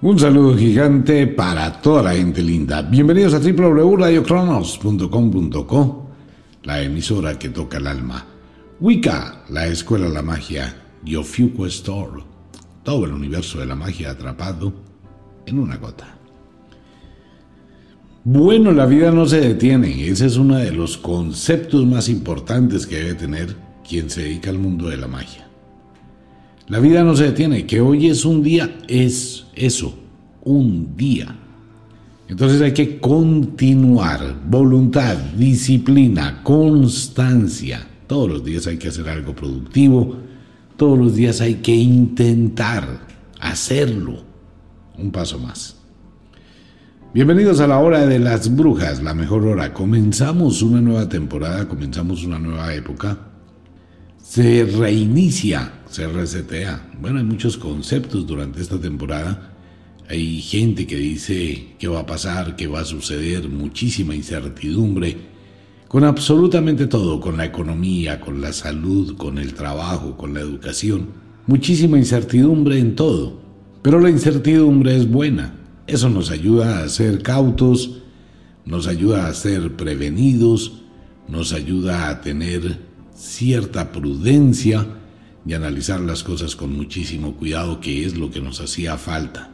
Un 0.00 0.16
saludo 0.16 0.56
gigante 0.56 1.26
para 1.26 1.82
toda 1.82 2.04
la 2.04 2.14
gente 2.14 2.40
linda. 2.40 2.82
Bienvenidos 2.82 3.34
a 3.34 3.40
www.radiocronos.com.co, 3.40 6.06
la 6.62 6.80
emisora 6.80 7.36
que 7.36 7.48
toca 7.48 7.78
el 7.78 7.88
alma. 7.88 8.24
Wicca, 8.78 9.42
la 9.48 9.66
escuela 9.66 10.06
de 10.06 10.14
la 10.14 10.22
magia. 10.22 10.84
Yofuku 11.04 11.66
Store, 11.66 12.22
todo 12.84 13.06
el 13.06 13.12
universo 13.12 13.58
de 13.58 13.66
la 13.66 13.74
magia 13.74 14.12
atrapado 14.12 14.72
en 15.46 15.58
una 15.58 15.78
gota. 15.78 16.16
Bueno, 18.22 18.70
la 18.70 18.86
vida 18.86 19.10
no 19.10 19.26
se 19.26 19.40
detiene. 19.40 20.06
Ese 20.06 20.26
es 20.26 20.36
uno 20.36 20.58
de 20.58 20.70
los 20.70 20.96
conceptos 20.96 21.84
más 21.86 22.08
importantes 22.08 22.86
que 22.86 22.98
debe 22.98 23.14
tener 23.14 23.56
quien 23.88 24.10
se 24.10 24.22
dedica 24.22 24.50
al 24.50 24.60
mundo 24.60 24.90
de 24.90 24.96
la 24.96 25.08
magia. 25.08 25.48
La 26.68 26.78
vida 26.78 27.02
no 27.02 27.16
se 27.16 27.24
detiene, 27.24 27.66
que 27.66 27.80
hoy 27.80 28.06
es 28.06 28.24
un 28.24 28.44
día, 28.44 28.78
es 28.86 29.47
eso, 29.58 29.98
un 30.42 30.96
día. 30.96 31.34
Entonces 32.28 32.60
hay 32.60 32.72
que 32.72 33.00
continuar, 33.00 34.36
voluntad, 34.48 35.16
disciplina, 35.36 36.42
constancia. 36.42 37.86
Todos 38.06 38.28
los 38.28 38.44
días 38.44 38.66
hay 38.66 38.76
que 38.76 38.88
hacer 38.88 39.08
algo 39.08 39.34
productivo, 39.34 40.16
todos 40.76 40.98
los 40.98 41.14
días 41.14 41.40
hay 41.40 41.56
que 41.56 41.74
intentar 41.74 43.06
hacerlo. 43.40 44.22
Un 44.98 45.10
paso 45.10 45.38
más. 45.38 45.76
Bienvenidos 47.14 47.60
a 47.60 47.66
la 47.66 47.78
hora 47.78 48.06
de 48.06 48.18
las 48.18 48.54
brujas, 48.54 49.02
la 49.02 49.14
mejor 49.14 49.46
hora. 49.46 49.72
Comenzamos 49.72 50.60
una 50.60 50.80
nueva 50.80 51.08
temporada, 51.08 51.66
comenzamos 51.66 52.24
una 52.24 52.38
nueva 52.38 52.74
época. 52.74 53.27
Se 54.28 54.62
reinicia 54.66 55.72
se 55.88 56.06
resetea. 56.06 56.90
Bueno, 57.00 57.18
hay 57.18 57.24
muchos 57.24 57.56
conceptos 57.56 58.26
durante 58.26 58.60
esta 58.60 58.78
temporada. 58.78 59.54
Hay 60.06 60.42
gente 60.42 60.86
que 60.86 60.96
dice 60.96 61.68
qué 61.78 61.88
va 61.88 62.00
a 62.00 62.06
pasar, 62.06 62.54
qué 62.54 62.66
va 62.66 62.80
a 62.80 62.84
suceder, 62.84 63.48
muchísima 63.48 64.14
incertidumbre 64.14 65.16
con 65.88 66.04
absolutamente 66.04 66.86
todo, 66.88 67.20
con 67.20 67.38
la 67.38 67.46
economía, 67.46 68.20
con 68.20 68.42
la 68.42 68.52
salud, 68.52 69.16
con 69.16 69.38
el 69.38 69.54
trabajo, 69.54 70.18
con 70.18 70.34
la 70.34 70.40
educación. 70.40 71.06
Muchísima 71.46 71.96
incertidumbre 71.96 72.78
en 72.78 72.96
todo. 72.96 73.40
Pero 73.80 73.98
la 73.98 74.10
incertidumbre 74.10 74.94
es 74.94 75.10
buena. 75.10 75.54
Eso 75.86 76.10
nos 76.10 76.30
ayuda 76.30 76.84
a 76.84 76.88
ser 76.90 77.22
cautos, 77.22 78.02
nos 78.66 78.88
ayuda 78.88 79.26
a 79.26 79.32
ser 79.32 79.74
prevenidos, 79.74 80.82
nos 81.28 81.54
ayuda 81.54 82.10
a 82.10 82.20
tener 82.20 82.87
cierta 83.18 83.90
prudencia 83.90 84.86
y 85.44 85.52
analizar 85.52 86.00
las 86.00 86.22
cosas 86.22 86.54
con 86.54 86.76
muchísimo 86.76 87.34
cuidado, 87.34 87.80
que 87.80 88.04
es 88.04 88.16
lo 88.16 88.30
que 88.30 88.40
nos 88.40 88.60
hacía 88.60 88.96
falta. 88.96 89.50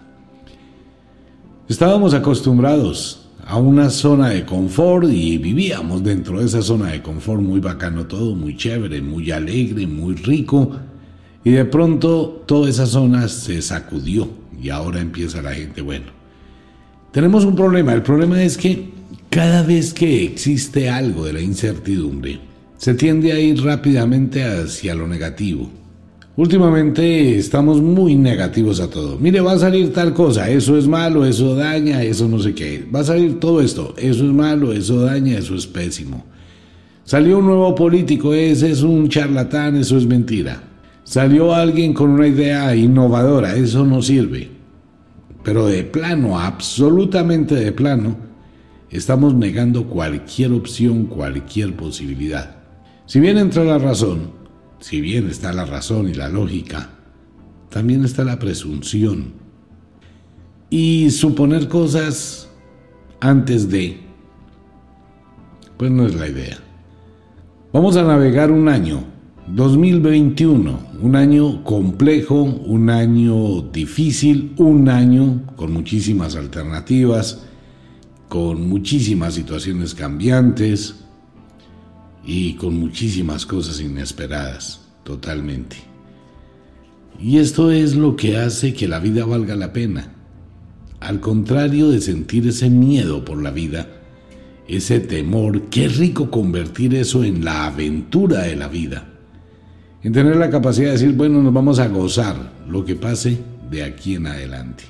Estábamos 1.69 2.13
acostumbrados 2.13 3.27
a 3.47 3.57
una 3.57 3.89
zona 3.89 4.29
de 4.31 4.45
confort 4.45 5.09
y 5.09 5.39
vivíamos 5.39 6.03
dentro 6.03 6.41
de 6.41 6.47
esa 6.47 6.63
zona 6.63 6.93
de 6.93 7.03
confort 7.03 7.41
muy 7.41 7.61
bacano 7.61 8.07
todo, 8.07 8.35
muy 8.35 8.57
chévere, 8.57 9.01
muy 9.01 9.31
alegre, 9.31 9.87
muy 9.87 10.15
rico. 10.15 10.73
Y 11.43 11.53
de 11.53 11.65
pronto 11.65 12.45
toda 12.47 12.69
esa 12.69 12.87
zona 12.87 13.29
se 13.29 13.63
sacudió 13.63 14.29
y 14.61 14.69
ahora 14.71 15.01
empieza 15.01 15.43
la 15.43 15.55
gente, 15.55 15.81
bueno, 15.81 16.07
tenemos 17.13 17.45
un 17.45 17.55
problema, 17.55 17.93
el 17.93 18.03
problema 18.03 18.43
es 18.43 18.57
que 18.57 18.91
cada 19.31 19.63
vez 19.63 19.93
que 19.95 20.25
existe 20.25 20.89
algo 20.89 21.25
de 21.25 21.35
la 21.35 21.41
incertidumbre, 21.41 22.41
se 22.85 22.93
tiende 22.93 23.33
a 23.33 23.41
ir 23.41 23.65
rápidamente 23.65 24.45
hacia 24.45 24.95
lo 24.95 25.09
negativo. 25.09 25.71
Últimamente 26.37 27.39
estamos 27.39 27.81
muy 27.81 28.15
negativos 28.15 28.79
a 28.79 28.91
todo. 28.91 29.19
Mire, 29.19 29.41
va 29.41 29.53
a 29.53 29.59
salir 29.59 29.91
tal 29.95 30.13
cosa, 30.13 30.51
eso 30.51 30.77
es 30.77 30.87
malo, 30.87 31.25
eso 31.25 31.57
daña, 31.57 32.03
eso 32.03 32.29
no 32.29 32.39
sé 32.39 32.55
qué. 32.55 32.87
Va 32.95 33.01
a 33.01 33.05
salir 33.05 33.41
todo 33.41 33.63
esto, 33.63 33.95
eso 33.97 34.27
es 34.27 34.33
malo, 34.35 34.75
eso 34.75 35.01
daña, 35.01 35.39
eso 35.39 35.55
es 35.55 35.67
pésimo. 35.67 36.27
Salió 37.05 37.39
un 37.39 37.47
nuevo 37.47 37.75
político, 37.75 38.35
ese 38.35 38.71
es 38.71 38.83
un 38.83 39.09
charlatán, 39.09 39.77
eso 39.77 39.97
es 39.97 40.05
mentira. 40.05 40.63
Salió 41.05 41.55
alguien 41.55 41.95
con 41.95 42.11
una 42.11 42.29
idea 42.29 42.77
innovadora, 42.77 43.57
eso 43.57 43.87
no 43.87 44.03
sirve. 44.03 44.51
Pero 45.43 45.69
de 45.69 45.85
plano, 45.85 46.39
absolutamente 46.39 47.55
de 47.55 47.73
plano, 47.73 48.15
estamos 48.91 49.33
negando 49.33 49.87
cualquier 49.87 50.53
opción, 50.53 51.07
cualquier 51.07 51.75
posibilidad. 51.75 52.64
Si 53.07 53.21
bien 53.21 53.37
entra 53.37 53.65
la 53.65 53.79
razón, 53.79 54.31
si 54.81 55.03
bien 55.03 55.29
está 55.29 55.53
la 55.53 55.67
razón 55.67 56.09
y 56.09 56.15
la 56.15 56.31
lógica, 56.31 56.89
también 57.69 58.03
está 58.03 58.25
la 58.25 58.39
presunción. 58.39 59.35
Y 60.71 61.11
suponer 61.11 61.69
cosas 61.69 62.49
antes 63.21 63.69
de, 63.69 64.01
pues 65.77 65.91
no 65.91 66.07
es 66.07 66.15
la 66.15 66.29
idea. 66.29 66.59
Vamos 67.75 67.97
a 67.97 68.05
navegar 68.05 68.51
un 68.51 68.69
año, 68.69 69.05
2021, 69.49 70.79
un 71.03 71.17
año 71.17 71.63
complejo, 71.63 72.43
un 72.43 72.89
año 72.89 73.61
difícil, 73.71 74.55
un 74.57 74.89
año 74.89 75.43
con 75.57 75.75
muchísimas 75.75 76.37
alternativas, 76.37 77.43
con 78.31 78.67
muchísimas 78.67 79.35
situaciones 79.35 79.95
cambiantes, 79.95 81.04
y 82.27 82.55
con 82.55 82.79
muchísimas 82.79 83.47
cosas 83.47 83.81
inesperadas, 83.81 84.81
totalmente. 85.05 85.77
Y 87.21 87.39
esto 87.39 87.71
es 87.71 87.95
lo 87.95 88.17
que 88.17 88.39
hace 88.39 88.75
que 88.75 88.89
la 88.89 88.99
vida 88.99 89.25
valga 89.25 89.55
la 89.55 89.73
pena. 89.73 90.13
Al 91.01 91.21
contrario 91.21 91.91
de 91.91 92.01
sentir 92.01 92.49
ese 92.49 92.71
miedo 92.71 93.25
por 93.25 93.43
la 93.43 93.51
vida, 93.51 93.89
ese 94.67 95.01
temor, 95.01 95.63
qué 95.69 95.89
rico 95.89 96.31
convertir 96.31 96.95
eso 96.95 97.23
en 97.23 97.45
la 97.45 97.67
aventura 97.67 98.43
de 98.43 98.57
la 98.57 98.69
vida. 98.69 99.07
En 100.03 100.13
tener 100.13 100.37
la 100.37 100.51
capacidad 100.51 100.89
de 100.89 100.93
decir, 100.93 101.13
bueno, 101.13 101.43
nos 101.43 101.53
vamos 101.53 101.79
a 101.79 101.89
gozar 101.89 102.53
lo 102.69 102.85
que 102.85 102.95
pase 102.95 103.39
de 103.71 103.85
aquí 103.85 104.15
en 104.15 104.27
adelante. 104.27 104.85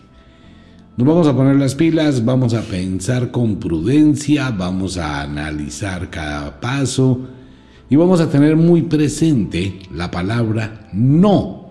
Nos 0.96 1.08
vamos 1.08 1.26
a 1.26 1.34
poner 1.34 1.56
las 1.56 1.74
pilas, 1.74 2.24
vamos 2.24 2.54
a 2.54 2.62
pensar 2.62 3.32
con 3.32 3.56
prudencia, 3.56 4.50
vamos 4.50 4.96
a 4.96 5.22
analizar 5.22 6.08
cada 6.08 6.60
paso 6.60 7.18
y 7.90 7.96
vamos 7.96 8.20
a 8.20 8.30
tener 8.30 8.54
muy 8.54 8.82
presente 8.82 9.80
la 9.92 10.08
palabra 10.08 10.88
no. 10.92 11.68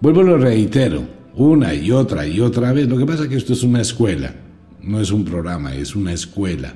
Vuelvo 0.00 0.24
lo 0.24 0.38
reitero, 0.38 1.04
una 1.36 1.72
y 1.72 1.92
otra 1.92 2.26
y 2.26 2.40
otra 2.40 2.72
vez. 2.72 2.88
Lo 2.88 2.98
que 2.98 3.06
pasa 3.06 3.22
es 3.22 3.28
que 3.28 3.36
esto 3.36 3.52
es 3.52 3.62
una 3.62 3.80
escuela, 3.80 4.34
no 4.82 5.00
es 5.00 5.12
un 5.12 5.24
programa, 5.24 5.76
es 5.76 5.94
una 5.94 6.12
escuela. 6.12 6.74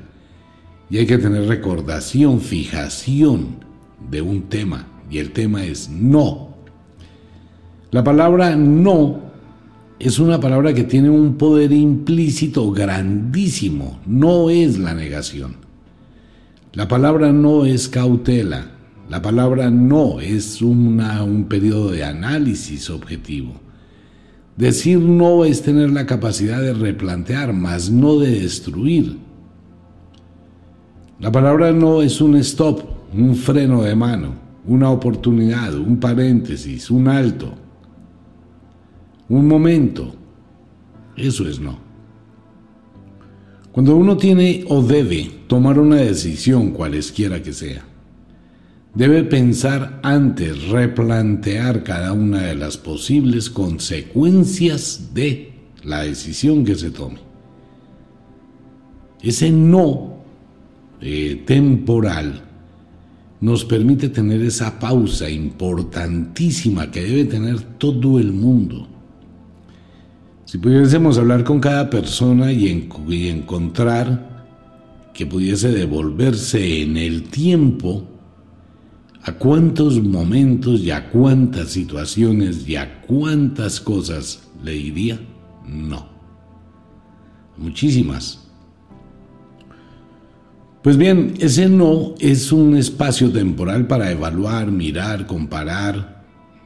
Y 0.89 0.99
hay 0.99 1.07
que 1.07 1.19
tener 1.19 1.49
recordación, 1.49 2.41
fijación 2.41 3.57
de 4.09 4.23
un 4.23 4.43
tema. 4.43 4.87
Y 5.11 5.19
el 5.19 5.33
tema 5.33 5.65
es 5.65 5.89
no. 5.89 6.55
La 7.91 8.05
palabra 8.05 8.55
no 8.55 9.30
es 10.01 10.19
una 10.19 10.41
palabra 10.41 10.73
que 10.73 10.85
tiene 10.85 11.11
un 11.11 11.35
poder 11.35 11.73
implícito 11.73 12.73
grandísimo, 12.73 14.01
no 14.07 14.49
es 14.49 14.79
la 14.79 14.95
negación. 14.95 15.57
La 16.73 16.89
palabra 16.89 17.33
no 17.33 17.67
es 17.67 17.87
cautela, 17.87 18.71
la 19.11 19.21
palabra 19.21 19.69
no 19.69 20.19
es 20.19 20.63
un 20.63 21.47
periodo 21.51 21.91
de 21.91 22.03
análisis 22.03 22.89
objetivo. 22.89 23.61
Decir 24.57 24.99
no 24.99 25.45
es 25.45 25.61
tener 25.61 25.91
la 25.91 26.07
capacidad 26.07 26.63
de 26.63 26.73
replantear, 26.73 27.53
mas 27.53 27.91
no 27.91 28.19
de 28.19 28.41
destruir. 28.41 29.19
La 31.19 31.31
palabra 31.31 31.73
no 31.73 32.01
es 32.01 32.23
un 32.23 32.37
stop, 32.37 32.81
un 33.13 33.37
freno 33.37 33.83
de 33.83 33.95
mano, 33.95 34.33
una 34.65 34.89
oportunidad, 34.89 35.75
un 35.75 36.01
paréntesis, 36.01 36.91
un 36.91 37.07
alto 37.07 37.55
un 39.31 39.47
momento. 39.47 40.15
Eso 41.17 41.49
es 41.49 41.59
no. 41.59 41.79
Cuando 43.73 43.97
uno 43.97 44.17
tiene 44.17 44.65
o 44.69 44.83
debe 44.83 45.31
tomar 45.47 45.79
una 45.79 45.97
decisión 45.97 46.73
cualesquiera 46.73 47.41
que 47.41 47.53
sea, 47.53 47.85
debe 48.95 49.23
pensar 49.23 50.01
antes, 50.03 50.69
replantear 50.69 51.85
cada 51.85 52.13
una 52.13 52.43
de 52.43 52.57
las 52.57 52.77
posibles 52.77 53.49
consecuencias 53.49 55.15
de 55.15 55.53
la 55.85 56.03
decisión 56.03 56.65
que 56.65 56.75
se 56.75 56.91
tome. 56.91 57.21
Ese 59.23 59.51
no 59.51 60.17
eh, 61.01 61.45
temporal 61.47 62.43
nos 63.41 63.65
permite 63.65 64.09
tener 64.09 64.43
esa 64.43 64.81
pausa 64.81 65.31
importantísima 65.31 66.91
que 66.91 67.03
debe 67.03 67.25
tener 67.27 67.61
todo 67.79 68.19
el 68.19 68.33
mundo 68.33 68.90
si 70.51 70.59
pudiésemos 70.59 71.17
hablar 71.17 71.45
con 71.45 71.61
cada 71.61 71.89
persona 71.89 72.51
y, 72.51 72.91
encontrar 73.29 74.49
que 75.15 75.25
pudiese 75.25 75.71
devolverse 75.71 76.83
en 76.83 76.97
el 76.97 77.29
tiempo, 77.29 78.03
a 79.23 79.31
cuántos 79.35 80.03
momentos 80.03 80.81
y 80.81 80.91
a 80.91 81.09
cuántas 81.09 81.69
situaciones 81.69 82.69
y 82.69 82.75
a 82.75 83.01
cuántas 83.03 83.81
cosas 83.81 84.51
le 84.65 84.73
diría 84.73 85.21
No. 85.69 86.09
Muchísimas. 87.57 88.49
Pues 90.83 90.97
bien, 90.97 91.35
ese 91.39 91.69
no 91.69 92.17
es 92.19 92.51
un 92.51 92.77
espacio 92.77 93.31
temporal 93.31 93.87
para 93.87 94.11
evaluar, 94.11 94.73
mirar, 94.73 95.29
comparar, 95.29 96.25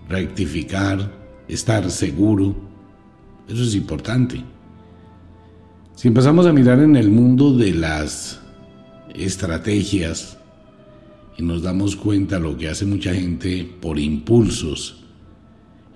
rectificar, 0.09 1.13
estar 1.49 1.91
seguro. 1.91 2.73
Eso 3.49 3.63
es 3.63 3.75
importante. 3.75 4.43
Si 5.95 6.09
empezamos 6.09 6.47
a 6.47 6.53
mirar 6.53 6.81
en 6.81 6.97
el 6.97 7.11
mundo 7.11 7.57
de 7.57 7.73
las 7.73 8.41
estrategias 9.15 10.39
y 11.37 11.43
nos 11.43 11.63
damos 11.63 11.97
cuenta 11.97 12.39
lo 12.39 12.57
que 12.57 12.69
hace 12.69 12.85
mucha 12.85 13.15
gente 13.15 13.65
por 13.81 13.99
impulsos, 13.99 15.05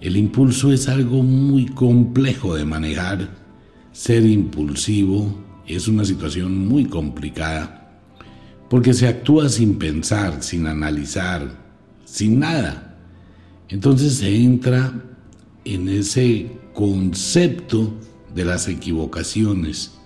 el 0.01 0.17
impulso 0.17 0.73
es 0.73 0.89
algo 0.89 1.23
muy 1.23 1.67
complejo 1.67 2.55
de 2.55 2.65
manejar. 2.65 3.31
Ser 3.93 4.25
impulsivo 4.25 5.45
es 5.67 5.89
una 5.89 6.05
situación 6.05 6.69
muy 6.69 6.85
complicada 6.85 7.79
porque 8.69 8.93
se 8.93 9.09
actúa 9.09 9.49
sin 9.49 9.79
pensar, 9.79 10.43
sin 10.43 10.67
analizar, 10.67 11.51
sin 12.05 12.39
nada. 12.39 12.97
Entonces 13.69 14.15
se 14.15 14.35
entra 14.35 14.93
en 15.65 15.89
ese 15.89 16.51
concepto 16.79 17.93
de 18.33 18.45
las 18.45 18.69
equivocaciones. 18.69 19.99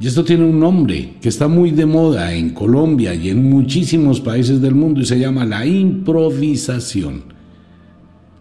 Y 0.00 0.06
esto 0.06 0.24
tiene 0.24 0.44
un 0.44 0.58
nombre 0.58 1.16
que 1.20 1.28
está 1.28 1.46
muy 1.46 1.72
de 1.72 1.84
moda 1.84 2.32
en 2.32 2.54
Colombia 2.54 3.12
y 3.14 3.28
en 3.28 3.50
muchísimos 3.50 4.18
países 4.22 4.62
del 4.62 4.74
mundo 4.74 5.02
y 5.02 5.04
se 5.04 5.18
llama 5.18 5.44
la 5.44 5.66
improvisación. 5.66 7.24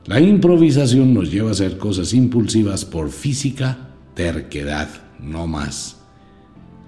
La 0.06 0.22
improvisación 0.22 1.14
nos 1.14 1.30
lleva 1.30 1.50
a 1.50 1.52
hacer 1.52 1.78
cosas 1.78 2.14
impulsivas 2.14 2.86
por 2.86 3.10
física 3.10 3.90
terquedad, 4.14 4.88
no 5.20 5.48
más. 5.48 6.00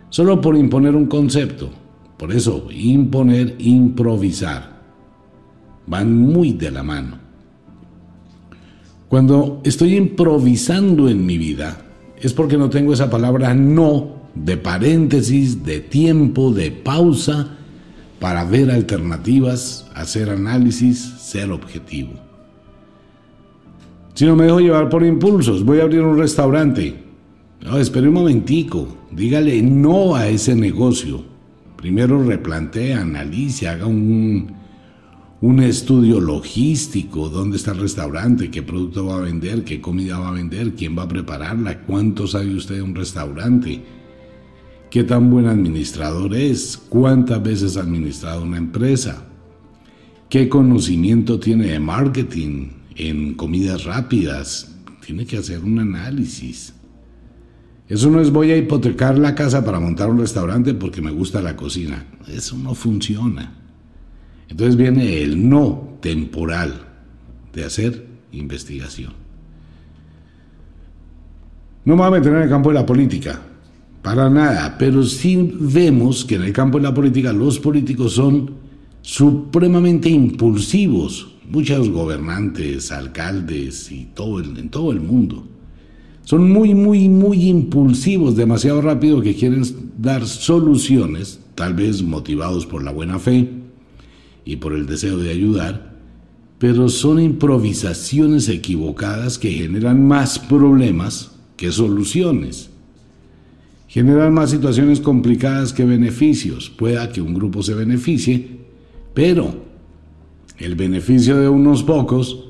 Solo 0.07 0.39
por 0.39 0.55
imponer 0.55 0.95
un 0.95 1.07
concepto. 1.07 1.69
Por 2.17 2.31
eso, 2.31 2.69
imponer, 2.71 3.57
improvisar. 3.59 4.83
Van 5.85 6.17
muy 6.17 6.53
de 6.53 6.71
la 6.71 6.81
mano. 6.81 7.22
Cuando 9.13 9.61
estoy 9.63 9.95
improvisando 9.95 11.07
en 11.07 11.23
mi 11.23 11.37
vida, 11.37 11.77
es 12.19 12.33
porque 12.33 12.57
no 12.57 12.71
tengo 12.71 12.93
esa 12.93 13.11
palabra 13.11 13.53
no 13.53 14.07
de 14.33 14.57
paréntesis, 14.57 15.63
de 15.63 15.81
tiempo, 15.81 16.51
de 16.51 16.71
pausa, 16.71 17.55
para 18.19 18.43
ver 18.43 18.71
alternativas, 18.71 19.87
hacer 19.93 20.31
análisis, 20.31 20.97
ser 20.97 21.51
objetivo. 21.51 22.13
Si 24.15 24.25
no 24.25 24.35
me 24.35 24.45
dejo 24.45 24.61
llevar 24.61 24.89
por 24.89 25.05
impulsos, 25.05 25.63
voy 25.63 25.79
a 25.79 25.83
abrir 25.83 26.01
un 26.01 26.17
restaurante. 26.17 26.95
No, 27.61 27.77
espere 27.77 28.07
un 28.07 28.15
momentico, 28.15 28.97
dígale 29.11 29.61
no 29.61 30.15
a 30.15 30.27
ese 30.27 30.55
negocio. 30.55 31.23
Primero 31.75 32.23
replantea, 32.23 33.01
analice, 33.01 33.67
haga 33.67 33.85
un, 33.85 34.62
un 35.43 35.59
estudio 35.59 36.21
logístico, 36.21 37.27
dónde 37.27 37.57
está 37.57 37.71
el 37.71 37.79
restaurante, 37.79 38.49
qué 38.49 38.63
producto 38.63 39.07
va 39.07 39.17
a 39.17 39.21
vender, 39.23 39.65
qué 39.65 39.81
comida 39.81 40.17
va 40.17 40.29
a 40.29 40.31
vender, 40.31 40.73
quién 40.73 40.97
va 40.97 41.03
a 41.03 41.07
prepararla, 41.09 41.81
cuánto 41.81 42.27
sabe 42.27 42.55
usted 42.55 42.75
de 42.75 42.81
un 42.81 42.95
restaurante, 42.95 43.83
qué 44.89 45.03
tan 45.03 45.29
buen 45.29 45.47
administrador 45.47 46.33
es, 46.33 46.77
cuántas 46.87 47.43
veces 47.43 47.75
ha 47.75 47.81
administrado 47.81 48.43
una 48.43 48.55
empresa, 48.55 49.25
qué 50.29 50.47
conocimiento 50.47 51.41
tiene 51.41 51.67
de 51.67 51.79
marketing 51.81 52.69
en 52.95 53.33
comidas 53.33 53.83
rápidas. 53.83 54.73
Tiene 55.05 55.25
que 55.25 55.35
hacer 55.35 55.59
un 55.59 55.77
análisis. 55.77 56.73
Eso 57.89 58.09
no 58.09 58.21
es 58.21 58.31
voy 58.31 58.51
a 58.51 58.57
hipotecar 58.57 59.17
la 59.17 59.35
casa 59.35 59.65
para 59.65 59.81
montar 59.81 60.09
un 60.09 60.19
restaurante 60.19 60.73
porque 60.73 61.01
me 61.01 61.11
gusta 61.11 61.41
la 61.41 61.57
cocina. 61.57 62.05
Eso 62.29 62.57
no 62.57 62.73
funciona. 62.75 63.62
Entonces 64.53 64.75
viene 64.75 65.23
el 65.23 65.49
no 65.49 65.97
temporal 65.99 66.75
de 67.53 67.65
hacer 67.65 68.05
investigación. 68.33 69.11
No 71.85 71.95
me 71.95 72.03
voy 72.03 72.07
a 72.07 72.19
meter 72.19 72.33
en 72.33 72.43
el 72.43 72.49
campo 72.49 72.69
de 72.69 72.75
la 72.75 72.85
política, 72.85 73.41
para 74.03 74.29
nada, 74.29 74.75
pero 74.77 75.01
sí 75.01 75.55
vemos 75.59 76.23
que 76.23 76.35
en 76.35 76.43
el 76.43 76.53
campo 76.53 76.77
de 76.77 76.83
la 76.83 76.93
política 76.93 77.33
los 77.33 77.57
políticos 77.57 78.13
son 78.13 78.51
supremamente 79.01 80.07
impulsivos, 80.07 81.33
muchos 81.49 81.89
gobernantes, 81.89 82.91
alcaldes 82.91 83.91
y 83.91 84.09
todo 84.13 84.39
en 84.39 84.69
todo 84.69 84.91
el 84.91 85.01
mundo. 85.01 85.47
Son 86.25 86.51
muy, 86.51 86.75
muy, 86.75 87.09
muy 87.09 87.49
impulsivos, 87.49 88.35
demasiado 88.35 88.83
rápido 88.83 89.19
que 89.19 89.33
quieren 89.33 89.63
dar 89.97 90.27
soluciones, 90.27 91.39
tal 91.55 91.73
vez 91.73 92.03
motivados 92.03 92.67
por 92.67 92.83
la 92.83 92.91
buena 92.91 93.17
fe 93.17 93.62
y 94.45 94.57
por 94.57 94.73
el 94.73 94.85
deseo 94.85 95.17
de 95.17 95.31
ayudar, 95.31 95.93
pero 96.59 96.89
son 96.89 97.19
improvisaciones 97.19 98.49
equivocadas 98.49 99.37
que 99.37 99.51
generan 99.51 100.07
más 100.07 100.39
problemas 100.39 101.31
que 101.57 101.71
soluciones. 101.71 102.69
Generan 103.87 104.33
más 104.33 104.49
situaciones 104.49 104.99
complicadas 104.99 105.71
que 105.71 105.85
beneficios. 105.85 106.69
Pueda 106.69 107.11
que 107.11 107.21
un 107.21 107.33
grupo 107.33 107.61
se 107.61 107.73
beneficie, 107.73 108.47
pero 109.13 109.63
el 110.57 110.75
beneficio 110.75 111.37
de 111.37 111.49
unos 111.49 111.83
pocos 111.83 112.45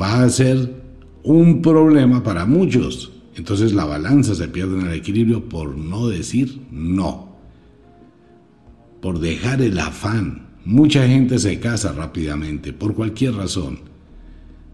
va 0.00 0.22
a 0.22 0.28
ser 0.30 0.82
un 1.22 1.62
problema 1.62 2.22
para 2.22 2.46
muchos. 2.46 3.12
Entonces 3.36 3.72
la 3.72 3.84
balanza 3.84 4.34
se 4.34 4.48
pierde 4.48 4.80
en 4.80 4.86
el 4.86 4.94
equilibrio 4.94 5.48
por 5.48 5.76
no 5.76 6.08
decir 6.08 6.60
no, 6.70 7.36
por 9.00 9.18
dejar 9.18 9.60
el 9.60 9.78
afán. 9.78 10.46
Mucha 10.64 11.06
gente 11.06 11.38
se 11.38 11.60
casa 11.60 11.92
rápidamente 11.92 12.72
por 12.72 12.94
cualquier 12.94 13.34
razón, 13.34 13.80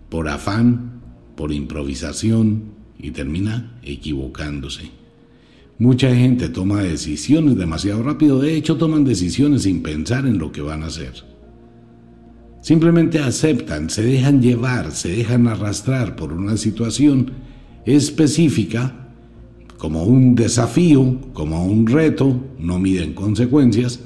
por 0.08 0.28
afán, 0.28 1.00
por 1.34 1.50
improvisación 1.50 2.62
y 2.96 3.10
termina 3.10 3.76
equivocándose. 3.82 4.90
Mucha 5.78 6.14
gente 6.14 6.48
toma 6.48 6.82
decisiones 6.82 7.56
demasiado 7.56 8.04
rápido, 8.04 8.38
de 8.38 8.54
hecho 8.54 8.76
toman 8.76 9.04
decisiones 9.04 9.62
sin 9.62 9.82
pensar 9.82 10.26
en 10.26 10.38
lo 10.38 10.52
que 10.52 10.60
van 10.60 10.84
a 10.84 10.86
hacer. 10.86 11.24
Simplemente 12.60 13.18
aceptan, 13.18 13.90
se 13.90 14.02
dejan 14.04 14.40
llevar, 14.42 14.92
se 14.92 15.08
dejan 15.08 15.48
arrastrar 15.48 16.14
por 16.14 16.32
una 16.32 16.56
situación 16.56 17.32
específica, 17.84 19.08
como 19.76 20.04
un 20.04 20.36
desafío, 20.36 21.18
como 21.32 21.64
un 21.64 21.86
reto, 21.88 22.38
no 22.60 22.78
miden 22.78 23.14
consecuencias, 23.14 24.00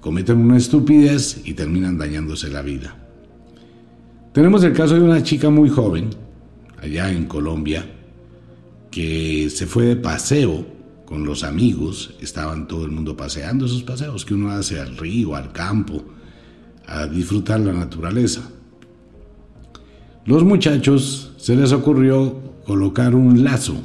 cometen 0.00 0.38
una 0.38 0.56
estupidez 0.56 1.42
y 1.44 1.54
terminan 1.54 1.98
dañándose 1.98 2.48
la 2.48 2.62
vida. 2.62 2.96
Tenemos 4.32 4.62
el 4.64 4.72
caso 4.72 4.94
de 4.94 5.02
una 5.02 5.22
chica 5.22 5.50
muy 5.50 5.68
joven, 5.68 6.10
allá 6.80 7.10
en 7.10 7.26
Colombia, 7.26 7.84
que 8.90 9.50
se 9.50 9.66
fue 9.66 9.84
de 9.84 9.96
paseo 9.96 10.66
con 11.04 11.24
los 11.24 11.42
amigos, 11.42 12.14
estaban 12.20 12.68
todo 12.68 12.84
el 12.84 12.92
mundo 12.92 13.16
paseando 13.16 13.66
esos 13.66 13.82
paseos 13.82 14.24
que 14.24 14.34
uno 14.34 14.52
hace 14.52 14.78
al 14.78 14.96
río, 14.96 15.34
al 15.34 15.50
campo, 15.50 16.04
a 16.86 17.06
disfrutar 17.06 17.58
la 17.60 17.72
naturaleza. 17.72 18.48
Los 20.24 20.44
muchachos 20.44 21.32
se 21.36 21.56
les 21.56 21.72
ocurrió 21.72 22.60
colocar 22.64 23.16
un 23.16 23.42
lazo 23.42 23.80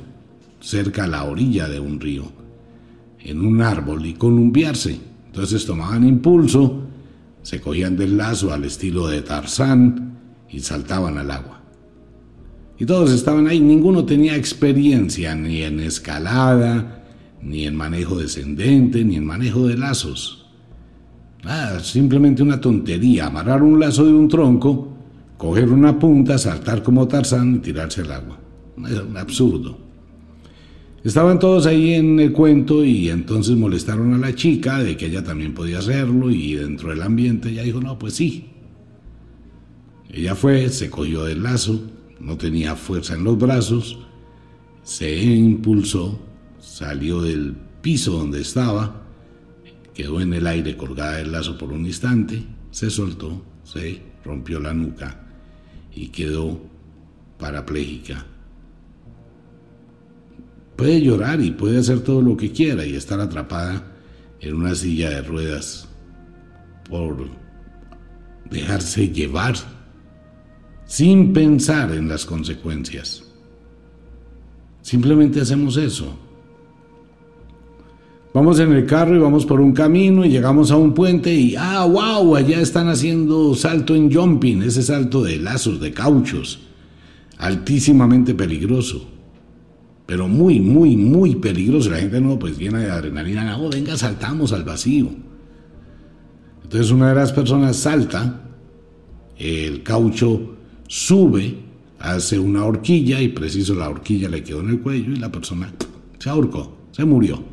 cerca 0.60 1.05
a 1.05 1.07
la 1.07 1.24
orilla 1.24 1.67
de 1.67 1.79
un 1.79 2.00
río, 2.00 2.25
en 3.19 3.43
un 3.43 3.62
árbol 3.62 4.05
y 4.05 4.13
columpiarse. 4.13 5.00
Entonces 5.36 5.65
tomaban 5.65 6.08
impulso, 6.08 6.84
se 7.42 7.60
cogían 7.60 7.98
del 7.98 8.15
lazo 8.15 8.54
al 8.54 8.63
estilo 8.63 9.10
de 9.10 9.22
Tarzán 9.22 10.18
y 10.50 10.62
saltaban 10.62 11.18
al 11.18 11.30
agua. 11.30 11.62
Y 12.80 12.86
todos 12.86 13.12
estaban 13.12 13.46
ahí, 13.48 13.60
ninguno 13.60 14.06
tenía 14.06 14.38
experiencia 14.38 15.36
ni 15.36 15.62
en 15.62 15.82
escalada, 15.82 17.04
ni 17.42 17.68
en 17.68 17.75
manejo 17.75 18.15
descendente, 18.15 19.04
ni 19.04 19.18
en 19.18 19.25
manejo 19.25 19.68
de 19.68 19.77
lazos. 19.77 20.48
Ah, 21.44 21.80
simplemente 21.82 22.42
una 22.42 22.62
tontería, 22.62 23.25
amarrar 23.25 23.62
un 23.62 23.77
lazo 23.77 24.06
de 24.06 24.13
un 24.13 24.30
tronco, 24.30 24.88
coger 25.38 25.70
una 25.70 26.00
punta, 26.00 26.38
saltar 26.38 26.82
como 26.82 27.10
Tarzán 27.10 27.56
y 27.56 27.60
tirarse 27.60 28.04
al 28.04 28.12
agua. 28.13 28.39
Es 28.88 29.01
un 29.01 29.18
absurdo. 29.18 29.85
Estaban 31.05 31.38
todos 31.38 31.67
ahí 31.67 31.93
en 31.93 32.19
el 32.19 32.31
cuento 32.31 32.83
y 32.83 33.12
entonces 33.12 33.55
molestaron 33.55 34.15
a 34.15 34.17
la 34.17 34.33
chica 34.33 34.79
de 34.79 34.97
que 34.97 35.05
ella 35.05 35.24
también 35.24 35.53
podía 35.53 35.77
hacerlo 35.77 36.31
y 36.31 36.55
dentro 36.55 36.89
del 36.89 37.03
ambiente 37.03 37.50
ella 37.50 37.62
dijo, 37.62 37.79
no, 37.79 38.00
pues 38.00 38.15
sí. 38.15 38.50
Ella 40.12 40.33
fue, 40.33 40.67
se 40.69 40.89
cogió 40.89 41.24
del 41.25 41.43
lazo, 41.43 41.79
no 42.19 42.38
tenía 42.38 42.75
fuerza 42.75 43.13
en 43.13 43.24
los 43.24 43.38
brazos, 43.38 44.00
se 44.81 45.15
impulsó, 45.15 46.19
salió 46.59 47.21
del 47.21 47.55
piso 47.81 48.17
donde 48.17 48.41
estaba, 48.41 49.03
Quedó 49.93 50.19
en 50.19 50.33
el 50.33 50.45
aire 50.45 50.75
colgada 50.75 51.17
del 51.17 51.31
lazo 51.31 51.57
por 51.57 51.71
un 51.71 51.85
instante, 51.85 52.43
se 52.69 52.89
soltó, 52.89 53.45
se 53.63 54.01
rompió 54.25 54.59
la 54.59 54.74
nuca 54.74 55.24
y 55.93 56.09
quedó 56.09 56.59
parapléjica. 57.39 58.25
Puede 60.75 61.01
llorar 61.01 61.41
y 61.41 61.51
puede 61.51 61.79
hacer 61.79 62.01
todo 62.01 62.22
lo 62.22 62.36
que 62.36 62.51
quiera 62.51 62.86
y 62.86 62.96
estar 62.96 63.20
atrapada 63.20 63.84
en 64.41 64.55
una 64.55 64.75
silla 64.75 65.10
de 65.10 65.22
ruedas 65.22 65.88
por 66.89 67.29
dejarse 68.50 69.10
llevar 69.10 69.55
sin 70.86 71.34
pensar 71.34 71.91
en 71.91 72.08
las 72.08 72.25
consecuencias. 72.25 73.24
Simplemente 74.82 75.41
hacemos 75.41 75.77
eso. 75.77 76.20
Vamos 78.34 78.60
en 78.60 78.74
el 78.74 78.86
carro 78.86 79.15
y 79.15 79.20
vamos 79.20 79.46
por 79.46 79.62
un 79.62 79.72
camino 79.72 80.25
y 80.25 80.29
llegamos 80.29 80.70
a 80.70 80.75
un 80.75 80.94
puente 80.94 81.34
y, 81.34 81.55
ah, 81.55 81.86
wow, 81.86 82.36
allá 82.36 82.60
están 82.60 82.89
haciendo 82.89 83.55
salto 83.55 83.96
en 83.96 84.13
jumping, 84.13 84.62
ese 84.62 84.84
salto 84.84 85.24
de 85.24 85.38
lazos, 85.38 85.79
de 85.79 85.94
cauchos, 85.94 86.60
altísimamente 87.38 88.34
peligroso, 88.34 89.10
pero 90.05 90.27
muy, 90.27 90.59
muy, 90.59 90.95
muy 90.95 91.35
peligroso. 91.35 91.89
La 91.89 92.00
gente 92.00 92.21
no, 92.21 92.38
pues 92.38 92.57
llena 92.57 92.79
de 92.79 92.91
adrenalina, 92.91 93.43
no, 93.43 93.69
venga, 93.69 93.97
saltamos 93.97 94.51
al 94.53 94.63
vacío. 94.63 95.09
Entonces 96.63 96.91
una 96.91 97.09
de 97.09 97.15
las 97.15 97.31
personas 97.31 97.77
salta, 97.77 98.41
el 99.38 99.83
caucho 99.83 100.55
sube, 100.88 101.55
hace 102.00 102.38
una 102.38 102.65
horquilla 102.65 103.21
y 103.21 103.29
preciso 103.29 103.74
la 103.75 103.89
horquilla 103.89 104.29
le 104.29 104.43
quedó 104.43 104.62
en 104.62 104.69
el 104.69 104.79
cuello 104.81 105.12
y 105.12 105.17
la 105.17 105.31
persona 105.31 105.74
se 106.19 106.29
ahorcó, 106.29 106.77
se 106.91 107.05
murió. 107.05 107.43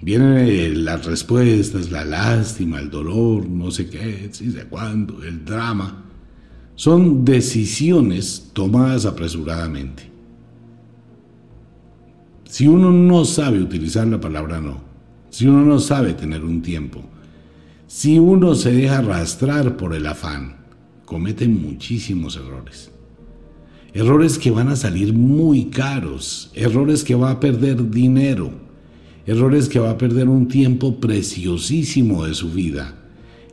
Vienen 0.00 0.84
las 0.84 1.04
respuestas, 1.04 1.92
la 1.92 2.04
lástima, 2.04 2.80
el 2.80 2.90
dolor, 2.90 3.48
no 3.48 3.70
sé 3.70 3.88
qué, 3.88 4.30
si 4.32 4.50
sé 4.50 4.64
cuándo, 4.64 5.22
el 5.22 5.44
drama. 5.44 6.04
Son 6.74 7.24
decisiones 7.24 8.50
tomadas 8.52 9.06
apresuradamente. 9.06 10.11
Si 12.52 12.68
uno 12.68 12.92
no 12.92 13.24
sabe 13.24 13.62
utilizar 13.62 14.06
la 14.06 14.20
palabra 14.20 14.60
no, 14.60 14.82
si 15.30 15.46
uno 15.46 15.64
no 15.64 15.80
sabe 15.80 16.12
tener 16.12 16.44
un 16.44 16.60
tiempo, 16.60 17.02
si 17.86 18.18
uno 18.18 18.54
se 18.54 18.72
deja 18.72 18.98
arrastrar 18.98 19.78
por 19.78 19.94
el 19.94 20.06
afán, 20.06 20.56
comete 21.06 21.48
muchísimos 21.48 22.36
errores. 22.36 22.90
Errores 23.94 24.36
que 24.36 24.50
van 24.50 24.68
a 24.68 24.76
salir 24.76 25.14
muy 25.14 25.70
caros, 25.70 26.50
errores 26.52 27.04
que 27.04 27.14
va 27.14 27.30
a 27.30 27.40
perder 27.40 27.88
dinero, 27.88 28.50
errores 29.24 29.66
que 29.66 29.78
va 29.78 29.88
a 29.88 29.96
perder 29.96 30.28
un 30.28 30.46
tiempo 30.46 31.00
preciosísimo 31.00 32.26
de 32.26 32.34
su 32.34 32.50
vida, 32.50 32.96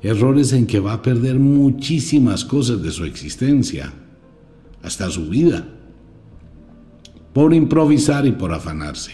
errores 0.04 0.52
en 0.52 0.68
que 0.68 0.82
va 0.82 0.92
a 0.92 1.02
perder 1.02 1.40
muchísimas 1.40 2.44
cosas 2.44 2.84
de 2.84 2.92
su 2.92 3.06
existencia, 3.06 3.94
hasta 4.84 5.10
su 5.10 5.30
vida, 5.30 5.79
por 7.34 7.54
improvisar 7.54 8.26
y 8.26 8.32
por 8.32 8.54
afanarse. 8.54 9.12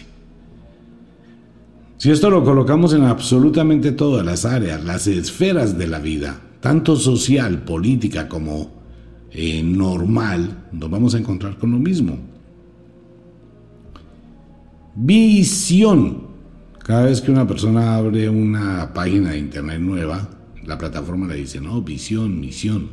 Si 1.97 2.11
esto 2.11 2.29
lo 2.29 2.43
colocamos 2.43 2.93
en 2.93 3.03
absolutamente 3.03 3.91
todas 3.91 4.25
las 4.25 4.45
áreas, 4.45 4.83
las 4.83 5.07
esferas 5.07 5.77
de 5.77 5.87
la 5.87 5.99
vida, 5.99 6.39
tanto 6.59 6.95
social, 6.95 7.63
política 7.63 8.27
como 8.27 8.71
eh, 9.31 9.63
normal, 9.63 10.67
nos 10.71 10.89
vamos 10.89 11.15
a 11.15 11.19
encontrar 11.19 11.57
con 11.57 11.71
lo 11.71 11.79
mismo. 11.79 12.17
Visión 14.95 16.35
cada 16.85 17.05
vez 17.05 17.19
que 17.19 17.31
una 17.31 17.47
persona 17.47 17.95
abre 17.95 18.29
una 18.29 18.93
página 18.93 19.31
de 19.31 19.39
internet 19.39 19.79
nueva, 19.79 20.29
la 20.63 20.77
plataforma 20.77 21.25
le 21.25 21.33
dice, 21.37 21.59
no, 21.59 21.81
visión, 21.81 22.39
misión. 22.39 22.89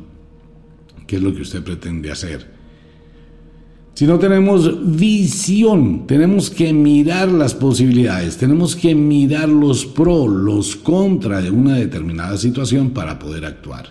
¿Qué 1.05 1.17
es 1.17 1.21
lo 1.21 1.31
que 1.31 1.43
usted 1.43 1.63
pretende 1.63 2.09
hacer? 2.09 2.52
Si 3.95 4.07
no 4.07 4.17
tenemos 4.17 4.97
visión, 4.97 6.07
tenemos 6.07 6.49
que 6.49 6.73
mirar 6.73 7.29
las 7.29 7.53
posibilidades, 7.53 8.37
tenemos 8.37 8.75
que 8.75 8.95
mirar 8.95 9.47
los 9.47 9.85
pros, 9.85 10.31
los 10.31 10.75
contra 10.75 11.41
de 11.41 11.51
una 11.51 11.75
determinada 11.75 12.35
situación 12.37 12.89
para 12.89 13.19
poder 13.19 13.45
actuar. 13.45 13.89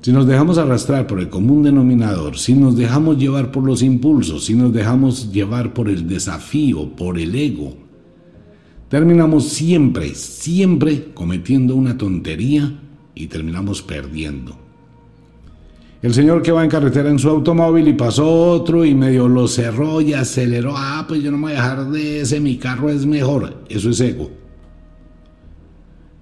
Si 0.00 0.10
nos 0.10 0.26
dejamos 0.26 0.58
arrastrar 0.58 1.06
por 1.06 1.20
el 1.20 1.28
común 1.28 1.62
denominador, 1.62 2.36
si 2.36 2.54
nos 2.54 2.76
dejamos 2.76 3.16
llevar 3.16 3.52
por 3.52 3.62
los 3.62 3.80
impulsos, 3.80 4.46
si 4.46 4.54
nos 4.54 4.72
dejamos 4.72 5.32
llevar 5.32 5.72
por 5.72 5.88
el 5.88 6.08
desafío, 6.08 6.96
por 6.96 7.20
el 7.20 7.36
ego, 7.36 7.76
terminamos 8.88 9.50
siempre, 9.50 10.16
siempre 10.16 11.12
cometiendo 11.14 11.76
una 11.76 11.96
tontería 11.96 12.76
y 13.14 13.28
terminamos 13.28 13.82
perdiendo. 13.82 14.61
El 16.02 16.12
señor 16.12 16.42
que 16.42 16.50
va 16.50 16.64
en 16.64 16.70
carretera 16.70 17.10
en 17.10 17.18
su 17.20 17.28
automóvil 17.28 17.86
y 17.86 17.92
pasó 17.92 18.28
otro 18.50 18.84
y 18.84 18.92
medio 18.92 19.28
lo 19.28 19.46
cerró 19.46 20.00
y 20.00 20.12
aceleró. 20.14 20.74
Ah, 20.76 21.04
pues 21.06 21.22
yo 21.22 21.30
no 21.30 21.38
me 21.38 21.44
voy 21.44 21.52
a 21.52 21.54
dejar 21.56 21.90
de 21.90 22.20
ese, 22.20 22.40
mi 22.40 22.56
carro 22.56 22.90
es 22.90 23.06
mejor. 23.06 23.62
Eso 23.68 23.90
es 23.90 24.00
ego. 24.00 24.28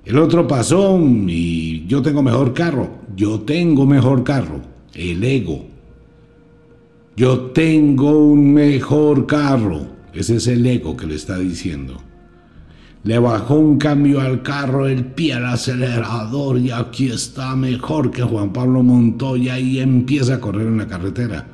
El 0.04 0.18
otro 0.18 0.46
pasó 0.46 1.00
y 1.00 1.86
yo 1.86 2.02
tengo 2.02 2.22
mejor 2.22 2.52
carro. 2.52 2.90
Yo 3.16 3.40
tengo 3.40 3.86
mejor 3.86 4.22
carro. 4.22 4.60
El 4.92 5.24
ego. 5.24 5.64
Yo 7.16 7.40
tengo 7.52 8.18
un 8.18 8.52
mejor 8.52 9.26
carro. 9.26 9.86
Ese 10.12 10.36
es 10.36 10.46
el 10.46 10.66
ego 10.66 10.94
que 10.94 11.06
le 11.06 11.14
está 11.14 11.38
diciendo 11.38 12.09
le 13.02 13.18
bajó 13.18 13.54
un 13.54 13.78
cambio 13.78 14.20
al 14.20 14.42
carro, 14.42 14.86
el 14.86 15.04
pie 15.04 15.34
al 15.34 15.46
acelerador 15.46 16.58
y 16.58 16.70
aquí 16.70 17.08
está 17.08 17.56
mejor 17.56 18.10
que 18.10 18.22
Juan 18.22 18.52
Pablo 18.52 18.82
Montoya 18.82 19.58
y 19.58 19.80
empieza 19.80 20.34
a 20.34 20.40
correr 20.40 20.66
en 20.66 20.78
la 20.78 20.86
carretera. 20.86 21.46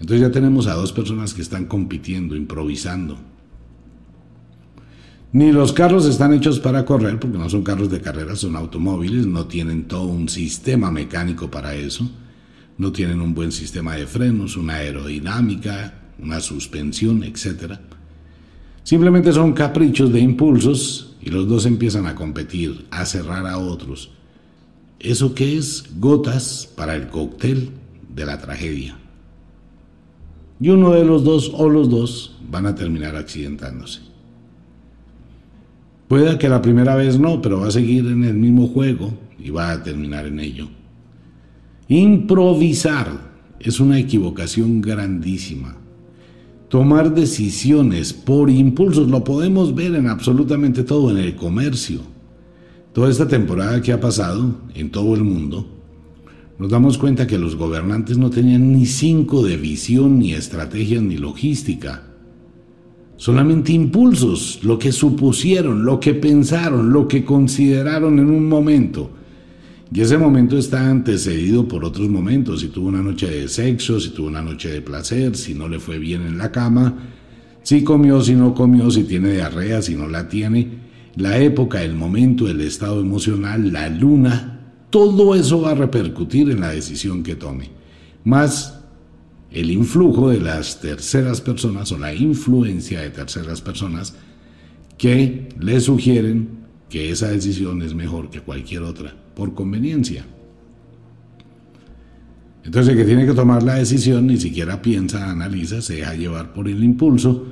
Entonces 0.00 0.26
ya 0.26 0.32
tenemos 0.32 0.66
a 0.66 0.74
dos 0.74 0.92
personas 0.92 1.34
que 1.34 1.42
están 1.42 1.66
compitiendo, 1.66 2.34
improvisando. 2.34 3.18
Ni 5.32 5.50
los 5.50 5.72
carros 5.72 6.06
están 6.06 6.32
hechos 6.32 6.60
para 6.60 6.84
correr, 6.84 7.18
porque 7.18 7.38
no 7.38 7.50
son 7.50 7.64
carros 7.64 7.90
de 7.90 8.00
carrera, 8.00 8.36
son 8.36 8.54
automóviles, 8.54 9.26
no 9.26 9.46
tienen 9.46 9.88
todo 9.88 10.06
un 10.06 10.28
sistema 10.28 10.90
mecánico 10.90 11.50
para 11.50 11.74
eso, 11.74 12.08
no 12.78 12.92
tienen 12.92 13.20
un 13.20 13.34
buen 13.34 13.50
sistema 13.50 13.96
de 13.96 14.06
frenos, 14.06 14.56
una 14.56 14.74
aerodinámica, 14.74 15.94
una 16.20 16.40
suspensión, 16.40 17.24
etcétera. 17.24 17.80
Simplemente 18.84 19.32
son 19.32 19.54
caprichos 19.54 20.12
de 20.12 20.20
impulsos 20.20 21.16
y 21.22 21.30
los 21.30 21.48
dos 21.48 21.64
empiezan 21.64 22.06
a 22.06 22.14
competir, 22.14 22.84
a 22.90 23.06
cerrar 23.06 23.46
a 23.46 23.56
otros. 23.56 24.10
¿Eso 25.00 25.34
qué 25.34 25.56
es? 25.56 25.86
Gotas 25.98 26.70
para 26.76 26.94
el 26.94 27.08
cóctel 27.08 27.70
de 28.14 28.26
la 28.26 28.38
tragedia. 28.38 28.98
Y 30.60 30.68
uno 30.68 30.92
de 30.92 31.04
los 31.04 31.24
dos 31.24 31.50
o 31.54 31.70
los 31.70 31.88
dos 31.88 32.36
van 32.50 32.66
a 32.66 32.74
terminar 32.74 33.16
accidentándose. 33.16 34.00
Puede 36.06 36.36
que 36.36 36.50
la 36.50 36.60
primera 36.60 36.94
vez 36.94 37.18
no, 37.18 37.40
pero 37.40 37.60
va 37.60 37.68
a 37.68 37.72
seguir 37.72 38.06
en 38.06 38.22
el 38.22 38.34
mismo 38.34 38.68
juego 38.68 39.14
y 39.38 39.48
va 39.48 39.72
a 39.72 39.82
terminar 39.82 40.26
en 40.26 40.40
ello. 40.40 40.68
Improvisar 41.88 43.32
es 43.58 43.80
una 43.80 43.98
equivocación 43.98 44.82
grandísima 44.82 45.78
tomar 46.74 47.14
decisiones 47.14 48.12
por 48.12 48.50
impulsos. 48.50 49.08
Lo 49.08 49.22
podemos 49.22 49.76
ver 49.76 49.94
en 49.94 50.08
absolutamente 50.08 50.82
todo, 50.82 51.12
en 51.12 51.18
el 51.18 51.36
comercio. 51.36 52.00
Toda 52.92 53.10
esta 53.10 53.28
temporada 53.28 53.80
que 53.80 53.92
ha 53.92 54.00
pasado 54.00 54.56
en 54.74 54.90
todo 54.90 55.14
el 55.14 55.22
mundo, 55.22 55.68
nos 56.58 56.68
damos 56.68 56.98
cuenta 56.98 57.28
que 57.28 57.38
los 57.38 57.54
gobernantes 57.54 58.18
no 58.18 58.28
tenían 58.28 58.72
ni 58.72 58.86
cinco 58.86 59.44
de 59.44 59.56
visión, 59.56 60.18
ni 60.18 60.32
estrategia, 60.32 61.00
ni 61.00 61.16
logística. 61.16 62.08
Solamente 63.18 63.72
impulsos, 63.72 64.58
lo 64.64 64.76
que 64.76 64.90
supusieron, 64.90 65.84
lo 65.84 66.00
que 66.00 66.12
pensaron, 66.14 66.92
lo 66.92 67.06
que 67.06 67.24
consideraron 67.24 68.18
en 68.18 68.28
un 68.30 68.48
momento 68.48 69.10
y 69.94 70.00
ese 70.00 70.18
momento 70.18 70.58
está 70.58 70.90
antecedido 70.90 71.68
por 71.68 71.84
otros 71.84 72.08
momentos, 72.08 72.62
si 72.62 72.66
tuvo 72.66 72.88
una 72.88 73.00
noche 73.00 73.30
de 73.30 73.46
sexo, 73.46 74.00
si 74.00 74.10
tuvo 74.10 74.26
una 74.26 74.42
noche 74.42 74.68
de 74.68 74.82
placer, 74.82 75.36
si 75.36 75.54
no 75.54 75.68
le 75.68 75.78
fue 75.78 76.00
bien 76.00 76.22
en 76.22 76.36
la 76.36 76.50
cama, 76.50 76.98
si 77.62 77.84
comió, 77.84 78.20
si 78.20 78.34
no 78.34 78.54
comió, 78.54 78.90
si 78.90 79.04
tiene 79.04 79.34
diarrea, 79.34 79.82
si 79.82 79.94
no 79.94 80.08
la 80.08 80.28
tiene, 80.28 80.68
la 81.14 81.38
época, 81.38 81.84
el 81.84 81.94
momento, 81.94 82.48
el 82.48 82.60
estado 82.60 83.00
emocional, 83.00 83.72
la 83.72 83.88
luna, 83.88 84.72
todo 84.90 85.36
eso 85.36 85.60
va 85.60 85.70
a 85.70 85.76
repercutir 85.76 86.50
en 86.50 86.62
la 86.62 86.70
decisión 86.70 87.22
que 87.22 87.36
tome. 87.36 87.70
Más 88.24 88.80
el 89.52 89.70
influjo 89.70 90.30
de 90.30 90.40
las 90.40 90.80
terceras 90.80 91.40
personas 91.40 91.92
o 91.92 91.98
la 91.98 92.12
influencia 92.12 93.00
de 93.00 93.10
terceras 93.10 93.60
personas 93.60 94.16
que 94.98 95.50
le 95.60 95.78
sugieren 95.78 96.48
que 96.88 97.12
esa 97.12 97.28
decisión 97.28 97.80
es 97.82 97.94
mejor 97.94 98.28
que 98.28 98.40
cualquier 98.40 98.82
otra 98.82 99.14
por 99.34 99.54
conveniencia. 99.54 100.24
Entonces 102.64 102.92
el 102.92 102.98
que 102.98 103.04
tiene 103.04 103.26
que 103.26 103.34
tomar 103.34 103.62
la 103.62 103.74
decisión 103.74 104.26
ni 104.26 104.38
siquiera 104.38 104.80
piensa, 104.80 105.30
analiza, 105.30 105.82
se 105.82 105.96
deja 105.96 106.14
llevar 106.14 106.52
por 106.52 106.68
el 106.68 106.82
impulso 106.82 107.46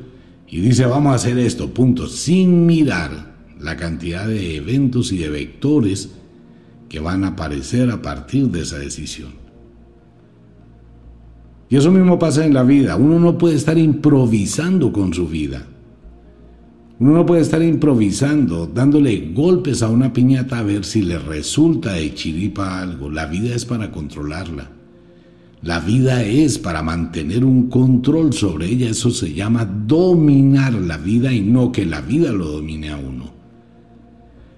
y 0.48 0.60
dice 0.60 0.86
vamos 0.86 1.12
a 1.12 1.16
hacer 1.16 1.38
esto, 1.38 1.72
punto, 1.72 2.08
sin 2.08 2.66
mirar 2.66 3.32
la 3.60 3.76
cantidad 3.76 4.26
de 4.26 4.56
eventos 4.56 5.12
y 5.12 5.18
de 5.18 5.28
vectores 5.28 6.10
que 6.88 7.00
van 7.00 7.24
a 7.24 7.28
aparecer 7.28 7.90
a 7.90 8.02
partir 8.02 8.48
de 8.48 8.60
esa 8.62 8.78
decisión. 8.78 9.42
Y 11.68 11.76
eso 11.76 11.90
mismo 11.90 12.18
pasa 12.18 12.44
en 12.44 12.52
la 12.52 12.64
vida. 12.64 12.96
Uno 12.96 13.18
no 13.18 13.38
puede 13.38 13.54
estar 13.54 13.78
improvisando 13.78 14.92
con 14.92 15.14
su 15.14 15.26
vida. 15.26 15.66
Uno 16.98 17.12
no 17.14 17.26
puede 17.26 17.42
estar 17.42 17.62
improvisando, 17.62 18.66
dándole 18.66 19.32
golpes 19.32 19.82
a 19.82 19.88
una 19.88 20.12
piñata 20.12 20.58
a 20.58 20.62
ver 20.62 20.84
si 20.84 21.02
le 21.02 21.18
resulta 21.18 21.94
de 21.94 22.14
chiripa 22.14 22.80
algo. 22.80 23.10
La 23.10 23.26
vida 23.26 23.54
es 23.54 23.64
para 23.64 23.90
controlarla. 23.90 24.70
La 25.62 25.80
vida 25.80 26.24
es 26.24 26.58
para 26.58 26.82
mantener 26.82 27.44
un 27.44 27.68
control 27.68 28.32
sobre 28.32 28.66
ella. 28.66 28.90
Eso 28.90 29.10
se 29.10 29.32
llama 29.32 29.64
dominar 29.64 30.74
la 30.74 30.96
vida 30.98 31.32
y 31.32 31.40
no 31.40 31.72
que 31.72 31.86
la 31.86 32.00
vida 32.00 32.32
lo 32.32 32.46
domine 32.48 32.90
a 32.90 32.96
uno. 32.96 33.32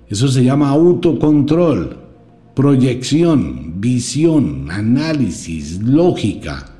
Eso 0.09 0.29
se 0.29 0.45
llama 0.45 0.71
autocontrol, 0.71 1.99
proyección, 2.55 3.81
visión, 3.81 4.71
análisis, 4.71 5.83
lógica. 5.83 6.73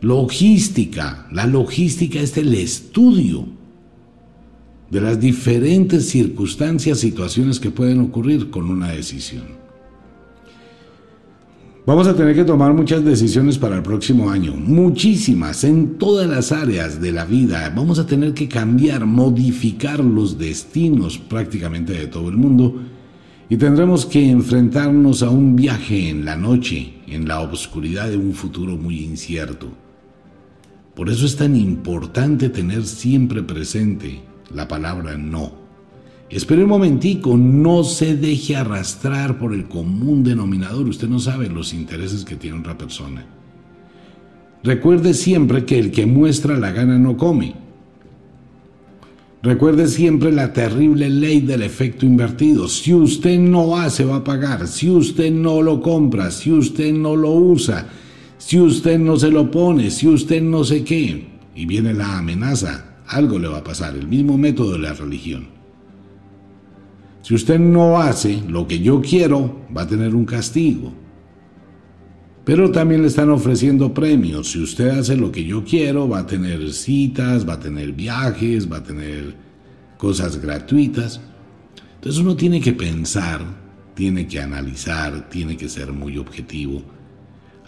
Logística. 0.00 1.26
La 1.32 1.46
logística 1.46 2.20
es 2.20 2.36
el 2.36 2.54
estudio 2.54 3.55
de 4.90 5.00
las 5.00 5.18
diferentes 5.18 6.08
circunstancias, 6.08 6.98
situaciones 6.98 7.58
que 7.58 7.70
pueden 7.70 8.00
ocurrir 8.00 8.50
con 8.50 8.70
una 8.70 8.88
decisión. 8.88 9.66
Vamos 11.84 12.08
a 12.08 12.16
tener 12.16 12.34
que 12.34 12.44
tomar 12.44 12.74
muchas 12.74 13.04
decisiones 13.04 13.58
para 13.58 13.76
el 13.76 13.82
próximo 13.82 14.28
año, 14.28 14.54
muchísimas, 14.56 15.62
en 15.62 15.98
todas 15.98 16.28
las 16.28 16.50
áreas 16.50 17.00
de 17.00 17.12
la 17.12 17.24
vida. 17.24 17.72
Vamos 17.74 18.00
a 18.00 18.06
tener 18.06 18.34
que 18.34 18.48
cambiar, 18.48 19.06
modificar 19.06 20.00
los 20.00 20.36
destinos 20.36 21.16
prácticamente 21.16 21.92
de 21.92 22.08
todo 22.08 22.28
el 22.28 22.36
mundo 22.36 22.74
y 23.48 23.56
tendremos 23.56 24.04
que 24.04 24.28
enfrentarnos 24.28 25.22
a 25.22 25.30
un 25.30 25.54
viaje 25.54 26.08
en 26.08 26.24
la 26.24 26.36
noche, 26.36 26.94
en 27.06 27.28
la 27.28 27.40
oscuridad 27.40 28.10
de 28.10 28.16
un 28.16 28.32
futuro 28.32 28.76
muy 28.76 29.04
incierto. 29.04 29.68
Por 30.96 31.08
eso 31.08 31.24
es 31.24 31.36
tan 31.36 31.54
importante 31.54 32.48
tener 32.48 32.84
siempre 32.84 33.44
presente 33.44 34.22
la 34.52 34.68
palabra 34.68 35.16
no. 35.16 35.66
Espere 36.28 36.64
un 36.64 36.70
momentico, 36.70 37.36
no 37.36 37.84
se 37.84 38.16
deje 38.16 38.56
arrastrar 38.56 39.38
por 39.38 39.54
el 39.54 39.66
común 39.68 40.24
denominador. 40.24 40.88
Usted 40.88 41.08
no 41.08 41.20
sabe 41.20 41.48
los 41.48 41.72
intereses 41.72 42.24
que 42.24 42.34
tiene 42.34 42.58
otra 42.58 42.76
persona. 42.76 43.24
Recuerde 44.64 45.14
siempre 45.14 45.64
que 45.64 45.78
el 45.78 45.92
que 45.92 46.06
muestra 46.06 46.58
la 46.58 46.72
gana 46.72 46.98
no 46.98 47.16
come. 47.16 47.54
Recuerde 49.42 49.86
siempre 49.86 50.32
la 50.32 50.52
terrible 50.52 51.08
ley 51.08 51.40
del 51.40 51.62
efecto 51.62 52.04
invertido. 52.04 52.66
Si 52.66 52.92
usted 52.92 53.38
no 53.38 53.76
hace, 53.76 54.04
va 54.04 54.16
a 54.16 54.24
pagar. 54.24 54.66
Si 54.66 54.90
usted 54.90 55.30
no 55.30 55.62
lo 55.62 55.80
compra, 55.80 56.32
si 56.32 56.50
usted 56.50 56.92
no 56.92 57.14
lo 57.14 57.30
usa, 57.30 57.86
si 58.38 58.58
usted 58.58 58.98
no 58.98 59.16
se 59.16 59.30
lo 59.30 59.48
pone, 59.48 59.92
si 59.92 60.08
usted 60.08 60.42
no 60.42 60.64
sé 60.64 60.82
qué. 60.82 61.28
Y 61.54 61.66
viene 61.66 61.94
la 61.94 62.18
amenaza 62.18 62.95
algo 63.08 63.38
le 63.38 63.48
va 63.48 63.58
a 63.58 63.64
pasar, 63.64 63.94
el 63.94 64.06
mismo 64.06 64.36
método 64.38 64.72
de 64.72 64.78
la 64.78 64.92
religión. 64.92 65.48
Si 67.22 67.34
usted 67.34 67.58
no 67.58 67.98
hace 68.00 68.42
lo 68.48 68.66
que 68.66 68.78
yo 68.78 69.00
quiero, 69.00 69.66
va 69.76 69.82
a 69.82 69.86
tener 69.88 70.14
un 70.14 70.24
castigo. 70.24 70.92
Pero 72.44 72.70
también 72.70 73.02
le 73.02 73.08
están 73.08 73.30
ofreciendo 73.30 73.92
premios. 73.92 74.52
Si 74.52 74.62
usted 74.62 74.90
hace 74.90 75.16
lo 75.16 75.32
que 75.32 75.44
yo 75.44 75.64
quiero, 75.64 76.08
va 76.08 76.20
a 76.20 76.26
tener 76.26 76.72
citas, 76.72 77.48
va 77.48 77.54
a 77.54 77.60
tener 77.60 77.92
viajes, 77.92 78.70
va 78.70 78.76
a 78.76 78.84
tener 78.84 79.34
cosas 79.98 80.40
gratuitas. 80.40 81.20
Entonces 81.96 82.20
uno 82.20 82.36
tiene 82.36 82.60
que 82.60 82.72
pensar, 82.72 83.40
tiene 83.94 84.28
que 84.28 84.40
analizar, 84.40 85.28
tiene 85.28 85.56
que 85.56 85.68
ser 85.68 85.92
muy 85.92 86.18
objetivo 86.18 86.82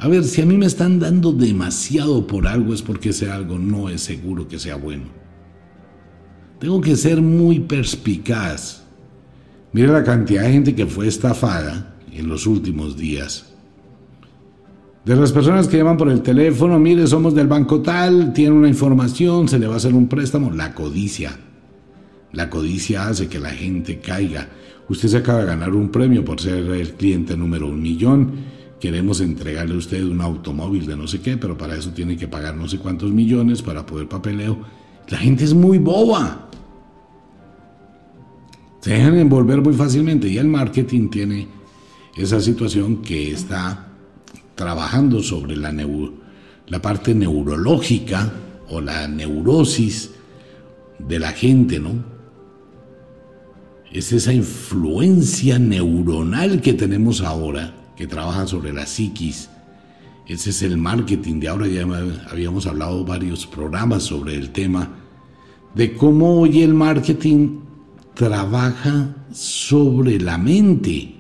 a 0.01 0.07
ver, 0.07 0.23
si 0.23 0.41
a 0.41 0.47
mí 0.47 0.57
me 0.57 0.67
están 0.67 1.01
dando 1.01 1.33
demasiado 1.33 2.25
por 2.29 2.47
algo 2.47 2.73
es 2.73 2.83
porque 2.83 3.09
ese 3.09 3.33
algo 3.33 3.59
no 3.59 3.89
es 3.89 4.01
seguro 4.03 4.47
que 4.47 4.61
sea 4.61 4.77
bueno. 4.77 5.07
Tengo 6.59 6.81
que 6.81 6.97
ser 6.97 7.21
muy 7.21 7.61
perspicaz. 7.61 8.85
Mira 9.73 9.93
la 9.93 10.05
cantidad 10.05 10.43
de 10.43 10.53
gente 10.53 10.75
que 10.75 10.87
fue 10.87 11.07
estafada 11.07 11.95
en 12.13 12.29
los 12.29 12.47
últimos 12.47 12.97
días. 12.97 13.53
De 15.05 15.15
las 15.17 15.33
personas 15.33 15.69
que 15.69 15.77
llaman 15.77 15.97
por 15.97 16.11
el 16.11 16.23
teléfono, 16.23 16.79
mire, 16.79 17.07
somos 17.07 17.35
del 17.35 17.47
banco 17.47 17.81
tal, 17.81 18.33
tiene 18.33 18.53
una 18.53 18.69
información, 18.69 19.49
se 19.49 19.59
le 19.59 19.67
va 19.67 19.75
a 19.75 19.77
hacer 19.79 19.95
un 19.95 20.09
préstamo, 20.09 20.51
la 20.51 20.75
codicia. 20.75 21.39
La 22.33 22.51
codicia 22.51 23.09
hace 23.09 23.29
que 23.29 23.39
la 23.39 23.51
gente 23.51 24.01
caiga. 24.01 24.49
Usted 24.89 25.09
se 25.09 25.17
acaba 25.19 25.41
de 25.41 25.47
ganar 25.47 25.75
un 25.75 25.91
premio 25.91 26.25
por 26.25 26.41
ser 26.41 26.65
el 26.65 26.93
cliente 26.95 27.37
número 27.37 27.69
un 27.69 27.81
millón 27.81 28.59
queremos 28.81 29.21
entregarle 29.21 29.75
a 29.75 29.79
usted 29.79 30.03
un 30.05 30.21
automóvil 30.21 30.87
de 30.87 30.97
no 30.97 31.07
sé 31.07 31.21
qué, 31.21 31.37
pero 31.37 31.57
para 31.59 31.77
eso 31.77 31.91
tiene 31.91 32.17
que 32.17 32.29
pagar 32.29 32.57
no 32.57 32.69
sé 32.69 32.79
cuántos 32.79 33.13
millones 33.13 33.63
para 33.63 33.85
poder 33.85 34.09
papeleo. 34.09 34.59
La 35.09 35.19
gente 35.19 35.45
es 35.45 35.55
muy 35.55 35.79
boba. 35.79 36.48
Se 38.81 38.91
dejan 38.91 39.19
envolver 39.19 39.61
muy 39.61 39.75
fácilmente 39.75 40.29
y 40.29 40.39
el 40.39 40.47
marketing 40.47 41.09
tiene 41.09 41.49
esa 42.17 42.41
situación 42.41 42.99
que 42.99 43.33
está 43.33 43.89
trabajando 44.55 45.23
sobre 45.23 45.57
la, 45.57 45.75
la 46.67 46.83
parte 46.83 47.15
neurológica 47.15 48.33
o 48.69 48.81
la 48.81 49.09
neurosis 49.09 50.11
de 50.99 51.19
la 51.19 51.31
gente, 51.33 51.79
¿no? 51.79 52.19
Es 53.93 54.13
esa 54.13 54.33
influencia 54.33 55.59
neuronal 55.59 56.61
que 56.61 56.75
tenemos 56.75 57.23
ahora 57.23 57.75
que 57.97 58.07
trabaja 58.07 58.47
sobre 58.47 58.73
la 58.73 58.87
psiquis. 58.87 59.49
Ese 60.27 60.51
es 60.51 60.63
el 60.63 60.77
marketing 60.77 61.41
de 61.41 61.49
ahora, 61.49 61.67
ya 61.67 61.87
habíamos 62.31 62.67
hablado 62.67 63.05
varios 63.05 63.47
programas 63.47 64.03
sobre 64.03 64.35
el 64.35 64.51
tema, 64.51 64.91
de 65.75 65.95
cómo 65.95 66.41
hoy 66.41 66.63
el 66.63 66.75
marketing 66.75 67.68
trabaja 68.19 69.15
sobre 69.31 70.19
la 70.19 70.39
mente. 70.39 71.15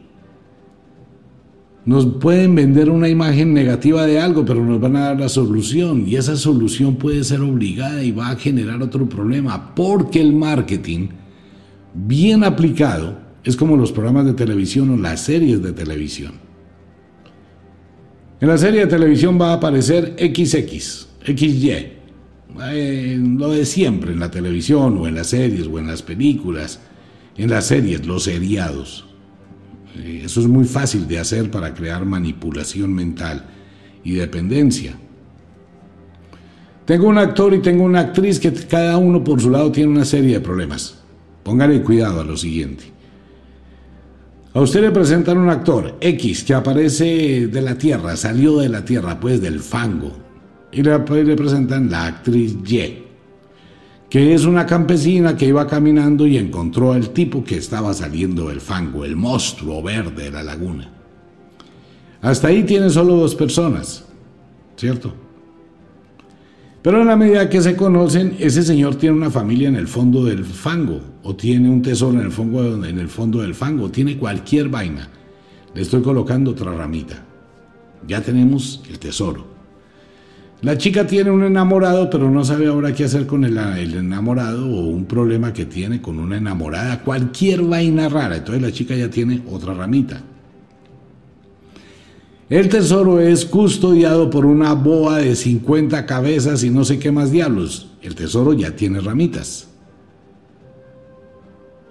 Nos 1.84 2.04
pueden 2.06 2.56
vender 2.56 2.90
una 2.90 3.08
imagen 3.08 3.54
negativa 3.54 4.04
de 4.04 4.18
algo, 4.18 4.44
pero 4.44 4.64
nos 4.64 4.80
van 4.80 4.96
a 4.96 5.04
dar 5.04 5.20
la 5.20 5.28
solución 5.28 6.08
y 6.08 6.16
esa 6.16 6.34
solución 6.34 6.96
puede 6.96 7.22
ser 7.22 7.40
obligada 7.40 8.02
y 8.02 8.10
va 8.10 8.30
a 8.30 8.36
generar 8.36 8.82
otro 8.82 9.08
problema, 9.08 9.76
porque 9.76 10.20
el 10.20 10.32
marketing, 10.32 11.10
bien 11.94 12.42
aplicado, 12.42 13.16
es 13.44 13.54
como 13.54 13.76
los 13.76 13.92
programas 13.92 14.26
de 14.26 14.34
televisión 14.34 14.90
o 14.90 14.96
las 14.96 15.20
series 15.20 15.62
de 15.62 15.72
televisión. 15.72 16.32
En 18.40 18.48
la 18.48 18.58
serie 18.58 18.80
de 18.80 18.86
televisión 18.88 19.40
va 19.40 19.52
a 19.52 19.54
aparecer 19.54 20.16
XX, 20.18 21.06
XY. 21.24 21.98
Eh, 22.72 23.16
lo 23.20 23.50
de 23.50 23.64
siempre 23.64 24.10
en 24.12 24.18
la 24.18 24.32
televisión 24.32 24.98
o 24.98 25.06
en 25.06 25.14
las 25.14 25.28
series 25.28 25.68
o 25.68 25.78
en 25.78 25.86
las 25.86 26.02
películas. 26.02 26.80
En 27.38 27.50
las 27.50 27.66
series, 27.66 28.04
los 28.06 28.24
seriados. 28.24 29.06
Eh, 29.96 30.22
eso 30.24 30.40
es 30.40 30.46
muy 30.46 30.64
fácil 30.64 31.06
de 31.08 31.18
hacer 31.18 31.50
para 31.50 31.72
crear 31.72 32.04
manipulación 32.04 32.92
mental 32.92 33.46
y 34.04 34.14
dependencia. 34.14 34.94
Tengo 36.84 37.08
un 37.08 37.18
actor 37.18 37.54
y 37.54 37.60
tengo 37.60 37.84
una 37.84 38.00
actriz 38.00 38.40
que 38.40 38.52
cada 38.52 38.96
uno 38.96 39.22
por 39.22 39.40
su 39.40 39.50
lado 39.50 39.70
tiene 39.70 39.90
una 39.92 40.04
serie 40.04 40.34
de 40.34 40.40
problemas. 40.40 40.98
Póngale 41.42 41.82
cuidado 41.82 42.20
a 42.20 42.24
lo 42.24 42.36
siguiente. 42.36 42.84
A 44.54 44.60
usted 44.60 44.80
le 44.80 44.90
presentan 44.90 45.38
un 45.38 45.50
actor 45.50 45.96
X 46.00 46.42
que 46.42 46.54
aparece 46.54 47.46
de 47.46 47.62
la 47.62 47.76
tierra, 47.76 48.16
salió 48.16 48.58
de 48.58 48.68
la 48.68 48.84
tierra, 48.84 49.20
pues 49.20 49.40
del 49.40 49.60
fango. 49.60 50.16
Y 50.72 50.82
le, 50.82 50.98
le 51.24 51.36
presentan 51.36 51.90
la 51.90 52.06
actriz 52.06 52.56
Y, 52.66 53.07
que 54.08 54.32
es 54.32 54.44
una 54.44 54.64
campesina 54.64 55.36
que 55.36 55.46
iba 55.46 55.66
caminando 55.66 56.26
y 56.26 56.38
encontró 56.38 56.92
al 56.92 57.10
tipo 57.10 57.44
que 57.44 57.56
estaba 57.56 57.92
saliendo 57.92 58.48
del 58.48 58.60
fango, 58.60 59.04
el 59.04 59.16
monstruo 59.16 59.82
verde 59.82 60.24
de 60.24 60.30
la 60.30 60.42
laguna. 60.42 60.90
Hasta 62.22 62.48
ahí 62.48 62.64
tiene 62.64 62.88
solo 62.90 63.16
dos 63.16 63.34
personas, 63.34 64.04
¿cierto? 64.76 65.12
Pero 66.80 67.02
en 67.02 67.08
la 67.08 67.16
medida 67.16 67.50
que 67.50 67.60
se 67.60 67.76
conocen, 67.76 68.36
ese 68.38 68.62
señor 68.62 68.94
tiene 68.94 69.16
una 69.16 69.30
familia 69.30 69.68
en 69.68 69.76
el 69.76 69.88
fondo 69.88 70.24
del 70.24 70.44
fango, 70.44 71.00
o 71.22 71.36
tiene 71.36 71.68
un 71.68 71.82
tesoro 71.82 72.18
en 72.18 72.24
el 72.24 72.32
fondo, 72.32 72.84
en 72.84 72.98
el 72.98 73.08
fondo 73.08 73.42
del 73.42 73.54
fango, 73.54 73.84
o 73.84 73.90
tiene 73.90 74.16
cualquier 74.16 74.68
vaina. 74.68 75.08
Le 75.74 75.82
estoy 75.82 76.00
colocando 76.00 76.52
otra 76.52 76.72
ramita. 76.72 77.24
Ya 78.06 78.22
tenemos 78.22 78.82
el 78.88 78.98
tesoro. 78.98 79.57
La 80.60 80.76
chica 80.76 81.06
tiene 81.06 81.30
un 81.30 81.44
enamorado, 81.44 82.10
pero 82.10 82.28
no 82.28 82.42
sabe 82.42 82.66
ahora 82.66 82.92
qué 82.92 83.04
hacer 83.04 83.26
con 83.26 83.44
el, 83.44 83.56
el, 83.56 83.94
enamorado 83.94 84.66
o 84.66 84.86
un 84.88 85.04
problema 85.04 85.52
que 85.52 85.66
tiene 85.66 86.02
con 86.02 86.18
una 86.18 86.36
enamorada, 86.36 87.04
cualquier 87.04 87.62
vaina 87.62 88.08
rara. 88.08 88.38
Entonces 88.38 88.62
la 88.62 88.72
chica 88.72 88.96
ya 88.96 89.08
tiene 89.08 89.42
otra 89.48 89.72
ramita. 89.72 90.20
El 92.50 92.68
tesoro 92.68 93.20
es 93.20 93.44
custodiado 93.44 94.30
por 94.30 94.46
una 94.46 94.72
boa 94.72 95.18
de 95.18 95.36
50 95.36 96.06
cabezas 96.06 96.64
y 96.64 96.70
no 96.70 96.84
sé 96.84 96.98
qué 96.98 97.12
más 97.12 97.30
diablos. 97.30 97.90
El 98.02 98.16
tesoro 98.16 98.52
ya 98.52 98.74
tiene 98.74 99.00
ramitas. 99.00 99.68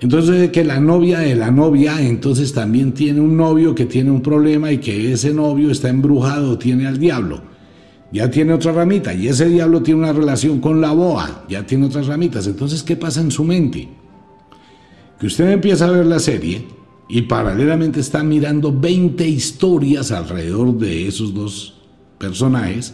Entonces 0.01 0.51
que 0.51 0.65
la 0.65 0.79
novia 0.79 1.19
de 1.19 1.35
la 1.35 1.51
novia 1.51 2.01
entonces 2.01 2.53
también 2.53 2.91
tiene 2.91 3.21
un 3.21 3.37
novio 3.37 3.73
que 3.73 3.85
tiene 3.85 4.11
un 4.11 4.21
problema 4.21 4.71
y 4.71 4.79
que 4.79 5.13
ese 5.13 5.33
novio 5.33 5.71
está 5.71 5.87
embrujado, 5.87 6.57
tiene 6.57 6.85
al 6.85 6.99
diablo. 6.99 7.56
Ya 8.11 8.29
tiene 8.29 8.53
otra 8.53 8.71
ramita, 8.71 9.13
y 9.13 9.27
ese 9.27 9.49
diablo 9.49 9.81
tiene 9.81 10.01
una 10.01 10.13
relación 10.13 10.59
con 10.59 10.79
la 10.79 10.91
boa, 10.91 11.45
ya 11.49 11.65
tiene 11.65 11.87
otras 11.87 12.07
ramitas. 12.07 12.47
Entonces, 12.47 12.83
¿qué 12.83 12.95
pasa 12.95 13.21
en 13.21 13.31
su 13.31 13.43
mente? 13.43 13.89
Que 15.19 15.27
usted 15.27 15.49
empieza 15.49 15.87
a 15.87 15.91
ver 15.91 16.05
la 16.05 16.19
serie 16.19 16.67
y 17.09 17.23
paralelamente 17.23 17.99
está 17.99 18.23
mirando 18.23 18.71
20 18.71 19.27
historias 19.27 20.11
alrededor 20.11 20.77
de 20.77 21.07
esos 21.07 21.33
dos 21.33 21.81
personajes, 22.17 22.93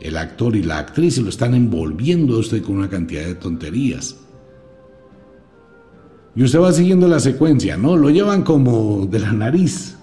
el 0.00 0.16
actor 0.16 0.56
y 0.56 0.62
la 0.62 0.78
actriz, 0.78 1.18
y 1.18 1.22
lo 1.22 1.28
están 1.28 1.54
envolviendo 1.54 2.36
a 2.36 2.38
usted 2.38 2.62
con 2.62 2.78
una 2.78 2.88
cantidad 2.88 3.24
de 3.24 3.34
tonterías. 3.34 4.16
Y 6.34 6.42
usted 6.42 6.60
va 6.60 6.72
siguiendo 6.72 7.08
la 7.08 7.20
secuencia, 7.20 7.76
¿no? 7.76 7.96
Lo 7.96 8.08
llevan 8.10 8.42
como 8.42 9.06
de 9.06 9.18
la 9.18 9.32
nariz. 9.32 9.96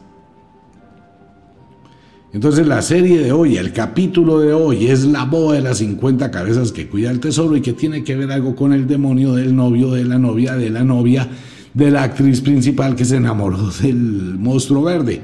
Entonces 2.34 2.68
la 2.68 2.82
serie 2.82 3.20
de 3.20 3.32
hoy, 3.32 3.56
el 3.56 3.72
capítulo 3.72 4.40
de 4.40 4.52
hoy 4.54 4.88
es 4.88 5.06
la 5.06 5.24
boa 5.24 5.56
de 5.56 5.62
las 5.62 5.78
50 5.78 6.30
cabezas 6.30 6.74
que 6.74 6.88
cuida 6.88 7.10
el 7.10 7.22
tesoro 7.22 7.56
y 7.56 7.62
que 7.62 7.72
tiene 7.74 8.04
que 8.04 8.18
ver 8.18 8.32
algo 8.32 8.56
con 8.56 8.74
el 8.74 8.86
demonio 8.86 9.34
del 9.34 9.56
novio, 9.56 9.92
de 9.92 10.04
la 10.04 10.18
novia, 10.18 10.56
de 10.56 10.70
la 10.70 10.84
novia, 10.84 11.30
de 11.74 11.90
la 11.90 12.04
actriz 12.04 12.42
principal 12.42 12.96
que 12.96 13.06
se 13.06 13.16
enamoró 13.16 13.72
del 13.82 14.36
monstruo 14.38 14.84
verde. 14.84 15.22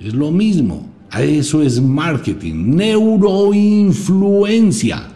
Es 0.00 0.14
lo 0.14 0.30
mismo. 0.30 0.88
Eso 1.18 1.62
es 1.62 1.82
marketing, 1.82 2.76
neuroinfluencia. 2.76 5.08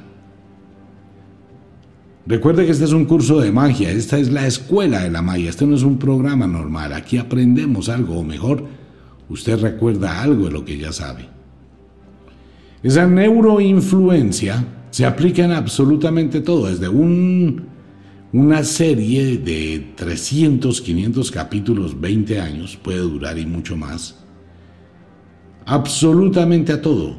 Recuerde 2.26 2.64
que 2.64 2.72
este 2.72 2.84
es 2.84 2.92
un 2.92 3.04
curso 3.04 3.38
de 3.38 3.52
magia, 3.52 3.92
esta 3.92 4.18
es 4.18 4.32
la 4.32 4.46
escuela 4.46 5.02
de 5.02 5.10
la 5.10 5.20
magia, 5.22 5.50
este 5.50 5.66
no 5.66 5.76
es 5.76 5.82
un 5.82 5.98
programa 5.98 6.46
normal, 6.46 6.94
aquí 6.94 7.18
aprendemos 7.18 7.90
algo, 7.90 8.18
o 8.18 8.24
mejor, 8.24 8.64
usted 9.28 9.58
recuerda 9.58 10.22
algo 10.22 10.46
de 10.46 10.50
lo 10.50 10.64
que 10.64 10.78
ya 10.78 10.92
sabe. 10.92 11.28
Esa 12.82 13.06
neuroinfluencia 13.06 14.64
se 14.90 15.06
aplica 15.06 15.44
en 15.44 15.52
absolutamente 15.52 16.40
todo, 16.40 16.68
desde 16.68 16.88
un, 16.88 17.66
una 18.32 18.62
serie 18.62 19.38
de 19.38 19.92
300, 19.96 20.80
500 20.80 21.30
capítulos, 21.30 22.00
20 22.00 22.40
años, 22.40 22.76
puede 22.76 22.98
durar 22.98 23.38
y 23.38 23.46
mucho 23.46 23.76
más, 23.76 24.22
absolutamente 25.64 26.72
a 26.72 26.82
todo. 26.82 27.16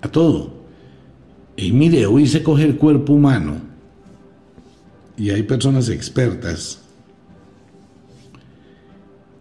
A 0.00 0.08
todo. 0.08 0.58
Y 1.56 1.72
mire, 1.72 2.06
hoy 2.06 2.26
se 2.26 2.42
coge 2.42 2.64
el 2.64 2.76
cuerpo 2.76 3.12
humano 3.12 3.56
y 5.16 5.30
hay 5.30 5.42
personas 5.42 5.88
expertas 5.88 6.87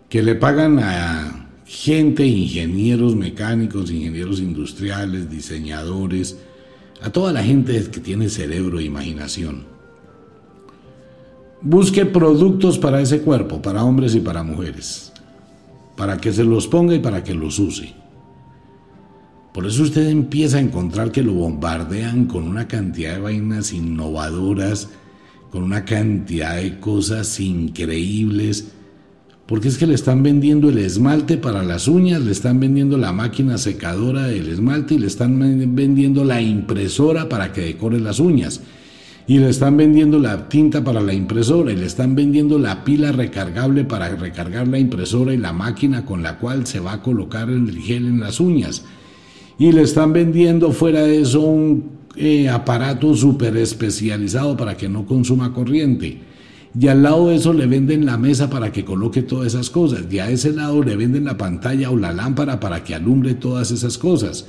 que 0.09 0.23
le 0.23 0.35
pagan 0.35 0.79
a 0.79 1.49
gente, 1.65 2.25
ingenieros 2.25 3.15
mecánicos, 3.15 3.91
ingenieros 3.91 4.39
industriales, 4.39 5.29
diseñadores, 5.29 6.37
a 7.01 7.09
toda 7.11 7.33
la 7.33 7.43
gente 7.43 7.89
que 7.91 7.99
tiene 7.99 8.29
cerebro 8.29 8.79
e 8.79 8.85
imaginación. 8.85 9.65
Busque 11.61 12.05
productos 12.05 12.77
para 12.77 13.01
ese 13.01 13.21
cuerpo, 13.21 13.61
para 13.61 13.83
hombres 13.83 14.15
y 14.15 14.19
para 14.19 14.43
mujeres, 14.43 15.11
para 15.97 16.17
que 16.17 16.31
se 16.31 16.43
los 16.43 16.67
ponga 16.67 16.95
y 16.95 16.99
para 16.99 17.23
que 17.23 17.33
los 17.33 17.59
use. 17.59 17.93
Por 19.53 19.65
eso 19.65 19.83
usted 19.83 20.07
empieza 20.07 20.57
a 20.57 20.61
encontrar 20.61 21.11
que 21.11 21.23
lo 21.23 21.33
bombardean 21.33 22.25
con 22.25 22.43
una 22.43 22.67
cantidad 22.67 23.15
de 23.15 23.21
vainas 23.21 23.73
innovadoras, 23.73 24.89
con 25.51 25.63
una 25.63 25.83
cantidad 25.83 26.57
de 26.57 26.79
cosas 26.79 27.39
increíbles, 27.39 28.71
porque 29.47 29.69
es 29.69 29.77
que 29.77 29.87
le 29.87 29.95
están 29.95 30.23
vendiendo 30.23 30.69
el 30.69 30.77
esmalte 30.77 31.37
para 31.37 31.63
las 31.63 31.87
uñas, 31.87 32.21
le 32.21 32.31
están 32.31 32.59
vendiendo 32.59 32.97
la 32.97 33.13
máquina 33.13 33.57
secadora 33.57 34.27
del 34.27 34.49
esmalte 34.49 34.95
y 34.95 34.99
le 34.99 35.07
están 35.07 35.39
vendiendo 35.73 36.25
la 36.25 36.41
impresora 36.41 37.29
para 37.29 37.53
que 37.53 37.61
decore 37.61 37.99
las 37.99 38.19
uñas. 38.19 38.61
Y 39.25 39.39
le 39.39 39.49
están 39.49 39.75
vendiendo 39.75 40.19
la 40.19 40.47
tinta 40.47 40.83
para 40.83 41.01
la 41.01 41.13
impresora 41.13 41.71
y 41.71 41.75
le 41.75 41.85
están 41.85 42.15
vendiendo 42.15 42.59
la 42.59 42.83
pila 42.83 43.11
recargable 43.11 43.83
para 43.83 44.09
recargar 44.09 44.67
la 44.67 44.79
impresora 44.79 45.33
y 45.33 45.37
la 45.37 45.53
máquina 45.53 46.05
con 46.05 46.23
la 46.23 46.37
cual 46.39 46.65
se 46.65 46.79
va 46.79 46.93
a 46.93 47.01
colocar 47.01 47.49
el 47.49 47.77
gel 47.77 48.05
en 48.05 48.19
las 48.19 48.39
uñas 48.39 48.85
y 49.59 49.71
le 49.71 49.81
están 49.81 50.13
vendiendo 50.13 50.71
fuera 50.71 51.01
de 51.01 51.21
eso 51.21 51.41
un 51.41 51.97
eh, 52.15 52.49
aparato 52.49 53.15
súper 53.15 53.57
especializado 53.57 54.55
para 54.55 54.77
que 54.77 54.87
no 54.87 55.05
consuma 55.05 55.53
corriente. 55.53 56.19
Y 56.79 56.87
al 56.89 57.01
lado 57.01 57.29
de 57.29 57.35
eso 57.35 57.53
le 57.53 57.65
venden 57.65 58.05
la 58.05 58.17
mesa 58.17 58.49
para 58.49 58.71
que 58.71 58.85
coloque 58.85 59.23
todas 59.23 59.47
esas 59.47 59.69
cosas. 59.69 60.01
Y 60.11 60.19
a 60.19 60.29
ese 60.29 60.53
lado 60.53 60.83
le 60.83 60.95
venden 60.95 61.25
la 61.25 61.37
pantalla 61.37 61.89
o 61.89 61.97
la 61.97 62.13
lámpara 62.13 62.59
para 62.59 62.83
que 62.83 62.93
alumbre 62.93 63.33
todas 63.33 63.71
esas 63.71 63.97
cosas. 63.97 64.45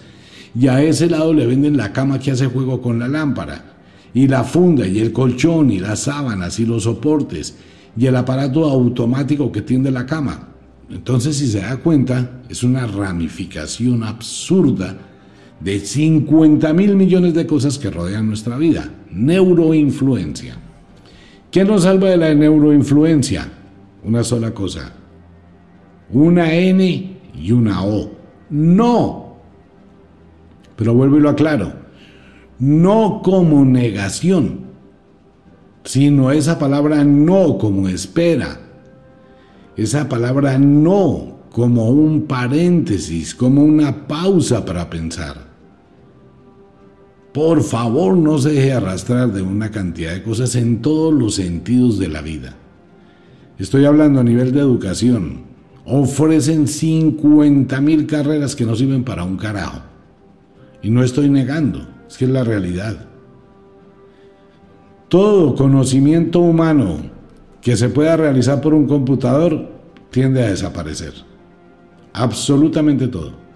Y 0.58 0.68
a 0.68 0.82
ese 0.82 1.08
lado 1.08 1.32
le 1.32 1.46
venden 1.46 1.76
la 1.76 1.92
cama 1.92 2.18
que 2.18 2.30
hace 2.30 2.46
juego 2.46 2.82
con 2.82 2.98
la 2.98 3.08
lámpara. 3.08 3.76
Y 4.12 4.28
la 4.28 4.44
funda 4.44 4.86
y 4.86 4.98
el 4.98 5.12
colchón 5.12 5.70
y 5.70 5.78
las 5.78 6.00
sábanas 6.00 6.58
y 6.58 6.66
los 6.66 6.82
soportes. 6.82 7.56
Y 7.96 8.06
el 8.06 8.16
aparato 8.16 8.64
automático 8.64 9.50
que 9.50 9.62
tiende 9.62 9.90
la 9.90 10.04
cama. 10.04 10.48
Entonces, 10.90 11.36
si 11.36 11.46
se 11.46 11.60
da 11.60 11.78
cuenta, 11.78 12.42
es 12.48 12.62
una 12.62 12.86
ramificación 12.86 14.02
absurda 14.02 14.98
de 15.60 15.80
50 15.80 16.72
mil 16.74 16.94
millones 16.94 17.32
de 17.32 17.46
cosas 17.46 17.78
que 17.78 17.90
rodean 17.90 18.26
nuestra 18.26 18.58
vida. 18.58 18.90
Neuroinfluencia. 19.10 20.67
¿Qué 21.50 21.64
nos 21.64 21.82
salva 21.84 22.10
de 22.10 22.16
la 22.16 22.34
neuroinfluencia? 22.34 23.48
Una 24.04 24.22
sola 24.22 24.52
cosa. 24.52 24.92
Una 26.10 26.52
N 26.52 27.16
y 27.34 27.52
una 27.52 27.84
O. 27.84 28.10
No. 28.50 29.36
Pero 30.76 30.94
vuelvo 30.94 31.16
y 31.16 31.20
lo 31.20 31.30
aclaro. 31.30 31.72
No 32.58 33.20
como 33.22 33.64
negación, 33.64 34.66
sino 35.84 36.30
esa 36.30 36.58
palabra 36.58 37.04
no 37.04 37.58
como 37.58 37.88
espera 37.88 38.60
esa 39.78 40.08
palabra 40.08 40.58
no 40.58 41.38
como 41.52 41.90
un 41.90 42.22
paréntesis, 42.22 43.32
como 43.32 43.62
una 43.62 44.08
pausa 44.08 44.64
para 44.64 44.90
pensar. 44.90 45.47
Por 47.38 47.62
favor, 47.62 48.16
no 48.16 48.36
se 48.40 48.50
deje 48.50 48.72
arrastrar 48.72 49.32
de 49.32 49.42
una 49.42 49.70
cantidad 49.70 50.12
de 50.12 50.24
cosas 50.24 50.56
en 50.56 50.82
todos 50.82 51.14
los 51.14 51.36
sentidos 51.36 51.96
de 51.96 52.08
la 52.08 52.20
vida. 52.20 52.56
Estoy 53.60 53.84
hablando 53.84 54.18
a 54.18 54.24
nivel 54.24 54.50
de 54.50 54.58
educación. 54.58 55.42
Ofrecen 55.84 56.66
50 56.66 57.80
mil 57.80 58.08
carreras 58.08 58.56
que 58.56 58.64
no 58.64 58.74
sirven 58.74 59.04
para 59.04 59.22
un 59.22 59.36
carajo. 59.36 59.82
Y 60.82 60.90
no 60.90 61.04
estoy 61.04 61.30
negando, 61.30 61.86
es 62.08 62.18
que 62.18 62.24
es 62.24 62.30
la 62.32 62.42
realidad. 62.42 63.06
Todo 65.08 65.54
conocimiento 65.54 66.40
humano 66.40 67.02
que 67.62 67.76
se 67.76 67.88
pueda 67.88 68.16
realizar 68.16 68.60
por 68.60 68.74
un 68.74 68.88
computador 68.88 69.70
tiende 70.10 70.42
a 70.42 70.50
desaparecer. 70.50 71.12
Absolutamente 72.12 73.06
todo. 73.06 73.47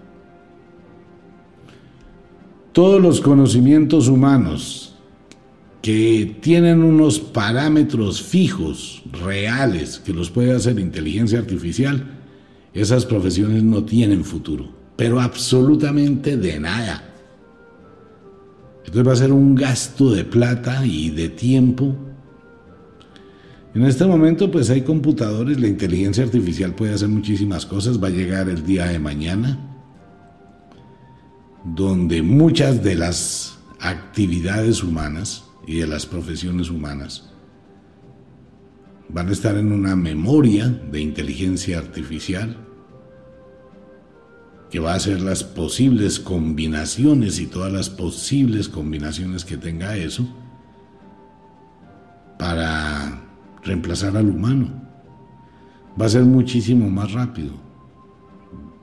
Todos 2.73 3.01
los 3.01 3.21
conocimientos 3.21 4.09
humanos 4.09 4.95
que 5.83 6.39
tienen 6.41 6.83
unos 6.83 7.19
parámetros 7.19 8.23
fijos, 8.23 9.03
reales, 9.13 9.99
que 9.99 10.13
los 10.13 10.31
puede 10.31 10.53
hacer 10.53 10.79
inteligencia 10.79 11.39
artificial, 11.39 12.19
esas 12.73 13.05
profesiones 13.05 13.63
no 13.63 13.85
tienen 13.85 14.25
futuro, 14.25 14.69
pero 14.97 15.21
absolutamente 15.21 16.37
de 16.37 16.61
nada. 16.61 17.13
Entonces 18.79 19.07
va 19.07 19.13
a 19.13 19.17
ser 19.17 19.33
un 19.33 19.55
gasto 19.55 20.11
de 20.13 20.25
plata 20.25 20.87
y 20.87 21.11
de 21.11 21.29
tiempo 21.29 21.95
en 23.75 23.85
este 23.85 24.05
momento 24.05 24.51
pues 24.51 24.69
hay 24.69 24.83
computadores, 24.83 25.59
la 25.59 25.67
inteligencia 25.67 26.25
artificial 26.25 26.75
puede 26.75 26.93
hacer 26.93 27.09
muchísimas 27.09 27.65
cosas, 27.65 28.03
va 28.03 28.09
a 28.09 28.11
llegar 28.11 28.49
el 28.51 28.67
día 28.67 28.87
de 28.87 28.99
mañana, 28.99 29.72
donde 31.65 32.23
muchas 32.23 32.83
de 32.83 32.95
las 32.95 33.59
actividades 33.81 34.83
humanas 34.83 35.45
y 35.67 35.79
de 35.79 35.87
las 35.87 36.07
profesiones 36.07 36.71
humanas 36.71 37.31
van 39.09 39.29
a 39.29 39.33
estar 39.33 39.57
en 39.57 39.73
una 39.73 39.95
memoria 39.95 40.69
de 40.69 41.01
inteligencia 41.01 41.79
artificial 41.79 42.57
que 44.71 44.81
va 44.81 44.93
a 44.93 44.97
hacer 44.97 45.21
las 45.21 45.45
posibles 45.45 46.19
combinaciones 46.19 47.39
y 47.39 47.47
todas 47.47 47.71
las 47.71 47.91
posibles 47.91 48.71
combinaciones 48.71 49.45
que 49.45 49.59
tenga 49.59 49.97
eso 49.97 50.27
para 52.39 53.23
reemplazar 53.63 54.17
al 54.17 54.31
humano. 54.31 54.83
Va 56.01 56.07
a 56.07 56.09
ser 56.09 56.25
muchísimo 56.25 56.89
más 56.89 57.13
rápido. 57.13 57.53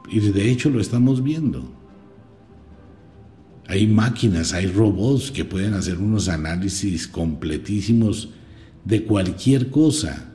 Y 0.09 0.19
de 0.19 0.51
hecho 0.51 0.69
lo 0.69 0.79
estamos 0.79 1.23
viendo. 1.23 1.78
Hay 3.69 3.85
máquinas, 3.85 4.51
hay 4.53 4.65
robots 4.65 5.29
que 5.29 5.45
pueden 5.45 5.75
hacer 5.75 5.99
unos 5.99 6.27
análisis 6.27 7.07
completísimos 7.07 8.29
de 8.83 9.03
cualquier 9.03 9.69
cosa. 9.69 10.25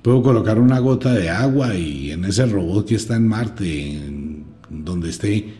Puedo 0.00 0.22
colocar 0.22 0.60
una 0.60 0.78
gota 0.78 1.12
de 1.12 1.28
agua 1.28 1.74
y 1.74 2.12
en 2.12 2.24
ese 2.24 2.46
robot 2.46 2.86
que 2.86 2.94
está 2.94 3.16
en 3.16 3.26
Marte, 3.26 3.96
en 3.96 4.44
donde 4.70 5.10
esté, 5.10 5.54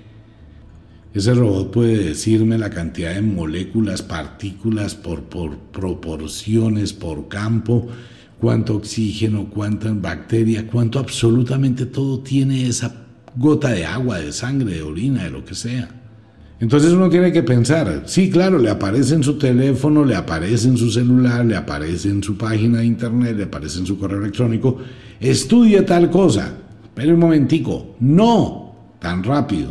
ese 1.13 1.35
robot 1.35 1.73
puede 1.73 2.05
decirme 2.05 2.57
la 2.57 2.71
cantidad 2.71 3.15
de 3.15 3.23
moléculas, 3.23 4.01
partículas 4.01 4.95
por, 4.95 5.25
por 5.25 5.59
proporciones, 5.59 6.93
por 6.93 7.27
campo, 7.27 7.89
cuánto 8.39 8.77
oxígeno, 8.77 9.51
cuánta 9.51 9.93
bacteria, 9.93 10.69
cuánto 10.69 11.01
absolutamente 11.01 11.85
todo 11.85 12.21
tiene 12.21 12.69
esa 12.69 13.08
gota 13.39 13.69
de 13.71 13.87
agua, 13.87 14.19
de 14.19 14.33
sangre, 14.33 14.75
de 14.75 14.83
orina, 14.83 15.25
de 15.25 15.31
lo 15.31 15.45
que 15.45 15.55
sea. 15.55 15.89
Entonces 16.61 16.93
uno 16.93 17.09
tiene 17.09 17.33
que 17.33 17.45
pensar, 17.45 18.03
sí, 18.07 18.31
claro, 18.31 18.59
le 18.59 18.69
aparece 18.69 19.15
en 19.15 19.23
su 19.23 19.39
teléfono, 19.39 20.05
le 20.05 20.17
aparece 20.17 20.67
en 20.67 20.77
su 20.77 20.91
celular, 20.91 21.47
le 21.47 21.55
aparece 21.55 22.09
en 22.09 22.21
su 22.21 22.37
página 22.37 22.79
de 22.79 22.87
internet, 22.87 23.37
le 23.37 23.45
aparece 23.45 23.79
en 23.79 23.87
su 23.87 23.97
correo 23.97 24.21
electrónico, 24.21 24.79
estudie 25.21 25.83
tal 25.83 26.11
cosa, 26.11 26.53
pero 26.95 27.15
un 27.15 27.21
momentico, 27.21 27.95
no 28.01 28.75
tan 28.99 29.23
rápido. 29.23 29.71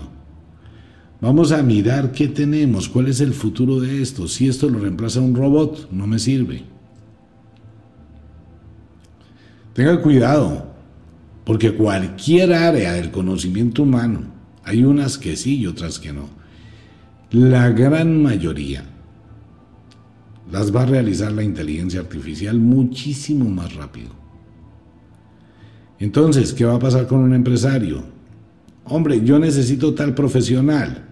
Vamos 1.19 1.51
a 1.51 1.62
mirar 1.62 2.12
qué 2.13 2.30
tenemos, 2.30 2.88
cuál 2.88 3.08
es 3.08 3.19
el 3.19 3.34
futuro 3.34 3.82
de 3.82 4.01
esto. 4.01 4.27
Si 4.27 4.47
esto 4.47 4.69
lo 4.69 4.80
reemplaza 4.80 5.19
un 5.19 5.36
robot, 5.36 5.91
no 5.91 6.06
me 6.08 6.19
sirve. 6.19 6.63
Tenga 9.73 9.99
cuidado, 10.01 10.66
porque 11.47 11.73
cualquier 11.73 12.51
área 12.51 12.91
del 12.91 13.10
conocimiento 13.10 13.83
humano, 13.83 14.19
hay 14.65 14.83
unas 14.83 15.17
que 15.17 15.38
sí 15.38 15.60
y 15.60 15.67
otras 15.67 15.97
que 15.97 16.12
no. 16.12 16.27
La 17.31 17.69
gran 17.69 18.21
mayoría 18.21 18.83
las 20.51 20.75
va 20.75 20.81
a 20.81 20.88
realizar 20.88 21.31
la 21.31 21.43
inteligencia 21.43 22.01
artificial 22.01 22.60
muchísimo 22.60 23.49
más 23.49 23.73
rápido. 23.75 24.10
Entonces, 25.99 26.51
¿qué 26.51 26.65
va 26.65 26.75
a 26.75 26.79
pasar 26.79 27.07
con 27.07 27.19
un 27.19 27.33
empresario? 27.33 28.03
Hombre, 28.83 29.21
yo 29.23 29.39
necesito 29.39 29.93
tal 29.93 30.13
profesional, 30.13 31.05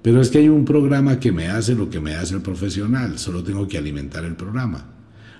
pero 0.00 0.22
es 0.22 0.30
que 0.30 0.38
hay 0.38 0.48
un 0.48 0.64
programa 0.64 1.20
que 1.20 1.30
me 1.30 1.48
hace 1.48 1.74
lo 1.74 1.90
que 1.90 2.00
me 2.00 2.14
hace 2.14 2.36
el 2.36 2.40
profesional, 2.40 3.18
solo 3.18 3.44
tengo 3.44 3.68
que 3.68 3.76
alimentar 3.76 4.24
el 4.24 4.34
programa. 4.34 4.86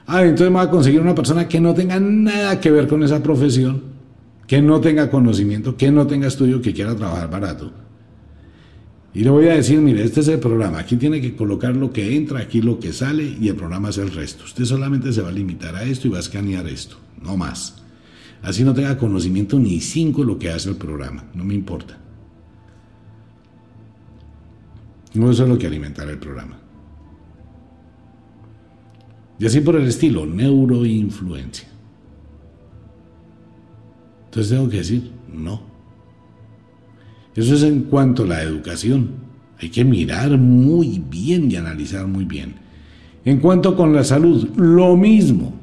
Ah, 0.06 0.22
entonces 0.22 0.50
me 0.50 0.56
va 0.56 0.64
a 0.64 0.70
conseguir 0.70 1.00
una 1.00 1.14
persona 1.14 1.48
que 1.48 1.60
no 1.60 1.72
tenga 1.72 1.98
nada 1.98 2.60
que 2.60 2.70
ver 2.70 2.86
con 2.88 3.02
esa 3.02 3.22
profesión, 3.22 3.96
que 4.48 4.62
no 4.62 4.80
tenga 4.80 5.11
conocimiento, 5.11 5.76
que 5.76 5.92
no 5.92 6.06
tenga 6.06 6.26
estudio, 6.26 6.62
que 6.62 6.72
quiera 6.72 6.96
trabajar 6.96 7.30
barato. 7.30 7.70
Y 9.12 9.22
le 9.22 9.30
voy 9.30 9.46
a 9.48 9.54
decir, 9.54 9.78
mire, 9.78 10.02
este 10.02 10.20
es 10.20 10.28
el 10.28 10.40
programa, 10.40 10.78
aquí 10.78 10.96
tiene 10.96 11.20
que 11.20 11.37
colocar 11.37 11.76
lo 11.76 11.92
que 11.92 12.16
entra, 12.16 12.40
aquí 12.40 12.62
lo 12.62 12.80
que 12.80 12.94
sale 12.94 13.24
y 13.24 13.48
el 13.48 13.56
programa 13.56 13.90
es 13.90 13.98
el 13.98 14.11
resto. 14.11 14.44
Usted 14.44 14.64
solamente 14.64 15.12
se 15.12 15.20
va 15.20 15.28
a 15.28 15.32
limitar 15.32 15.76
a 15.76 15.84
esto 15.84 16.08
y 16.08 16.11
va 16.11 16.16
a 16.16 16.20
escanear 16.20 16.66
esto, 16.66 16.96
no 17.22 17.37
más. 17.37 17.82
Así 18.42 18.64
no 18.64 18.72
tenga 18.72 18.96
conocimiento 18.96 19.58
ni 19.58 19.80
cinco 19.80 20.24
lo 20.24 20.38
que 20.38 20.50
hace 20.50 20.70
el 20.70 20.76
programa, 20.76 21.24
no 21.34 21.44
me 21.44 21.54
importa. 21.54 21.98
No 25.12 25.30
eso 25.30 25.42
es 25.42 25.48
lo 25.48 25.58
que 25.58 25.66
alimentará 25.66 26.11
el 26.11 26.18
programa. 26.18 26.58
Y 29.38 29.46
así 29.46 29.61
por 29.61 29.76
el 29.76 29.87
estilo, 29.87 30.24
neuroinfluencia. 30.24 31.67
Entonces 34.28 34.52
tengo 34.52 34.68
que 34.68 34.76
decir, 34.78 35.10
no. 35.32 35.62
Eso 37.34 37.54
es 37.54 37.62
en 37.62 37.82
cuanto 37.82 38.24
a 38.24 38.26
la 38.26 38.42
educación. 38.42 39.10
Hay 39.60 39.70
que 39.70 39.84
mirar 39.84 40.36
muy 40.38 41.02
bien 41.10 41.50
y 41.50 41.56
analizar 41.56 42.06
muy 42.06 42.24
bien. 42.24 42.54
En 43.24 43.40
cuanto 43.40 43.76
con 43.76 43.94
la 43.94 44.04
salud, 44.04 44.48
lo 44.56 44.96
mismo. 44.96 45.54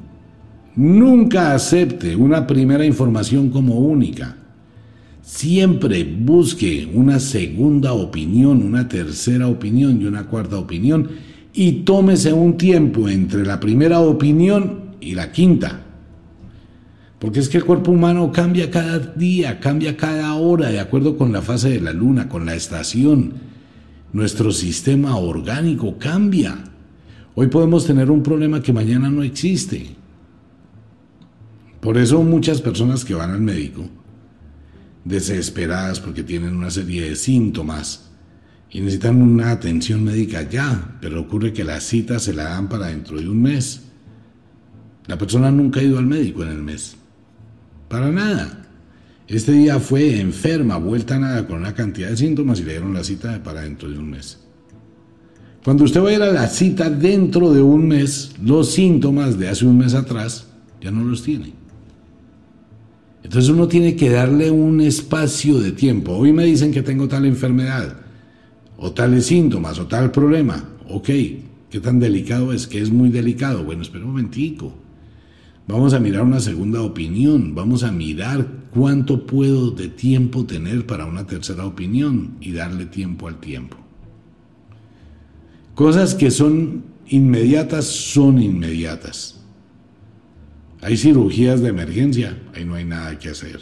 Nunca 0.74 1.54
acepte 1.54 2.14
una 2.16 2.46
primera 2.46 2.84
información 2.84 3.50
como 3.50 3.78
única. 3.78 4.36
Siempre 5.22 6.04
busque 6.04 6.88
una 6.92 7.18
segunda 7.18 7.92
opinión, 7.92 8.62
una 8.62 8.88
tercera 8.88 9.48
opinión 9.48 10.00
y 10.00 10.04
una 10.04 10.26
cuarta 10.26 10.58
opinión 10.58 11.08
y 11.52 11.72
tómese 11.84 12.32
un 12.32 12.58
tiempo 12.58 13.08
entre 13.08 13.44
la 13.44 13.58
primera 13.58 14.00
opinión 14.00 14.96
y 15.00 15.14
la 15.14 15.32
quinta. 15.32 15.85
Porque 17.26 17.40
es 17.40 17.48
que 17.48 17.56
el 17.56 17.64
cuerpo 17.64 17.90
humano 17.90 18.30
cambia 18.30 18.70
cada 18.70 19.00
día, 19.00 19.58
cambia 19.58 19.96
cada 19.96 20.32
hora, 20.34 20.68
de 20.68 20.78
acuerdo 20.78 21.16
con 21.18 21.32
la 21.32 21.42
fase 21.42 21.70
de 21.70 21.80
la 21.80 21.92
luna, 21.92 22.28
con 22.28 22.46
la 22.46 22.54
estación. 22.54 23.32
Nuestro 24.12 24.52
sistema 24.52 25.16
orgánico 25.16 25.98
cambia. 25.98 26.56
Hoy 27.34 27.48
podemos 27.48 27.84
tener 27.84 28.12
un 28.12 28.22
problema 28.22 28.62
que 28.62 28.72
mañana 28.72 29.10
no 29.10 29.24
existe. 29.24 29.96
Por 31.80 31.98
eso 31.98 32.22
muchas 32.22 32.62
personas 32.62 33.04
que 33.04 33.14
van 33.14 33.32
al 33.32 33.40
médico, 33.40 33.82
desesperadas 35.04 35.98
porque 35.98 36.22
tienen 36.22 36.54
una 36.54 36.70
serie 36.70 37.08
de 37.08 37.16
síntomas, 37.16 38.08
y 38.70 38.78
necesitan 38.78 39.20
una 39.20 39.50
atención 39.50 40.04
médica 40.04 40.48
ya, 40.48 40.96
pero 41.00 41.22
ocurre 41.22 41.52
que 41.52 41.64
la 41.64 41.80
cita 41.80 42.20
se 42.20 42.34
la 42.34 42.44
dan 42.44 42.68
para 42.68 42.86
dentro 42.86 43.18
de 43.18 43.28
un 43.28 43.42
mes. 43.42 43.82
La 45.08 45.18
persona 45.18 45.50
nunca 45.50 45.80
ha 45.80 45.82
ido 45.82 45.98
al 45.98 46.06
médico 46.06 46.44
en 46.44 46.50
el 46.50 46.62
mes. 46.62 46.96
Para 47.88 48.10
nada. 48.10 48.66
Este 49.28 49.52
día 49.52 49.80
fue 49.80 50.20
enferma, 50.20 50.76
vuelta 50.76 51.16
a 51.16 51.18
nada, 51.18 51.46
con 51.46 51.58
una 51.58 51.74
cantidad 51.74 52.10
de 52.10 52.16
síntomas 52.16 52.60
y 52.60 52.64
le 52.64 52.72
dieron 52.72 52.94
la 52.94 53.02
cita 53.02 53.42
para 53.42 53.62
dentro 53.62 53.90
de 53.90 53.98
un 53.98 54.10
mes. 54.10 54.38
Cuando 55.64 55.82
usted 55.82 56.00
va 56.00 56.10
a 56.10 56.12
ir 56.12 56.22
a 56.22 56.32
la 56.32 56.46
cita 56.46 56.88
dentro 56.88 57.52
de 57.52 57.60
un 57.60 57.88
mes, 57.88 58.36
los 58.40 58.70
síntomas 58.70 59.36
de 59.36 59.48
hace 59.48 59.66
un 59.66 59.78
mes 59.78 59.94
atrás 59.94 60.46
ya 60.80 60.92
no 60.92 61.02
los 61.02 61.24
tiene. 61.24 61.54
Entonces 63.24 63.50
uno 63.50 63.66
tiene 63.66 63.96
que 63.96 64.08
darle 64.08 64.52
un 64.52 64.80
espacio 64.80 65.58
de 65.58 65.72
tiempo. 65.72 66.12
Hoy 66.12 66.32
me 66.32 66.44
dicen 66.44 66.70
que 66.70 66.82
tengo 66.82 67.08
tal 67.08 67.24
enfermedad 67.24 67.96
o 68.76 68.92
tales 68.92 69.26
síntomas, 69.26 69.80
o 69.80 69.86
tal 69.86 70.12
problema. 70.12 70.68
Ok, 70.88 71.06
¿qué 71.68 71.80
tan 71.80 71.98
delicado 71.98 72.52
es? 72.52 72.68
Que 72.68 72.80
es 72.80 72.90
muy 72.90 73.08
delicado. 73.08 73.64
Bueno, 73.64 73.82
espera 73.82 74.04
un 74.04 74.12
momentico. 74.12 74.85
Vamos 75.68 75.94
a 75.94 76.00
mirar 76.00 76.22
una 76.22 76.40
segunda 76.40 76.80
opinión. 76.82 77.54
Vamos 77.54 77.82
a 77.82 77.90
mirar 77.90 78.46
cuánto 78.70 79.26
puedo 79.26 79.72
de 79.72 79.88
tiempo 79.88 80.46
tener 80.46 80.86
para 80.86 81.06
una 81.06 81.26
tercera 81.26 81.66
opinión 81.66 82.36
y 82.40 82.52
darle 82.52 82.86
tiempo 82.86 83.26
al 83.26 83.40
tiempo. 83.40 83.76
Cosas 85.74 86.14
que 86.14 86.30
son 86.30 86.84
inmediatas 87.08 87.84
son 87.84 88.40
inmediatas. 88.40 89.40
Hay 90.82 90.96
cirugías 90.96 91.60
de 91.60 91.68
emergencia, 91.68 92.40
ahí 92.54 92.64
no 92.64 92.74
hay 92.74 92.84
nada 92.84 93.18
que 93.18 93.30
hacer. 93.30 93.58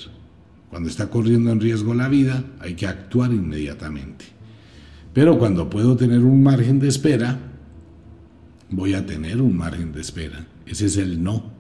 Cuando 0.69 0.91
está 0.91 1.09
corriendo 1.09 1.53
en 1.53 1.61
riesgo 1.61 1.95
la 1.95 2.09
vida, 2.09 2.45
hay 2.61 2.75
que 2.75 2.87
actuar 2.87 3.33
inmediatamente. 3.33 4.27
Pero 5.15 5.39
cuando 5.39 5.71
puedo 5.71 5.97
tener 5.97 6.21
un 6.21 6.43
margen 6.43 6.81
de 6.81 6.89
espera, 6.89 7.39
voy 8.69 8.93
a 8.93 9.07
tener 9.07 9.41
un 9.41 9.57
margen 9.57 9.93
de 9.93 10.01
espera. 10.03 10.47
Ese 10.67 10.87
es 10.87 10.97
el 10.97 11.23
no 11.23 11.54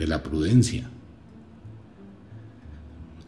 de 0.00 0.06
la 0.06 0.22
prudencia. 0.22 0.88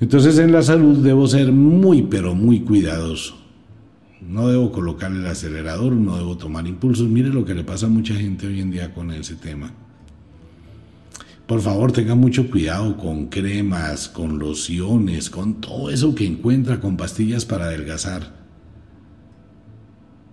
Entonces 0.00 0.38
en 0.38 0.52
la 0.52 0.62
salud 0.62 0.96
debo 1.04 1.28
ser 1.28 1.52
muy, 1.52 2.00
pero 2.02 2.34
muy 2.34 2.60
cuidadoso. 2.60 3.36
No 4.26 4.48
debo 4.48 4.72
colocar 4.72 5.12
el 5.12 5.26
acelerador, 5.26 5.92
no 5.92 6.16
debo 6.16 6.38
tomar 6.38 6.66
impulsos. 6.66 7.08
Mire 7.08 7.28
lo 7.28 7.44
que 7.44 7.54
le 7.54 7.62
pasa 7.62 7.86
a 7.86 7.90
mucha 7.90 8.14
gente 8.14 8.46
hoy 8.46 8.60
en 8.60 8.70
día 8.70 8.94
con 8.94 9.10
ese 9.10 9.34
tema. 9.34 9.70
Por 11.46 11.60
favor, 11.60 11.92
tenga 11.92 12.14
mucho 12.14 12.50
cuidado 12.50 12.96
con 12.96 13.26
cremas, 13.26 14.08
con 14.08 14.38
lociones, 14.38 15.28
con 15.28 15.60
todo 15.60 15.90
eso 15.90 16.14
que 16.14 16.26
encuentra, 16.26 16.80
con 16.80 16.96
pastillas 16.96 17.44
para 17.44 17.66
adelgazar. 17.66 18.41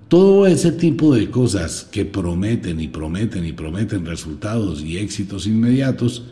Todo 0.09 0.47
ese 0.47 0.71
tipo 0.71 1.13
de 1.13 1.29
cosas 1.29 1.87
que 1.91 2.03
prometen 2.03 2.79
y 2.79 2.87
prometen 2.87 3.45
y 3.45 3.53
prometen 3.53 4.07
resultados 4.07 4.83
y 4.83 4.97
éxitos 4.97 5.45
inmediatos, 5.45 6.23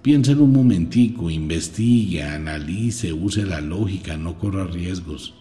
piénselo 0.00 0.44
un 0.44 0.52
momentico, 0.52 1.28
investigue, 1.28 2.22
analice, 2.22 3.12
use 3.12 3.44
la 3.44 3.60
lógica, 3.60 4.16
no 4.16 4.38
corra 4.38 4.64
riesgos. 4.64 5.34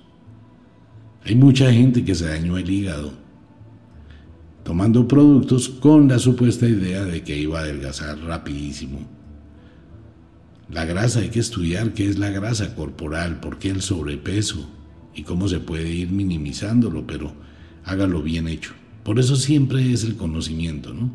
Hay 1.24 1.36
mucha 1.36 1.72
gente 1.72 2.04
que 2.04 2.16
se 2.16 2.26
dañó 2.26 2.58
el 2.58 2.68
hígado 2.68 3.14
tomando 4.64 5.08
productos 5.08 5.70
con 5.70 6.08
la 6.08 6.18
supuesta 6.18 6.68
idea 6.68 7.06
de 7.06 7.22
que 7.22 7.38
iba 7.38 7.60
a 7.60 7.62
adelgazar 7.62 8.18
rapidísimo. 8.22 9.00
La 10.72 10.86
grasa 10.86 11.20
hay 11.20 11.30
que 11.30 11.40
estudiar 11.40 11.94
qué 11.94 12.08
es 12.08 12.18
la 12.18 12.32
grasa 12.32 12.74
corporal, 12.74 13.40
por 13.40 13.60
qué 13.60 13.70
el 13.70 13.84
sobrepeso 13.84 14.68
y 15.14 15.22
cómo 15.22 15.48
se 15.48 15.60
puede 15.60 15.92
ir 15.92 16.10
minimizándolo, 16.10 17.06
pero 17.06 17.48
hágalo 17.90 18.22
bien 18.22 18.48
hecho. 18.48 18.74
Por 19.04 19.20
eso 19.20 19.36
siempre 19.36 19.92
es 19.92 20.04
el 20.04 20.16
conocimiento, 20.16 20.94
¿no? 20.94 21.10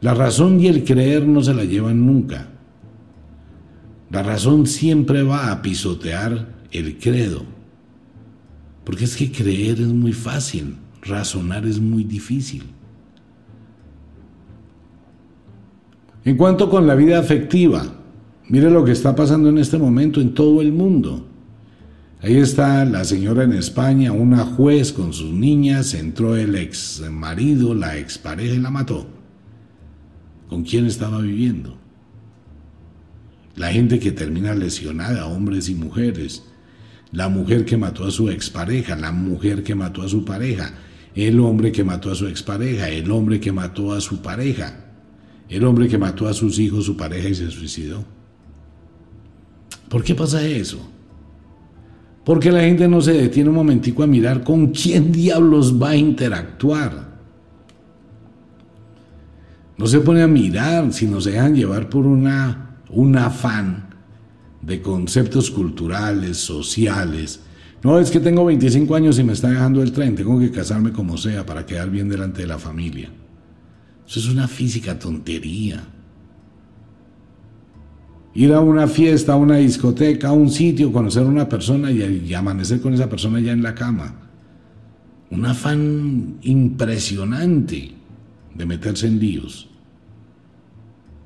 La 0.00 0.14
razón 0.14 0.60
y 0.60 0.66
el 0.66 0.84
creer 0.84 1.26
no 1.26 1.42
se 1.42 1.54
la 1.54 1.64
llevan 1.64 2.06
nunca. 2.06 2.48
La 4.10 4.22
razón 4.22 4.66
siempre 4.66 5.22
va 5.22 5.52
a 5.52 5.62
pisotear 5.62 6.48
el 6.72 6.98
credo. 6.98 7.44
Porque 8.84 9.04
es 9.04 9.16
que 9.16 9.30
creer 9.30 9.80
es 9.80 9.88
muy 9.88 10.12
fácil, 10.12 10.76
razonar 11.02 11.66
es 11.66 11.80
muy 11.80 12.04
difícil. 12.04 12.64
En 16.24 16.36
cuanto 16.36 16.68
con 16.68 16.86
la 16.86 16.94
vida 16.94 17.18
afectiva, 17.18 17.84
mire 18.48 18.70
lo 18.70 18.84
que 18.84 18.92
está 18.92 19.14
pasando 19.14 19.48
en 19.48 19.58
este 19.58 19.78
momento 19.78 20.20
en 20.20 20.34
todo 20.34 20.60
el 20.60 20.72
mundo. 20.72 21.26
Ahí 22.22 22.36
está 22.36 22.84
la 22.84 23.04
señora 23.04 23.44
en 23.44 23.54
España, 23.54 24.12
una 24.12 24.44
juez 24.44 24.92
con 24.92 25.14
sus 25.14 25.32
niñas, 25.32 25.94
entró 25.94 26.36
el 26.36 26.54
ex 26.54 27.02
marido, 27.10 27.74
la 27.74 27.96
expareja 27.96 28.54
y 28.54 28.58
la 28.58 28.70
mató. 28.70 29.06
¿Con 30.46 30.64
quién 30.64 30.84
estaba 30.84 31.20
viviendo? 31.20 31.78
La 33.56 33.72
gente 33.72 33.98
que 33.98 34.12
termina 34.12 34.54
lesionada, 34.54 35.26
hombres 35.26 35.70
y 35.70 35.74
mujeres. 35.74 36.44
La 37.10 37.30
mujer 37.30 37.64
que 37.64 37.78
mató 37.78 38.04
a 38.04 38.10
su 38.10 38.28
expareja, 38.28 38.96
la 38.96 39.12
mujer 39.12 39.62
que 39.62 39.74
mató 39.74 40.02
a 40.02 40.08
su 40.08 40.24
pareja, 40.24 40.74
el 41.14 41.40
hombre 41.40 41.72
que 41.72 41.84
mató 41.84 42.10
a 42.10 42.14
su 42.14 42.28
expareja, 42.28 42.90
el 42.90 43.10
hombre 43.10 43.40
que 43.40 43.50
mató 43.50 43.94
a 43.94 44.00
su 44.00 44.20
pareja, 44.20 44.92
el 45.48 45.64
hombre 45.64 45.88
que 45.88 45.98
mató 45.98 46.28
a 46.28 46.34
sus 46.34 46.58
hijos, 46.58 46.84
su 46.84 46.98
pareja 46.98 47.30
y 47.30 47.34
se 47.34 47.50
suicidó. 47.50 48.04
¿Por 49.88 50.04
qué 50.04 50.14
pasa 50.14 50.46
eso? 50.46 50.99
Porque 52.24 52.52
la 52.52 52.60
gente 52.60 52.86
no 52.86 53.00
se 53.00 53.12
detiene 53.12 53.48
un 53.48 53.56
momentico 53.56 54.02
a 54.02 54.06
mirar 54.06 54.44
con 54.44 54.68
quién 54.68 55.10
diablos 55.10 55.80
va 55.80 55.90
a 55.90 55.96
interactuar. 55.96 57.10
No 59.78 59.86
se 59.86 60.00
pone 60.00 60.22
a 60.22 60.26
mirar, 60.26 60.92
sino 60.92 61.20
se 61.20 61.30
dejan 61.30 61.54
llevar 61.54 61.88
por 61.88 62.06
una, 62.06 62.76
un 62.90 63.16
afán 63.16 63.88
de 64.60 64.82
conceptos 64.82 65.50
culturales, 65.50 66.36
sociales. 66.36 67.40
No, 67.82 67.98
es 67.98 68.10
que 68.10 68.20
tengo 68.20 68.44
25 68.44 68.94
años 68.94 69.18
y 69.18 69.24
me 69.24 69.32
está 69.32 69.48
dejando 69.48 69.82
el 69.82 69.92
tren, 69.92 70.14
tengo 70.14 70.38
que 70.38 70.50
casarme 70.50 70.92
como 70.92 71.16
sea 71.16 71.46
para 71.46 71.64
quedar 71.64 71.88
bien 71.88 72.10
delante 72.10 72.42
de 72.42 72.48
la 72.48 72.58
familia. 72.58 73.08
Eso 74.06 74.18
es 74.18 74.28
una 74.28 74.46
física 74.46 74.98
tontería 74.98 75.82
ir 78.34 78.52
a 78.52 78.60
una 78.60 78.86
fiesta, 78.86 79.32
a 79.32 79.36
una 79.36 79.56
discoteca, 79.56 80.28
a 80.28 80.32
un 80.32 80.50
sitio, 80.50 80.92
conocer 80.92 81.22
a 81.22 81.26
una 81.26 81.48
persona 81.48 81.90
y, 81.90 82.32
amanecer 82.34 82.80
con 82.80 82.94
esa 82.94 83.08
persona 83.08 83.40
ya 83.40 83.52
en 83.52 83.62
la 83.62 83.74
cama. 83.74 84.14
Un 85.30 85.46
afán 85.46 86.38
impresionante 86.42 87.92
de 88.54 88.66
meterse 88.66 89.06
en 89.06 89.18
líos. 89.18 89.68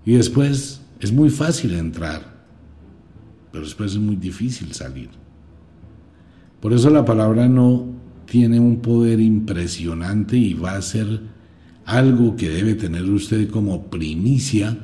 Y 0.05 0.14
después 0.14 0.83
es 1.01 1.12
muy 1.12 1.31
fácil 1.31 1.75
entrar, 1.75 2.45
pero 3.51 3.64
después 3.64 3.93
es 3.93 3.99
muy 3.99 4.17
difícil 4.17 4.73
salir. 4.73 5.11
Por 6.61 6.73
eso 6.73 6.90
la 6.90 7.05
palabra 7.05 7.49
no 7.49 7.87
tiene 8.27 8.59
un 8.59 8.81
poder 8.81 9.21
impresionante 9.21 10.37
y 10.37 10.55
va 10.55 10.77
a 10.77 10.83
ser 10.83 11.21
algo 11.85 12.37
que 12.37 12.49
debe 12.49 12.75
tener 12.75 13.05
usted 13.05 13.51
como 13.51 13.90
primicia 13.90 14.77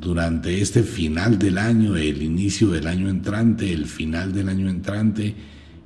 durante 0.00 0.60
este 0.60 0.82
final 0.82 1.38
del 1.38 1.58
año, 1.58 1.96
el 1.96 2.22
inicio 2.22 2.68
del 2.68 2.86
año 2.86 3.08
entrante, 3.08 3.72
el 3.72 3.86
final 3.86 4.32
del 4.32 4.48
año 4.48 4.68
entrante, 4.68 5.34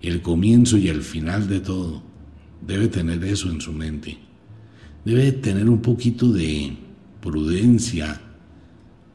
el 0.02 0.20
comienzo 0.20 0.76
y 0.76 0.88
el 0.88 1.02
final 1.02 1.48
de 1.48 1.60
todo. 1.60 2.02
Debe 2.66 2.88
tener 2.88 3.22
eso 3.24 3.50
en 3.50 3.60
su 3.60 3.72
mente. 3.72 4.18
Debe 5.04 5.32
tener 5.32 5.68
un 5.68 5.80
poquito 5.80 6.32
de 6.32 6.76
prudencia, 7.20 8.20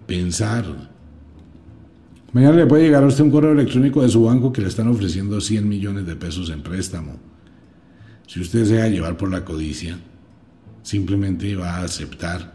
pensar. 0.07 0.65
Mañana 2.31 2.55
le 2.55 2.65
puede 2.65 2.83
llegar 2.83 3.03
a 3.03 3.07
usted 3.07 3.23
un 3.23 3.31
correo 3.31 3.51
electrónico 3.51 4.01
de 4.01 4.09
su 4.09 4.23
banco 4.23 4.51
que 4.51 4.61
le 4.61 4.67
están 4.67 4.87
ofreciendo 4.87 5.39
100 5.41 5.67
millones 5.67 6.05
de 6.05 6.15
pesos 6.15 6.49
en 6.49 6.61
préstamo. 6.61 7.19
Si 8.27 8.39
usted 8.39 8.65
se 8.65 8.75
deja 8.75 8.87
llevar 8.87 9.17
por 9.17 9.29
la 9.29 9.45
codicia, 9.45 9.99
simplemente 10.81 11.55
va 11.55 11.77
a 11.77 11.83
aceptar 11.83 12.54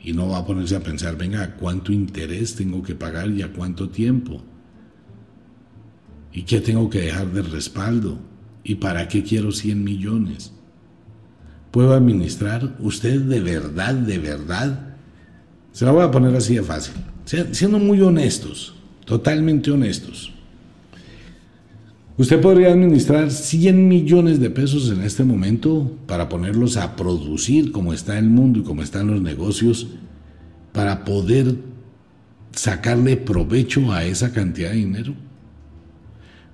y 0.00 0.12
no 0.12 0.28
va 0.28 0.38
a 0.38 0.46
ponerse 0.46 0.76
a 0.76 0.80
pensar, 0.80 1.16
venga, 1.16 1.56
¿cuánto 1.56 1.92
interés 1.92 2.54
tengo 2.54 2.82
que 2.82 2.94
pagar 2.94 3.30
y 3.30 3.42
a 3.42 3.52
cuánto 3.52 3.88
tiempo? 3.88 4.42
¿Y 6.32 6.42
qué 6.42 6.60
tengo 6.60 6.88
que 6.88 7.00
dejar 7.00 7.32
de 7.32 7.42
respaldo? 7.42 8.18
¿Y 8.62 8.76
para 8.76 9.08
qué 9.08 9.22
quiero 9.24 9.50
100 9.50 9.82
millones? 9.82 10.52
¿Puedo 11.70 11.94
administrar? 11.94 12.76
¿Usted 12.78 13.22
de 13.22 13.40
verdad, 13.40 13.94
de 13.94 14.18
verdad? 14.18 14.96
Se 15.72 15.84
la 15.84 15.90
voy 15.90 16.04
a 16.04 16.10
poner 16.10 16.34
así 16.34 16.54
de 16.54 16.62
fácil. 16.62 16.94
Siendo 17.52 17.78
muy 17.78 18.00
honestos, 18.00 18.74
totalmente 19.04 19.70
honestos. 19.70 20.32
Usted 22.18 22.40
podría 22.40 22.72
administrar 22.72 23.30
100 23.30 23.86
millones 23.86 24.40
de 24.40 24.50
pesos 24.50 24.90
en 24.90 25.02
este 25.02 25.22
momento 25.22 25.96
para 26.06 26.28
ponerlos 26.28 26.76
a 26.76 26.96
producir 26.96 27.70
como 27.70 27.92
está 27.92 28.18
el 28.18 28.28
mundo 28.28 28.58
y 28.58 28.62
como 28.64 28.82
están 28.82 29.06
los 29.06 29.22
negocios, 29.22 29.86
para 30.72 31.04
poder 31.04 31.54
sacarle 32.50 33.16
provecho 33.16 33.92
a 33.92 34.04
esa 34.04 34.32
cantidad 34.32 34.70
de 34.70 34.78
dinero. 34.78 35.14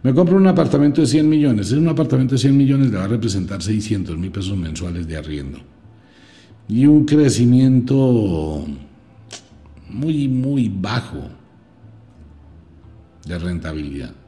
Me 0.03 0.13
compro 0.13 0.37
un 0.37 0.47
apartamento 0.47 1.01
de 1.01 1.07
100 1.07 1.27
millones. 1.27 1.69
Es 1.69 1.79
un 1.79 1.89
apartamento 1.89 2.35
de 2.35 2.41
100 2.41 2.55
millones 2.55 2.91
le 2.91 2.99
va 2.99 3.05
a 3.05 3.09
representar 3.09 3.63
600 3.63 4.19
mil 4.19 4.31
pesos 4.31 4.59
mensuales 4.59 5.09
de 5.09 5.17
arriendo. 5.17 5.61
Y 6.69 6.85
un 6.85 7.07
crecimiento 7.07 8.67
muy, 9.89 10.29
muy 10.29 10.69
bajo 10.69 11.31
de 13.27 13.39
rentabilidad. 13.39 14.24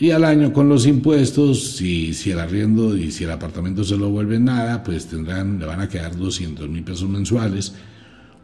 Y 0.00 0.12
al 0.12 0.24
año 0.24 0.52
con 0.52 0.68
los 0.68 0.86
impuestos, 0.86 1.72
si, 1.76 2.14
si 2.14 2.30
el 2.30 2.38
arriendo 2.38 2.96
y 2.96 3.10
si 3.10 3.24
el 3.24 3.32
apartamento 3.32 3.82
se 3.82 3.96
lo 3.96 4.10
vuelve 4.10 4.38
nada, 4.38 4.82
pues 4.84 5.06
tendrán, 5.06 5.58
le 5.58 5.66
van 5.66 5.80
a 5.80 5.88
quedar 5.88 6.16
200 6.16 6.68
mil 6.68 6.84
pesos 6.84 7.08
mensuales 7.08 7.74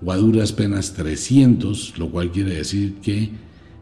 o 0.05 0.11
a 0.11 0.17
duras 0.17 0.53
penas 0.53 0.95
300, 0.95 1.99
lo 1.99 2.11
cual 2.11 2.33
quiere 2.33 2.55
decir 2.55 2.97
que 2.97 3.31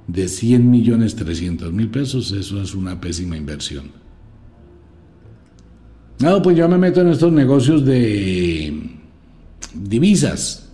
de 0.07 0.29
100 0.29 0.71
millones 0.71 1.17
300 1.17 1.73
mil 1.73 1.89
pesos, 1.89 2.33
eso 2.33 2.61
es 2.61 2.75
una 2.75 3.01
pésima 3.01 3.39
inversión. 3.39 3.91
No, 6.21 6.43
pues 6.43 6.57
yo 6.57 6.69
me 6.69 6.79
meto 6.79 7.01
en 7.01 7.09
estos 7.09 7.33
negocios 7.33 7.85
de 7.85 8.91
divisas. 9.75 10.69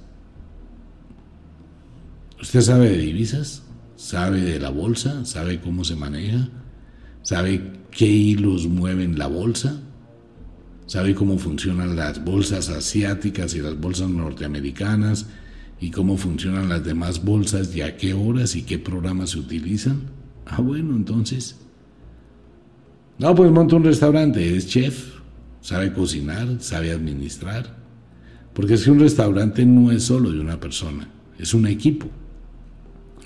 ¿Usted 2.41 2.61
sabe 2.61 2.91
de 2.91 2.99
divisas? 2.99 3.63
¿Sabe 3.97 4.41
de 4.43 4.59
la 4.59 4.71
bolsa? 4.71 5.25
¿Sabe 5.25 5.61
cómo 5.61 5.85
se 5.85 5.97
maneja? 5.97 6.49
¿Sabe 7.29 7.61
qué 7.91 8.07
hilos 8.07 8.69
mueven 8.69 9.19
la 9.19 9.27
bolsa? 9.27 9.83
¿Sabe 10.87 11.14
cómo 11.14 11.37
funcionan 11.37 11.95
las 11.95 12.25
bolsas 12.25 12.71
asiáticas 12.71 13.55
y 13.55 13.61
las 13.61 13.79
bolsas 13.79 14.09
norteamericanas? 14.09 15.27
¿Y 15.79 15.91
cómo 15.91 16.17
funcionan 16.17 16.71
las 16.71 16.87
demás 16.87 17.23
bolsas 17.23 17.77
y 17.77 17.83
a 17.83 17.99
qué 17.99 18.14
horas 18.14 18.57
y 18.57 18.62
qué 18.62 18.79
programas 18.79 19.29
se 19.29 19.41
utilizan? 19.41 20.05
Ah, 20.47 20.62
bueno, 20.62 20.97
entonces. 20.97 21.57
No, 23.19 23.35
pues 23.35 23.51
monta 23.51 23.77
un 23.77 23.85
restaurante, 23.85 24.57
es 24.57 24.67
chef, 24.67 25.17
sabe 25.61 25.93
cocinar, 25.93 26.57
sabe 26.61 26.93
administrar. 26.93 27.77
Porque 28.55 28.73
es 28.73 28.85
que 28.85 28.91
un 28.91 29.01
restaurante 29.01 29.67
no 29.67 29.93
es 29.93 30.05
solo 30.05 30.33
de 30.33 30.41
una 30.41 30.59
persona, 30.59 31.11
es 31.38 31.53
un 31.53 31.67
equipo. 31.67 32.09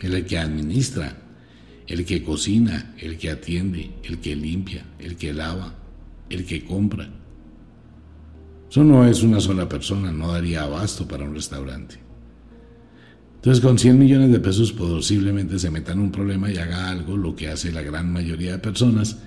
El 0.00 0.26
que 0.26 0.38
administra, 0.40 1.21
el 1.92 2.06
que 2.06 2.22
cocina, 2.22 2.94
el 2.98 3.18
que 3.18 3.28
atiende, 3.28 3.90
el 4.04 4.18
que 4.18 4.34
limpia, 4.34 4.82
el 4.98 5.16
que 5.16 5.34
lava, 5.34 5.74
el 6.30 6.46
que 6.46 6.64
compra. 6.64 7.06
Eso 8.70 8.82
no 8.82 9.06
es 9.06 9.22
una 9.22 9.40
sola 9.40 9.68
persona, 9.68 10.10
no 10.10 10.32
daría 10.32 10.62
abasto 10.62 11.06
para 11.06 11.24
un 11.24 11.34
restaurante. 11.34 11.96
Entonces 13.34 13.62
con 13.62 13.78
100 13.78 13.98
millones 13.98 14.32
de 14.32 14.40
pesos 14.40 14.72
posiblemente 14.72 15.58
se 15.58 15.70
meta 15.70 15.92
en 15.92 15.98
un 15.98 16.10
problema 16.10 16.50
y 16.50 16.56
haga 16.56 16.88
algo, 16.88 17.14
lo 17.18 17.36
que 17.36 17.48
hace 17.48 17.70
la 17.70 17.82
gran 17.82 18.10
mayoría 18.10 18.52
de 18.52 18.58
personas, 18.58 19.18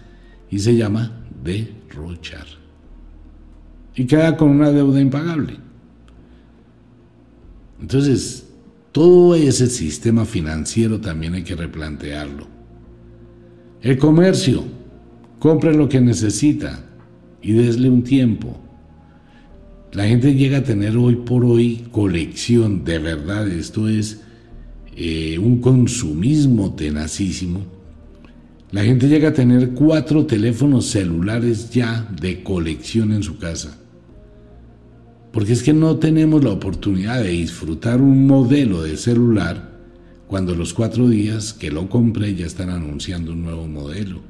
y 0.49 0.57
se 0.57 0.75
llama 0.75 1.23
derrochar. 1.43 2.47
Y 3.93 4.05
queda 4.05 4.35
con 4.35 4.49
una 4.49 4.71
deuda 4.71 4.99
impagable. 4.99 5.57
Entonces, 7.79 8.47
todo 8.91 9.35
ese 9.35 9.67
sistema 9.67 10.25
financiero 10.25 10.99
también 10.99 11.35
hay 11.35 11.43
que 11.43 11.55
replantearlo. 11.55 12.54
El 13.85 13.99
comercio, 13.99 14.63
compre 15.37 15.71
lo 15.71 15.87
que 15.87 16.01
necesita 16.01 16.83
y 17.39 17.51
desle 17.51 17.87
un 17.87 18.01
tiempo. 18.01 18.57
La 19.93 20.07
gente 20.07 20.33
llega 20.33 20.57
a 20.57 20.63
tener 20.63 20.97
hoy 20.97 21.17
por 21.17 21.45
hoy 21.45 21.85
colección, 21.91 22.83
de 22.83 22.97
verdad, 22.97 23.47
esto 23.47 23.87
es 23.87 24.21
eh, 24.95 25.37
un 25.37 25.61
consumismo 25.61 26.73
tenacísimo. 26.73 27.61
La 28.71 28.83
gente 28.83 29.07
llega 29.07 29.29
a 29.29 29.33
tener 29.33 29.73
cuatro 29.75 30.25
teléfonos 30.25 30.87
celulares 30.87 31.69
ya 31.69 32.09
de 32.19 32.41
colección 32.41 33.11
en 33.11 33.21
su 33.21 33.37
casa. 33.37 33.77
Porque 35.31 35.53
es 35.53 35.61
que 35.61 35.73
no 35.73 35.97
tenemos 35.97 36.43
la 36.43 36.53
oportunidad 36.53 37.21
de 37.21 37.29
disfrutar 37.29 38.01
un 38.01 38.25
modelo 38.25 38.81
de 38.81 38.97
celular 38.97 39.74
cuando 40.27 40.55
los 40.55 40.73
cuatro 40.73 41.07
días 41.07 41.53
que 41.53 41.71
lo 41.71 41.89
compré 41.89 42.35
ya 42.35 42.45
están 42.45 42.69
anunciando 42.69 43.33
un 43.33 43.43
nuevo 43.43 43.67
modelo. 43.67 44.21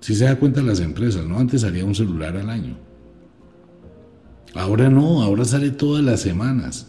Si 0.00 0.14
se 0.14 0.24
da 0.24 0.38
cuenta 0.38 0.62
las 0.62 0.80
empresas, 0.80 1.26
¿no? 1.26 1.38
Antes 1.38 1.60
salía 1.60 1.84
un 1.84 1.94
celular 1.94 2.36
al 2.36 2.50
año. 2.50 2.76
Ahora 4.54 4.90
no, 4.90 5.22
ahora 5.22 5.44
sale 5.44 5.70
todas 5.70 6.04
las 6.04 6.20
semanas. 6.20 6.88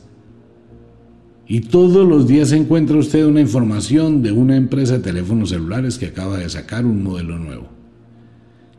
Y 1.47 1.61
todos 1.61 2.07
los 2.07 2.27
días 2.27 2.51
encuentra 2.51 2.97
usted 2.97 3.25
una 3.25 3.41
información 3.41 4.21
de 4.23 4.31
una 4.31 4.55
empresa 4.55 4.93
de 4.93 5.03
teléfonos 5.03 5.49
celulares 5.49 5.97
que 5.97 6.07
acaba 6.07 6.37
de 6.37 6.49
sacar 6.49 6.85
un 6.85 7.03
modelo 7.03 7.37
nuevo. 7.37 7.69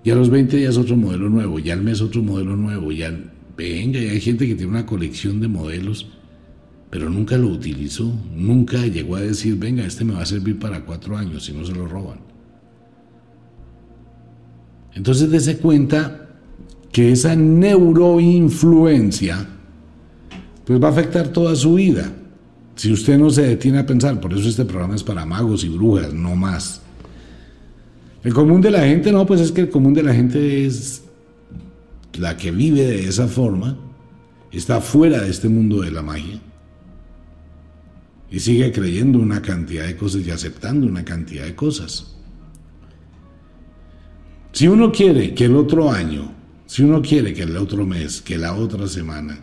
Y 0.03 0.11
a 0.11 0.15
los 0.15 0.29
20 0.29 0.57
días 0.57 0.77
otro 0.77 0.97
modelo 0.97 1.31
nuevo, 1.31 1.59
y 1.59 1.71
al 1.71 1.83
mes 1.83 2.01
otro 2.01 2.23
modelo 2.23 2.57
nuevo, 2.57 2.93
y 2.93 3.03
al... 3.03 3.33
Venga, 3.57 4.01
y 4.01 4.09
hay 4.09 4.21
gente 4.21 4.49
que 4.49 4.57
tiene 4.57 4.73
una 4.73 4.85
colección 4.85 5.41
de 5.41 5.47
modelos, 5.47 6.09
pero 6.95 7.11
nunca 7.11 7.37
lo 7.37 7.49
utilizó, 7.49 8.09
nunca 8.37 8.87
llegó 8.87 9.17
a 9.17 9.21
decir, 9.21 9.57
venga, 9.57 9.85
este 9.85 10.05
me 10.05 10.15
va 10.15 10.23
a 10.23 10.27
servir 10.27 10.61
para 10.61 10.85
cuatro 10.85 11.17
años, 11.17 11.45
si 11.45 11.53
no 11.53 11.65
se 11.65 11.73
lo 11.73 11.89
roban. 11.89 12.21
Entonces 14.93 15.29
dése 15.29 15.59
cuenta 15.59 16.29
que 16.93 17.11
esa 17.11 17.35
neuroinfluencia 17.35 19.45
pues 20.65 20.81
va 20.81 20.87
a 20.87 20.93
afectar 20.93 21.27
toda 21.27 21.57
su 21.57 21.75
vida. 21.75 22.13
Si 22.77 22.93
usted 22.93 23.19
no 23.19 23.29
se 23.29 23.43
detiene 23.43 23.79
a 23.79 23.87
pensar, 23.87 24.21
por 24.21 24.33
eso 24.33 24.49
este 24.49 24.65
programa 24.65 24.95
es 24.95 25.03
para 25.03 25.27
magos 25.27 25.65
y 25.65 25.71
brujas, 25.71 26.15
no 26.15 26.37
más. 26.37 26.81
El 28.23 28.33
común 28.33 28.61
de 28.61 28.71
la 28.71 28.85
gente, 28.85 29.11
no, 29.11 29.27
pues 29.27 29.41
es 29.41 29.51
que 29.51 29.63
el 29.63 29.69
común 29.69 29.95
de 29.95 30.05
la 30.05 30.15
gente 30.15 30.65
es 30.65 31.03
la 32.21 32.37
que 32.37 32.53
vive 32.53 32.83
de 32.83 33.09
esa 33.09 33.27
forma, 33.27 33.77
está 34.53 34.81
fuera 34.81 35.23
de 35.23 35.31
este 35.31 35.49
mundo 35.49 35.81
de 35.81 35.91
la 35.91 36.01
magia 36.01 36.41
y 38.35 38.41
sigue 38.41 38.73
creyendo 38.73 39.21
una 39.21 39.41
cantidad 39.41 39.87
de 39.87 39.97
cosas 39.97 40.27
y 40.27 40.31
aceptando 40.33 40.89
una 40.89 41.05
cantidad 41.05 41.45
de 41.45 41.55
cosas. 41.55 42.17
Si 44.51 44.67
uno 44.67 44.91
quiere 44.91 45.35
que 45.35 45.45
el 45.45 45.55
otro 45.55 45.93
año, 45.93 46.33
si 46.67 46.83
uno 46.83 47.01
quiere 47.01 47.33
que 47.33 47.43
el 47.43 47.57
otro 47.57 47.87
mes, 47.87 48.21
que 48.21 48.37
la 48.37 48.55
otra 48.55 48.89
semana 48.89 49.39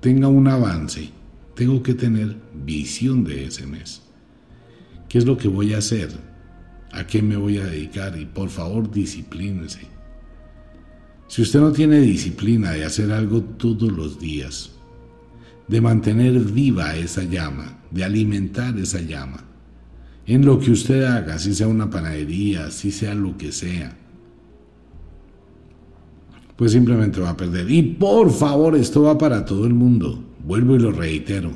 tenga 0.00 0.28
un 0.28 0.48
avance, 0.48 1.10
tengo 1.54 1.82
que 1.82 1.92
tener 1.92 2.36
visión 2.64 3.22
de 3.22 3.44
ese 3.44 3.66
mes. 3.66 4.00
¿Qué 5.06 5.18
es 5.18 5.26
lo 5.26 5.36
que 5.36 5.48
voy 5.48 5.74
a 5.74 5.78
hacer? 5.78 6.30
a 6.92 7.06
qué 7.06 7.22
me 7.22 7.36
voy 7.36 7.58
a 7.58 7.66
dedicar 7.66 8.18
y 8.18 8.24
por 8.24 8.48
favor 8.48 8.90
disciplínese. 8.90 9.86
Si 11.28 11.42
usted 11.42 11.60
no 11.60 11.70
tiene 11.70 12.00
disciplina 12.00 12.72
de 12.72 12.84
hacer 12.84 13.12
algo 13.12 13.42
todos 13.42 13.92
los 13.92 14.18
días, 14.18 14.72
de 15.70 15.80
mantener 15.80 16.32
viva 16.40 16.96
esa 16.96 17.22
llama, 17.22 17.78
de 17.92 18.02
alimentar 18.02 18.76
esa 18.76 19.00
llama, 19.00 19.44
en 20.26 20.44
lo 20.44 20.58
que 20.58 20.72
usted 20.72 21.04
haga, 21.04 21.38
si 21.38 21.54
sea 21.54 21.68
una 21.68 21.88
panadería, 21.88 22.72
si 22.72 22.90
sea 22.90 23.14
lo 23.14 23.36
que 23.38 23.52
sea, 23.52 23.96
pues 26.56 26.72
simplemente 26.72 27.20
va 27.20 27.30
a 27.30 27.36
perder. 27.36 27.70
Y 27.70 27.82
por 27.82 28.32
favor, 28.32 28.74
esto 28.74 29.02
va 29.02 29.16
para 29.16 29.44
todo 29.44 29.64
el 29.64 29.72
mundo. 29.72 30.22
Vuelvo 30.44 30.74
y 30.74 30.80
lo 30.80 30.90
reitero. 30.90 31.52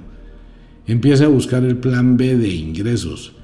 Empiece 0.86 1.24
a 1.24 1.28
buscar 1.28 1.64
el 1.64 1.76
plan 1.76 2.16
B 2.16 2.36
de 2.36 2.54
ingresos. 2.54 3.34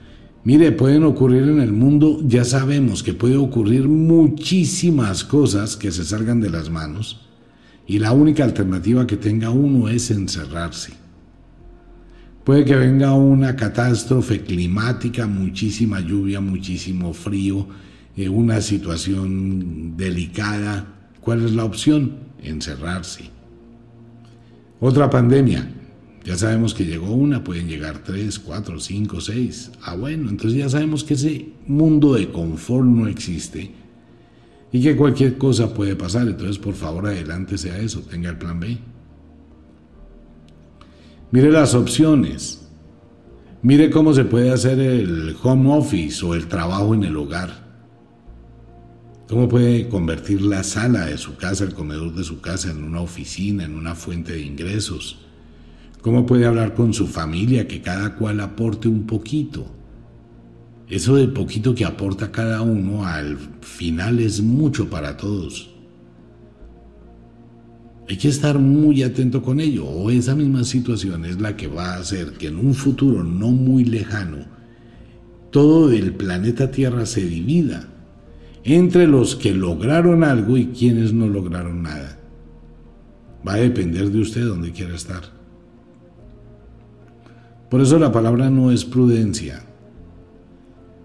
Mire, 0.44 0.70
pueden 0.70 1.02
ocurrir 1.02 1.42
en 1.42 1.60
el 1.60 1.72
mundo, 1.72 2.20
ya 2.24 2.44
sabemos 2.44 3.02
que 3.02 3.12
puede 3.12 3.36
ocurrir 3.36 3.88
muchísimas 3.88 5.24
cosas 5.24 5.76
que 5.76 5.90
se 5.90 6.04
salgan 6.04 6.40
de 6.40 6.50
las 6.50 6.70
manos 6.70 7.29
y 7.86 7.98
la 7.98 8.12
única 8.12 8.44
alternativa 8.44 9.06
que 9.06 9.16
tenga 9.16 9.50
uno 9.50 9.88
es 9.88 10.10
encerrarse. 10.10 10.92
Puede 12.44 12.64
que 12.64 12.76
venga 12.76 13.12
una 13.14 13.54
catástrofe 13.54 14.42
climática, 14.42 15.26
muchísima 15.26 16.00
lluvia, 16.00 16.40
muchísimo 16.40 17.12
frío, 17.12 17.66
eh, 18.16 18.28
una 18.28 18.60
situación 18.60 19.96
delicada. 19.96 20.86
¿Cuál 21.20 21.44
es 21.44 21.52
la 21.52 21.64
opción? 21.64 22.16
Encerrarse. 22.42 23.24
Otra 24.80 25.10
pandemia, 25.10 25.70
ya 26.24 26.36
sabemos 26.36 26.74
que 26.74 26.86
llegó 26.86 27.12
una, 27.12 27.44
pueden 27.44 27.68
llegar 27.68 28.02
tres, 28.02 28.38
cuatro, 28.38 28.80
cinco, 28.80 29.20
seis. 29.20 29.70
Ah, 29.82 29.94
bueno, 29.94 30.30
entonces 30.30 30.58
ya 30.58 30.68
sabemos 30.68 31.04
que 31.04 31.14
ese 31.14 31.48
mundo 31.66 32.14
de 32.14 32.30
confort 32.30 32.86
no 32.86 33.06
existe 33.06 33.79
y 34.72 34.82
que 34.82 34.96
cualquier 34.96 35.36
cosa 35.38 35.74
puede 35.74 35.96
pasar. 35.96 36.26
Entonces, 36.26 36.58
por 36.58 36.74
favor, 36.74 37.06
adelante 37.06 37.58
sea 37.58 37.78
eso, 37.78 38.00
tenga 38.00 38.30
el 38.30 38.38
plan 38.38 38.60
B. 38.60 38.78
Mire 41.32 41.50
las 41.50 41.74
opciones. 41.74 42.68
Mire 43.62 43.90
cómo 43.90 44.14
se 44.14 44.24
puede 44.24 44.50
hacer 44.50 44.80
el 44.80 45.36
home 45.42 45.72
office 45.74 46.24
o 46.24 46.34
el 46.34 46.46
trabajo 46.46 46.94
en 46.94 47.04
el 47.04 47.16
hogar. 47.16 47.68
¿Cómo 49.28 49.48
puede 49.48 49.88
convertir 49.88 50.42
la 50.42 50.64
sala 50.64 51.06
de 51.06 51.16
su 51.16 51.36
casa, 51.36 51.62
el 51.64 51.74
comedor 51.74 52.14
de 52.14 52.24
su 52.24 52.40
casa, 52.40 52.70
en 52.70 52.82
una 52.82 53.00
oficina, 53.00 53.64
en 53.64 53.74
una 53.74 53.94
fuente 53.94 54.32
de 54.32 54.40
ingresos? 54.40 55.20
¿Cómo 56.00 56.26
puede 56.26 56.46
hablar 56.46 56.74
con 56.74 56.94
su 56.94 57.06
familia 57.06 57.68
que 57.68 57.82
cada 57.82 58.16
cual 58.16 58.40
aporte 58.40 58.88
un 58.88 59.06
poquito? 59.06 59.66
Eso 60.90 61.14
de 61.14 61.28
poquito 61.28 61.74
que 61.74 61.84
aporta 61.84 62.32
cada 62.32 62.62
uno 62.62 63.06
al 63.06 63.38
final 63.60 64.18
es 64.18 64.42
mucho 64.42 64.90
para 64.90 65.16
todos. 65.16 65.70
Hay 68.08 68.16
que 68.16 68.28
estar 68.28 68.58
muy 68.58 69.04
atento 69.04 69.40
con 69.40 69.60
ello, 69.60 69.86
o 69.86 70.10
esa 70.10 70.34
misma 70.34 70.64
situación 70.64 71.24
es 71.24 71.40
la 71.40 71.56
que 71.56 71.68
va 71.68 71.94
a 71.94 71.98
hacer 71.98 72.32
que 72.32 72.48
en 72.48 72.56
un 72.56 72.74
futuro 72.74 73.22
no 73.22 73.52
muy 73.52 73.84
lejano 73.84 74.60
todo 75.50 75.90
el 75.90 76.14
planeta 76.14 76.70
Tierra 76.70 77.06
se 77.06 77.22
divida 77.22 77.88
entre 78.62 79.06
los 79.06 79.36
que 79.36 79.54
lograron 79.54 80.22
algo 80.22 80.56
y 80.56 80.66
quienes 80.66 81.12
no 81.12 81.28
lograron 81.28 81.82
nada. 81.82 82.18
Va 83.46 83.54
a 83.54 83.58
depender 83.58 84.10
de 84.10 84.20
usted 84.20 84.44
dónde 84.44 84.70
quiera 84.70 84.94
estar. 84.94 85.22
Por 87.70 87.80
eso 87.80 87.98
la 87.98 88.12
palabra 88.12 88.50
no 88.50 88.70
es 88.70 88.84
prudencia. 88.84 89.69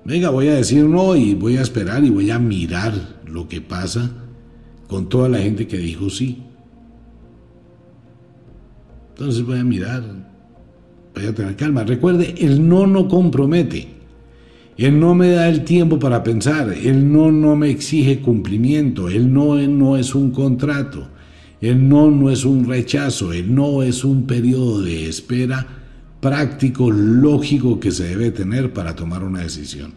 Venga, 0.05 0.29
voy 0.29 0.49
a 0.49 0.53
decir 0.53 0.85
no 0.85 1.15
y 1.15 1.33
voy 1.33 1.57
a 1.57 1.61
esperar 1.61 2.03
y 2.03 2.11
voy 2.11 2.29
a 2.29 2.37
mirar 2.37 2.93
lo 3.25 3.47
que 3.47 3.59
pasa 3.59 4.11
con 4.87 5.09
toda 5.09 5.27
la 5.27 5.39
gente 5.39 5.67
que 5.67 5.79
dijo 5.79 6.11
sí. 6.11 6.43
Entonces 9.09 9.43
voy 9.43 9.57
a 9.57 9.63
mirar, 9.63 10.03
voy 11.15 11.25
a 11.25 11.33
tener 11.33 11.55
calma. 11.55 11.83
Recuerde, 11.83 12.35
el 12.37 12.67
no 12.69 12.85
no 12.85 13.07
compromete. 13.07 13.87
Él 14.77 14.99
no 14.99 15.15
me 15.15 15.29
da 15.29 15.49
el 15.49 15.63
tiempo 15.63 15.97
para 15.97 16.21
pensar, 16.21 16.69
el 16.69 17.11
no 17.11 17.31
no 17.31 17.55
me 17.55 17.69
exige 17.69 18.19
cumplimiento, 18.19 19.09
el 19.09 19.33
no 19.33 19.55
no 19.55 19.95
es 19.95 20.13
un 20.13 20.31
contrato, 20.31 21.07
el 21.61 21.87
no 21.87 22.11
no 22.11 22.29
es 22.29 22.43
un 22.43 22.67
rechazo, 22.67 23.31
el 23.31 23.55
no 23.55 23.81
es 23.83 24.03
un 24.03 24.27
periodo 24.27 24.81
de 24.81 25.07
espera 25.07 25.84
práctico, 26.25 26.89
lógico 26.89 27.79
que 27.79 27.91
se 27.91 28.05
debe 28.05 28.31
tener 28.31 28.73
para 28.73 28.95
tomar 28.95 29.23
una 29.23 29.41
decisión. 29.41 29.93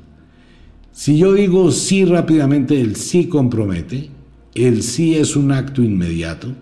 Si 0.92 1.16
yo 1.16 1.32
digo 1.32 1.72
sí 1.72 2.04
rápidamente, 2.04 2.78
el 2.78 2.96
sí 2.96 3.28
compromete, 3.28 4.10
el 4.54 4.82
sí 4.82 5.16
es 5.16 5.36
un 5.36 5.52
acto 5.52 5.82
inmediato. 5.82 6.54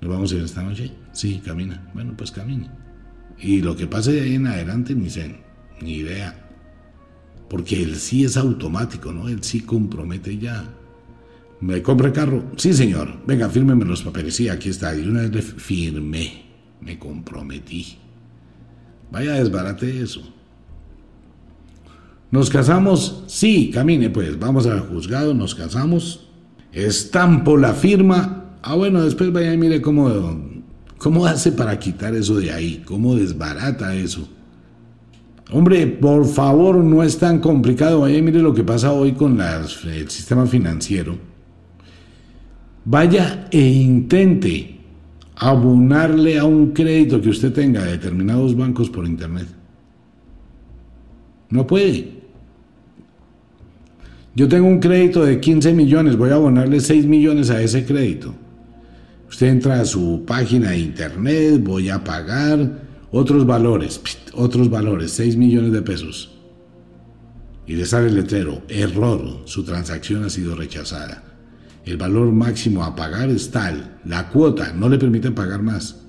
¿Nos 0.00 0.10
vamos 0.10 0.32
a 0.32 0.34
ir 0.34 0.42
esta 0.42 0.64
noche? 0.64 0.90
Sí, 1.12 1.40
camina. 1.44 1.92
Bueno, 1.94 2.14
pues 2.16 2.32
camine. 2.32 2.68
Y 3.38 3.60
lo 3.60 3.76
que 3.76 3.86
pase 3.86 4.10
de 4.10 4.22
ahí 4.22 4.34
en 4.34 4.48
adelante, 4.48 4.96
ni 4.96 5.08
sé, 5.08 5.36
ni 5.80 5.98
idea. 5.98 6.50
Porque 7.48 7.80
el 7.80 7.94
sí 7.94 8.24
es 8.24 8.36
automático, 8.36 9.12
¿no? 9.12 9.28
El 9.28 9.44
sí 9.44 9.60
compromete 9.60 10.38
ya. 10.38 10.64
¿Me 11.60 11.80
compra 11.82 12.08
el 12.08 12.12
carro? 12.12 12.50
Sí, 12.56 12.72
señor. 12.72 13.20
Venga, 13.28 13.48
fírmeme 13.48 13.84
los 13.84 14.02
papeles. 14.02 14.34
Sí, 14.34 14.48
aquí 14.48 14.70
está. 14.70 14.92
Y 14.96 15.06
una 15.06 15.20
vez 15.20 15.32
le 15.32 15.42
firmé 15.42 16.51
me 16.84 16.98
comprometí. 16.98 17.96
Vaya 19.10 19.34
desbarate 19.34 20.02
eso. 20.02 20.22
¿Nos 22.30 22.48
casamos? 22.48 23.24
Sí, 23.26 23.70
camine 23.72 24.10
pues, 24.10 24.38
vamos 24.38 24.66
al 24.66 24.80
juzgado, 24.80 25.34
nos 25.34 25.54
casamos. 25.54 26.28
Estampo 26.72 27.56
la 27.56 27.74
firma. 27.74 28.56
Ah, 28.62 28.74
bueno, 28.74 29.02
después 29.02 29.32
vaya 29.32 29.52
y 29.52 29.58
mire 29.58 29.82
cómo, 29.82 30.40
cómo 30.96 31.26
hace 31.26 31.52
para 31.52 31.78
quitar 31.78 32.14
eso 32.14 32.36
de 32.36 32.50
ahí, 32.50 32.82
cómo 32.86 33.16
desbarata 33.16 33.94
eso. 33.94 34.26
Hombre, 35.50 35.86
por 35.86 36.24
favor, 36.26 36.76
no 36.76 37.02
es 37.02 37.18
tan 37.18 37.40
complicado. 37.40 38.00
Vaya 38.00 38.16
y 38.16 38.22
mire 38.22 38.40
lo 38.40 38.54
que 38.54 38.64
pasa 38.64 38.92
hoy 38.92 39.12
con 39.12 39.38
el 39.38 40.08
sistema 40.08 40.46
financiero. 40.46 41.18
Vaya 42.86 43.48
e 43.50 43.60
intente 43.60 44.81
abonarle 45.42 46.38
a 46.38 46.44
un 46.44 46.70
crédito 46.70 47.20
que 47.20 47.28
usted 47.28 47.52
tenga 47.52 47.82
de 47.82 47.92
determinados 47.92 48.56
bancos 48.56 48.88
por 48.88 49.04
internet. 49.04 49.48
No 51.50 51.66
puede. 51.66 52.12
Yo 54.36 54.48
tengo 54.48 54.68
un 54.68 54.78
crédito 54.78 55.24
de 55.24 55.40
15 55.40 55.72
millones, 55.72 56.16
voy 56.16 56.30
a 56.30 56.34
abonarle 56.34 56.78
6 56.78 57.06
millones 57.06 57.50
a 57.50 57.60
ese 57.60 57.84
crédito. 57.84 58.32
Usted 59.28 59.48
entra 59.48 59.80
a 59.80 59.84
su 59.84 60.22
página 60.24 60.70
de 60.70 60.78
internet, 60.78 61.60
voy 61.60 61.90
a 61.90 62.04
pagar 62.04 62.80
otros 63.10 63.44
valores, 63.44 64.00
otros 64.34 64.70
valores, 64.70 65.10
6 65.10 65.36
millones 65.36 65.72
de 65.72 65.82
pesos. 65.82 66.38
Y 67.66 67.74
le 67.74 67.84
sale 67.84 68.08
el 68.08 68.14
letrero, 68.14 68.62
error, 68.68 69.42
su 69.46 69.64
transacción 69.64 70.24
ha 70.24 70.30
sido 70.30 70.54
rechazada. 70.54 71.31
El 71.84 71.96
valor 71.96 72.30
máximo 72.32 72.84
a 72.84 72.94
pagar 72.94 73.28
es 73.30 73.50
tal, 73.50 73.98
la 74.04 74.28
cuota 74.28 74.72
no 74.72 74.88
le 74.88 74.98
permite 74.98 75.30
pagar 75.30 75.62
más. 75.62 76.02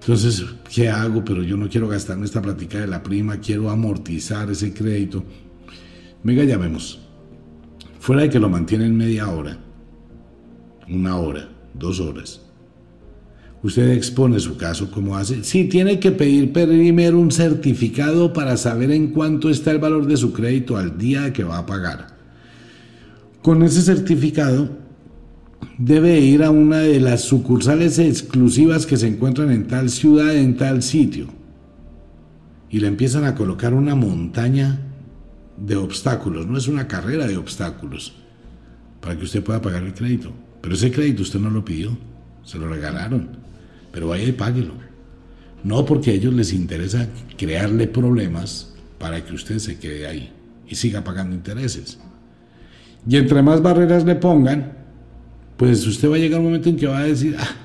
Entonces, 0.00 0.44
¿qué 0.72 0.88
hago? 0.88 1.24
Pero 1.24 1.42
yo 1.42 1.56
no 1.56 1.68
quiero 1.68 1.88
gastarme 1.88 2.26
esta 2.26 2.40
plática 2.40 2.78
de 2.78 2.86
la 2.86 3.02
prima, 3.02 3.38
quiero 3.38 3.70
amortizar 3.70 4.50
ese 4.50 4.72
crédito. 4.72 5.24
Venga, 6.22 6.44
llamemos. 6.44 7.00
Fuera 7.98 8.22
de 8.22 8.30
que 8.30 8.38
lo 8.38 8.48
mantienen 8.48 8.96
media 8.96 9.28
hora, 9.28 9.58
una 10.88 11.16
hora, 11.16 11.48
dos 11.74 11.98
horas. 11.98 12.40
Usted 13.62 13.90
expone 13.90 14.38
su 14.38 14.56
caso 14.56 14.90
como 14.92 15.16
hace. 15.16 15.42
Sí, 15.42 15.64
tiene 15.64 15.98
que 15.98 16.12
pedir 16.12 16.52
primero 16.52 17.18
un 17.18 17.32
certificado 17.32 18.32
para 18.32 18.56
saber 18.56 18.92
en 18.92 19.08
cuánto 19.08 19.50
está 19.50 19.72
el 19.72 19.78
valor 19.78 20.06
de 20.06 20.16
su 20.16 20.32
crédito 20.32 20.76
al 20.76 20.96
día 20.96 21.32
que 21.32 21.42
va 21.42 21.58
a 21.58 21.66
pagar. 21.66 22.15
Con 23.46 23.62
ese 23.62 23.80
certificado 23.80 24.76
debe 25.78 26.18
ir 26.18 26.42
a 26.42 26.50
una 26.50 26.78
de 26.78 26.98
las 26.98 27.20
sucursales 27.20 28.00
exclusivas 28.00 28.86
que 28.86 28.96
se 28.96 29.06
encuentran 29.06 29.52
en 29.52 29.68
tal 29.68 29.88
ciudad, 29.88 30.34
en 30.34 30.56
tal 30.56 30.82
sitio. 30.82 31.28
Y 32.70 32.80
le 32.80 32.88
empiezan 32.88 33.22
a 33.24 33.36
colocar 33.36 33.72
una 33.72 33.94
montaña 33.94 34.80
de 35.56 35.76
obstáculos, 35.76 36.48
no 36.48 36.58
es 36.58 36.66
una 36.66 36.88
carrera 36.88 37.28
de 37.28 37.36
obstáculos, 37.36 38.16
para 39.00 39.16
que 39.16 39.26
usted 39.26 39.44
pueda 39.44 39.62
pagar 39.62 39.84
el 39.84 39.94
crédito. 39.94 40.32
Pero 40.60 40.74
ese 40.74 40.90
crédito 40.90 41.22
usted 41.22 41.38
no 41.38 41.50
lo 41.50 41.64
pidió, 41.64 41.96
se 42.42 42.58
lo 42.58 42.68
regalaron, 42.68 43.28
pero 43.92 44.08
vaya 44.08 44.24
y 44.24 44.32
páguelo. 44.32 44.72
No 45.62 45.86
porque 45.86 46.10
a 46.10 46.14
ellos 46.14 46.34
les 46.34 46.52
interesa 46.52 47.06
crearle 47.38 47.86
problemas 47.86 48.74
para 48.98 49.24
que 49.24 49.34
usted 49.34 49.60
se 49.60 49.78
quede 49.78 50.08
ahí 50.08 50.32
y 50.66 50.74
siga 50.74 51.04
pagando 51.04 51.36
intereses. 51.36 52.00
Y 53.08 53.16
entre 53.16 53.42
más 53.42 53.62
barreras 53.62 54.04
le 54.04 54.16
pongan, 54.16 54.72
pues 55.56 55.86
usted 55.86 56.10
va 56.10 56.16
a 56.16 56.18
llegar 56.18 56.40
un 56.40 56.46
momento 56.46 56.68
en 56.68 56.76
que 56.76 56.86
va 56.86 56.98
a 56.98 57.04
decir, 57.04 57.36
ah, 57.38 57.56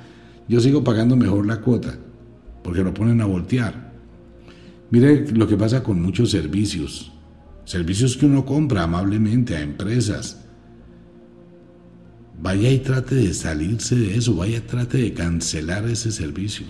yo 0.48 0.60
sigo 0.60 0.84
pagando 0.84 1.16
mejor 1.16 1.46
la 1.46 1.62
cuota, 1.62 1.98
porque 2.64 2.84
lo 2.84 2.94
ponen 2.94 3.22
a 3.22 3.26
voltear. 3.26 3.92
Mire 4.92 5.26
lo 5.32 5.48
que 5.48 5.58
pasa 5.58 5.82
con 5.82 6.02
muchos 6.02 6.32
servicios, 6.32 7.12
servicios 7.66 8.18
que 8.18 8.26
uno 8.26 8.46
compra 8.46 8.84
amablemente 8.84 9.56
a 9.56 9.62
empresas. 9.62 10.46
Vaya 12.42 12.70
y 12.70 12.80
trate 12.80 13.16
de 13.16 13.34
salirse 13.34 13.96
de 13.96 14.18
eso, 14.18 14.36
vaya 14.36 14.58
y 14.58 14.62
trate 14.62 14.98
de 14.98 15.14
cancelar 15.14 15.86
ese 15.86 16.12
servicio. 16.12 16.66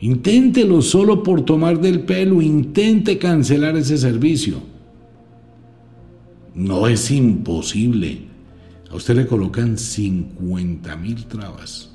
Inténtelo 0.00 0.82
solo 0.82 1.22
por 1.22 1.44
tomar 1.44 1.80
del 1.80 2.00
pelo, 2.00 2.42
intente 2.42 3.18
cancelar 3.18 3.76
ese 3.76 3.96
servicio. 3.96 4.75
No 6.56 6.86
es 6.86 7.10
imposible. 7.10 8.28
A 8.90 8.96
usted 8.96 9.14
le 9.14 9.26
colocan 9.26 9.76
50 9.76 10.96
mil 10.96 11.26
trabas. 11.26 11.92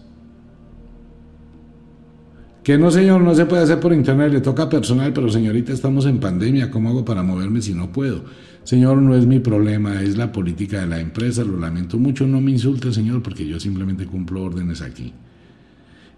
Que 2.64 2.78
no, 2.78 2.92
señor, 2.92 3.22
no 3.22 3.34
se 3.34 3.48
puede 3.48 3.64
hacer 3.64 3.80
por 3.80 3.92
internet, 3.92 4.32
le 4.32 4.40
toca 4.40 4.70
personal, 4.70 5.14
pero 5.14 5.32
señorita, 5.32 5.74
estamos 5.74 6.06
en 6.06 6.20
pandemia, 6.20 6.70
¿cómo 6.70 6.90
hago 6.90 7.04
para 7.04 7.24
moverme 7.24 7.60
si 7.60 7.74
no 7.74 7.92
puedo? 7.92 8.24
Señor, 8.64 8.98
no 8.98 9.16
es 9.16 9.26
mi 9.26 9.40
problema, 9.40 10.00
es 10.04 10.16
la 10.16 10.32
política 10.32 10.82
de 10.82 10.86
la 10.86 11.00
empresa, 11.00 11.44
lo 11.44 11.58
lamento 11.58 11.98
mucho, 11.98 12.28
no 12.28 12.40
me 12.40 12.52
insulte, 12.52 12.94
señor, 12.94 13.24
porque 13.24 13.48
yo 13.48 13.60
simplemente 13.60 14.06
cumplo 14.06 14.44
órdenes 14.44 14.82
aquí. 14.82 15.12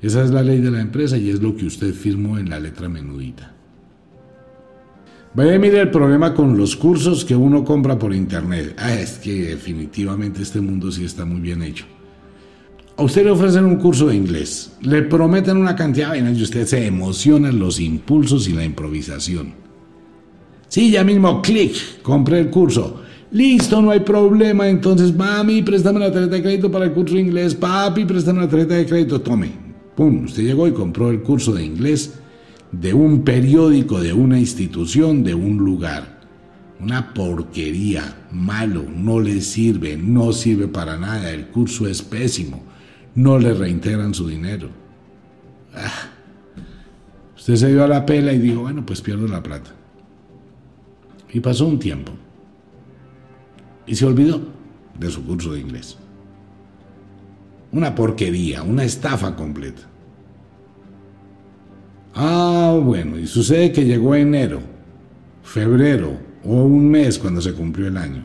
Esa 0.02 0.22
es 0.22 0.32
la 0.32 0.44
ley 0.44 0.60
de 0.60 0.70
la 0.70 0.82
empresa 0.82 1.18
y 1.18 1.30
es 1.30 1.41
lo 1.41 1.56
que 1.56 1.66
usted 1.66 1.94
firmó 1.94 2.38
en 2.38 2.50
la 2.50 2.60
letra 2.60 2.89
menudita. 2.89 3.53
Vaya, 5.36 5.57
mire 5.57 5.81
el 5.81 5.89
problema 5.89 6.31
con 6.36 6.55
los 6.55 6.75
cursos 6.75 7.25
que 7.25 7.36
uno 7.36 7.63
compra 7.63 7.97
por 7.97 8.13
internet. 8.13 8.75
Ah, 8.77 8.93
es 8.93 9.17
que 9.17 9.47
definitivamente 9.47 10.43
este 10.43 10.61
mundo 10.61 10.91
sí 10.91 11.05
está 11.05 11.25
muy 11.25 11.41
bien 11.41 11.63
hecho. 11.63 11.86
A 12.95 13.01
usted 13.01 13.23
le 13.23 13.31
ofrecen 13.31 13.65
un 13.65 13.77
curso 13.77 14.05
de 14.05 14.15
inglés, 14.15 14.73
le 14.81 15.01
prometen 15.01 15.57
una 15.57 15.75
cantidad 15.75 16.11
de 16.11 16.21
vainas 16.21 16.38
y 16.38 16.43
usted 16.43 16.67
se 16.67 16.86
emociona 16.86 17.51
los 17.51 17.79
impulsos 17.79 18.47
y 18.47 18.53
la 18.53 18.63
improvisación. 18.63 19.55
Sí, 20.67 20.91
ya 20.91 21.03
mismo, 21.03 21.41
clic, 21.41 22.01
compré 22.03 22.39
el 22.39 22.51
curso. 22.51 23.01
Listo, 23.31 23.81
no 23.81 23.89
hay 23.89 24.01
problema. 24.01 24.69
Entonces, 24.69 25.15
mami, 25.15 25.63
préstame 25.63 25.99
la 25.99 26.11
tarjeta 26.11 26.36
de 26.36 26.43
crédito 26.43 26.71
para 26.71 26.86
el 26.86 26.93
curso 26.93 27.15
de 27.15 27.21
inglés. 27.21 27.55
Papi, 27.55 28.05
préstame 28.05 28.41
la 28.41 28.49
tarjeta 28.49 28.75
de 28.75 28.86
crédito. 28.86 29.19
Tome. 29.19 29.49
Pum, 29.95 30.25
usted 30.25 30.43
llegó 30.43 30.67
y 30.67 30.71
compró 30.73 31.09
el 31.09 31.21
curso 31.21 31.53
de 31.53 31.65
inglés 31.65 32.19
de 32.74 32.93
un 32.93 33.24
periódico, 33.24 34.01
de 34.01 34.13
una 34.13 34.39
institución, 34.39 35.24
de 35.24 35.36
un 35.36 35.57
lugar. 35.57 36.21
Una 36.80 37.13
porquería, 37.13 38.28
malo, 38.32 38.84
no 38.84 39.19
le 39.19 39.39
sirve, 39.41 39.95
no 39.95 40.34
sirve 40.34 40.67
para 40.67 40.97
nada, 40.97 41.30
el 41.30 41.47
curso 41.47 41.88
es 41.88 42.01
pésimo, 42.01 42.61
no 43.15 43.38
le 43.38 43.53
reintegran 43.53 44.13
su 44.13 44.28
dinero. 44.28 44.69
Ah. 45.74 46.09
Usted 47.38 47.55
se 47.55 47.69
dio 47.69 47.84
a 47.84 47.88
la 47.88 48.05
pela 48.05 48.34
y 48.34 48.39
dijo, 48.39 48.61
bueno, 48.61 48.86
pues 48.86 49.01
pierdo 49.01 49.28
la 49.28 49.43
plata. 49.43 49.71
Y 51.32 51.39
pasó 51.39 51.67
un 51.67 51.80
tiempo. 51.80 52.11
Y 53.86 53.95
se 53.95 54.05
olvidó 54.05 54.41
de 54.97 55.11
su 55.11 55.24
curso 55.24 55.53
de 55.53 55.59
inglés. 55.59 55.97
Una 57.71 57.93
porquería, 57.95 58.63
una 58.63 58.84
estafa 58.84 59.36
completa. 59.36 59.93
Ah, 62.16 62.80
bueno, 62.84 63.18
y 63.18 63.26
sucede 63.26 63.72
que 63.72 63.86
llegó 63.86 64.14
enero, 64.14 64.61
febrero 65.43 66.20
o 66.43 66.64
un 66.64 66.89
mes 66.89 67.18
cuando 67.18 67.41
se 67.41 67.53
cumplió 67.53 67.88
el 67.88 67.97
año. 67.97 68.24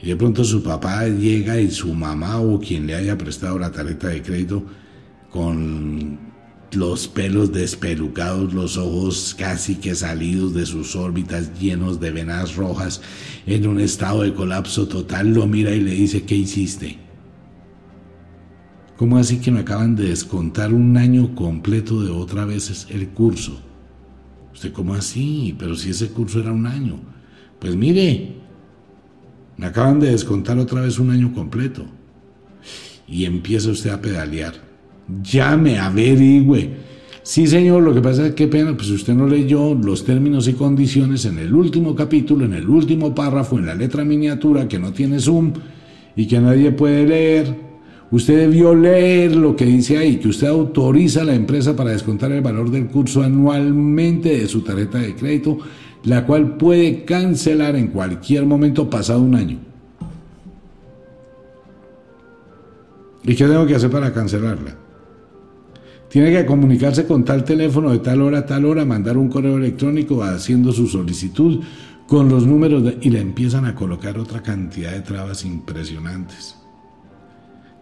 Y 0.00 0.08
de 0.10 0.16
pronto 0.16 0.44
su 0.44 0.62
papá 0.62 1.08
llega 1.08 1.58
y 1.58 1.70
su 1.70 1.92
mamá 1.92 2.40
o 2.40 2.60
quien 2.60 2.86
le 2.86 2.94
haya 2.94 3.18
prestado 3.18 3.58
la 3.58 3.72
tarjeta 3.72 4.08
de 4.08 4.22
crédito 4.22 4.64
con 5.30 6.18
los 6.72 7.08
pelos 7.08 7.52
despelucados, 7.52 8.52
los 8.52 8.76
ojos 8.76 9.34
casi 9.36 9.76
que 9.76 9.94
salidos 9.94 10.54
de 10.54 10.66
sus 10.66 10.94
órbitas 10.94 11.58
llenos 11.58 11.98
de 11.98 12.10
venas 12.10 12.54
rojas, 12.54 13.00
en 13.46 13.66
un 13.66 13.80
estado 13.80 14.22
de 14.22 14.34
colapso 14.34 14.86
total, 14.86 15.32
lo 15.32 15.46
mira 15.46 15.74
y 15.74 15.80
le 15.80 15.92
dice, 15.92 16.24
¿qué 16.24 16.36
hiciste? 16.36 17.05
¿Cómo 18.96 19.18
así 19.18 19.38
que 19.38 19.50
me 19.50 19.60
acaban 19.60 19.94
de 19.94 20.08
descontar 20.08 20.72
un 20.72 20.96
año 20.96 21.34
completo 21.34 22.02
de 22.02 22.10
otra 22.10 22.46
vez 22.46 22.86
el 22.90 23.08
curso? 23.08 23.60
Usted, 24.54 24.72
¿cómo 24.72 24.94
así? 24.94 25.54
Pero 25.58 25.76
si 25.76 25.90
ese 25.90 26.08
curso 26.08 26.40
era 26.40 26.50
un 26.50 26.66
año. 26.66 26.98
Pues 27.58 27.76
mire, 27.76 28.36
me 29.58 29.66
acaban 29.66 30.00
de 30.00 30.10
descontar 30.10 30.58
otra 30.58 30.80
vez 30.80 30.98
un 30.98 31.10
año 31.10 31.34
completo. 31.34 31.84
Y 33.06 33.26
empieza 33.26 33.70
usted 33.70 33.90
a 33.90 34.00
pedalear. 34.00 34.54
Llame, 35.22 35.78
averigüe. 35.78 36.86
Sí, 37.22 37.46
señor, 37.46 37.82
lo 37.82 37.92
que 37.92 38.00
pasa 38.00 38.28
es 38.28 38.34
que 38.34 38.48
pena, 38.48 38.74
pues 38.76 38.88
usted 38.88 39.12
no 39.12 39.26
leyó 39.26 39.74
los 39.74 40.04
términos 40.04 40.48
y 40.48 40.54
condiciones 40.54 41.26
en 41.26 41.38
el 41.38 41.54
último 41.54 41.94
capítulo, 41.94 42.46
en 42.46 42.54
el 42.54 42.68
último 42.68 43.14
párrafo, 43.14 43.58
en 43.58 43.66
la 43.66 43.74
letra 43.74 44.04
miniatura 44.04 44.66
que 44.66 44.78
no 44.78 44.92
tiene 44.92 45.20
zoom 45.20 45.52
y 46.14 46.26
que 46.26 46.40
nadie 46.40 46.72
puede 46.72 47.06
leer. 47.06 47.65
Usted 48.10 48.38
debió 48.38 48.74
leer 48.74 49.34
lo 49.34 49.56
que 49.56 49.64
dice 49.64 49.98
ahí, 49.98 50.16
que 50.16 50.28
usted 50.28 50.46
autoriza 50.46 51.22
a 51.22 51.24
la 51.24 51.34
empresa 51.34 51.74
para 51.74 51.90
descontar 51.90 52.30
el 52.30 52.40
valor 52.40 52.70
del 52.70 52.86
curso 52.86 53.22
anualmente 53.22 54.38
de 54.38 54.46
su 54.46 54.62
tarjeta 54.62 54.98
de 54.98 55.16
crédito, 55.16 55.58
la 56.04 56.24
cual 56.24 56.56
puede 56.56 57.04
cancelar 57.04 57.74
en 57.74 57.88
cualquier 57.88 58.46
momento 58.46 58.88
pasado 58.88 59.20
un 59.20 59.34
año. 59.34 59.58
¿Y 63.24 63.34
qué 63.34 63.44
tengo 63.44 63.66
que 63.66 63.74
hacer 63.74 63.90
para 63.90 64.12
cancelarla? 64.12 64.76
Tiene 66.08 66.30
que 66.30 66.46
comunicarse 66.46 67.06
con 67.06 67.24
tal 67.24 67.42
teléfono 67.42 67.90
de 67.90 67.98
tal 67.98 68.22
hora 68.22 68.38
a 68.38 68.46
tal 68.46 68.64
hora, 68.66 68.84
mandar 68.84 69.18
un 69.18 69.28
correo 69.28 69.56
electrónico 69.56 70.22
haciendo 70.22 70.70
su 70.70 70.86
solicitud 70.86 71.60
con 72.06 72.28
los 72.28 72.46
números 72.46 72.94
y 73.00 73.10
le 73.10 73.20
empiezan 73.20 73.64
a 73.64 73.74
colocar 73.74 74.16
otra 74.16 74.42
cantidad 74.42 74.92
de 74.92 75.00
trabas 75.00 75.44
impresionantes. 75.44 76.55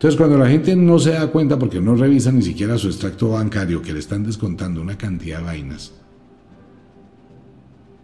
Entonces, 0.04 0.18
cuando 0.18 0.36
la 0.36 0.50
gente 0.50 0.76
no 0.76 0.98
se 0.98 1.12
da 1.12 1.28
cuenta 1.28 1.58
porque 1.58 1.80
no 1.80 1.94
revisa 1.94 2.30
ni 2.30 2.42
siquiera 2.42 2.76
su 2.76 2.88
extracto 2.88 3.30
bancario, 3.30 3.80
que 3.80 3.94
le 3.94 4.00
están 4.00 4.22
descontando 4.22 4.82
una 4.82 4.98
cantidad 4.98 5.38
de 5.38 5.44
vainas, 5.44 5.94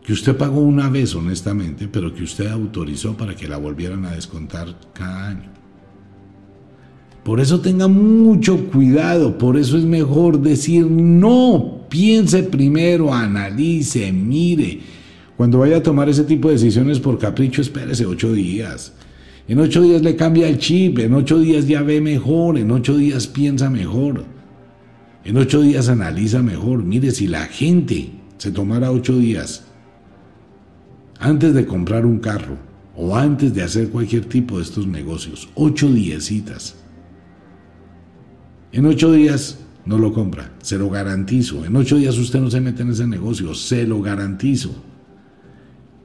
que 0.03 0.14
usted 0.14 0.34
pagó 0.34 0.62
una 0.62 0.88
vez 0.88 1.14
honestamente, 1.14 1.88
pero 1.88 2.14
que 2.14 2.22
usted 2.22 2.46
autorizó 2.46 3.18
para 3.18 3.36
que 3.36 3.46
la 3.46 3.59
volvieran 3.59 4.07
a 4.07 4.12
descontar 4.12 4.74
cada 4.94 5.28
año. 5.28 5.51
Por 7.22 7.38
eso 7.38 7.61
tenga 7.61 7.86
mucho 7.86 8.70
cuidado, 8.70 9.36
por 9.36 9.59
eso 9.59 9.76
es 9.76 9.84
mejor 9.84 10.40
decir 10.40 10.86
no, 10.86 11.84
piense 11.90 12.44
primero, 12.44 13.12
analice, 13.12 14.11
mire. 14.11 14.80
Cuando 15.36 15.59
vaya 15.59 15.76
a 15.76 15.82
tomar 15.82 16.09
ese 16.09 16.24
tipo 16.24 16.48
de 16.48 16.55
decisiones 16.55 16.98
por 16.98 17.18
capricho, 17.18 17.61
espérese 17.61 18.07
ocho 18.07 18.32
días. 18.32 18.94
En 19.49 19.59
ocho 19.59 19.82
días 19.82 20.03
le 20.03 20.16
cambia 20.16 20.49
el 20.49 20.59
chip, 20.59 20.99
en 20.99 21.14
ocho 21.14 21.38
días 21.38 21.66
ya 21.66 21.82
ve 21.82 22.01
mejor, 22.01 22.59
en 22.59 22.70
ocho 22.70 22.97
días 22.97 23.26
piensa 23.26 23.68
mejor, 23.68 24.24
en 25.24 25.36
ocho 25.36 25.61
días 25.62 25.88
analiza 25.88 26.43
mejor. 26.43 26.84
Mire, 26.84 27.11
si 27.11 27.26
la 27.26 27.47
gente 27.47 28.11
se 28.38 28.51
tomara 28.53 28.91
ocho 28.91 29.18
días 29.18 29.64
antes 31.18 31.53
de 31.53 31.66
comprar 31.66 32.07
un 32.07 32.18
carro 32.18 32.57
o 32.97 33.16
antes 33.16 33.55
de 33.55 33.62
hacer 33.62 33.91
cualquier 33.91 34.24
tipo 34.24 34.57
de 34.57 34.62
estos 34.62 34.86
negocios. 34.86 35.49
Ocho 35.55 35.93
días. 35.93 36.30
En 38.72 38.86
ocho 38.86 39.12
días 39.12 39.59
no 39.84 39.99
lo 39.99 40.12
compra, 40.12 40.53
se 40.62 40.78
lo 40.78 40.91
garantizo. 40.91 41.64
En 41.64 41.76
ocho 41.76 41.97
días 41.97 42.16
usted 42.18 42.41
no 42.41 42.51
se 42.51 42.61
mete 42.61 42.82
en 42.82 42.91
ese 42.91 43.07
negocio, 43.07 43.55
se 43.55 43.86
lo 43.86 44.01
garantizo. 44.01 44.70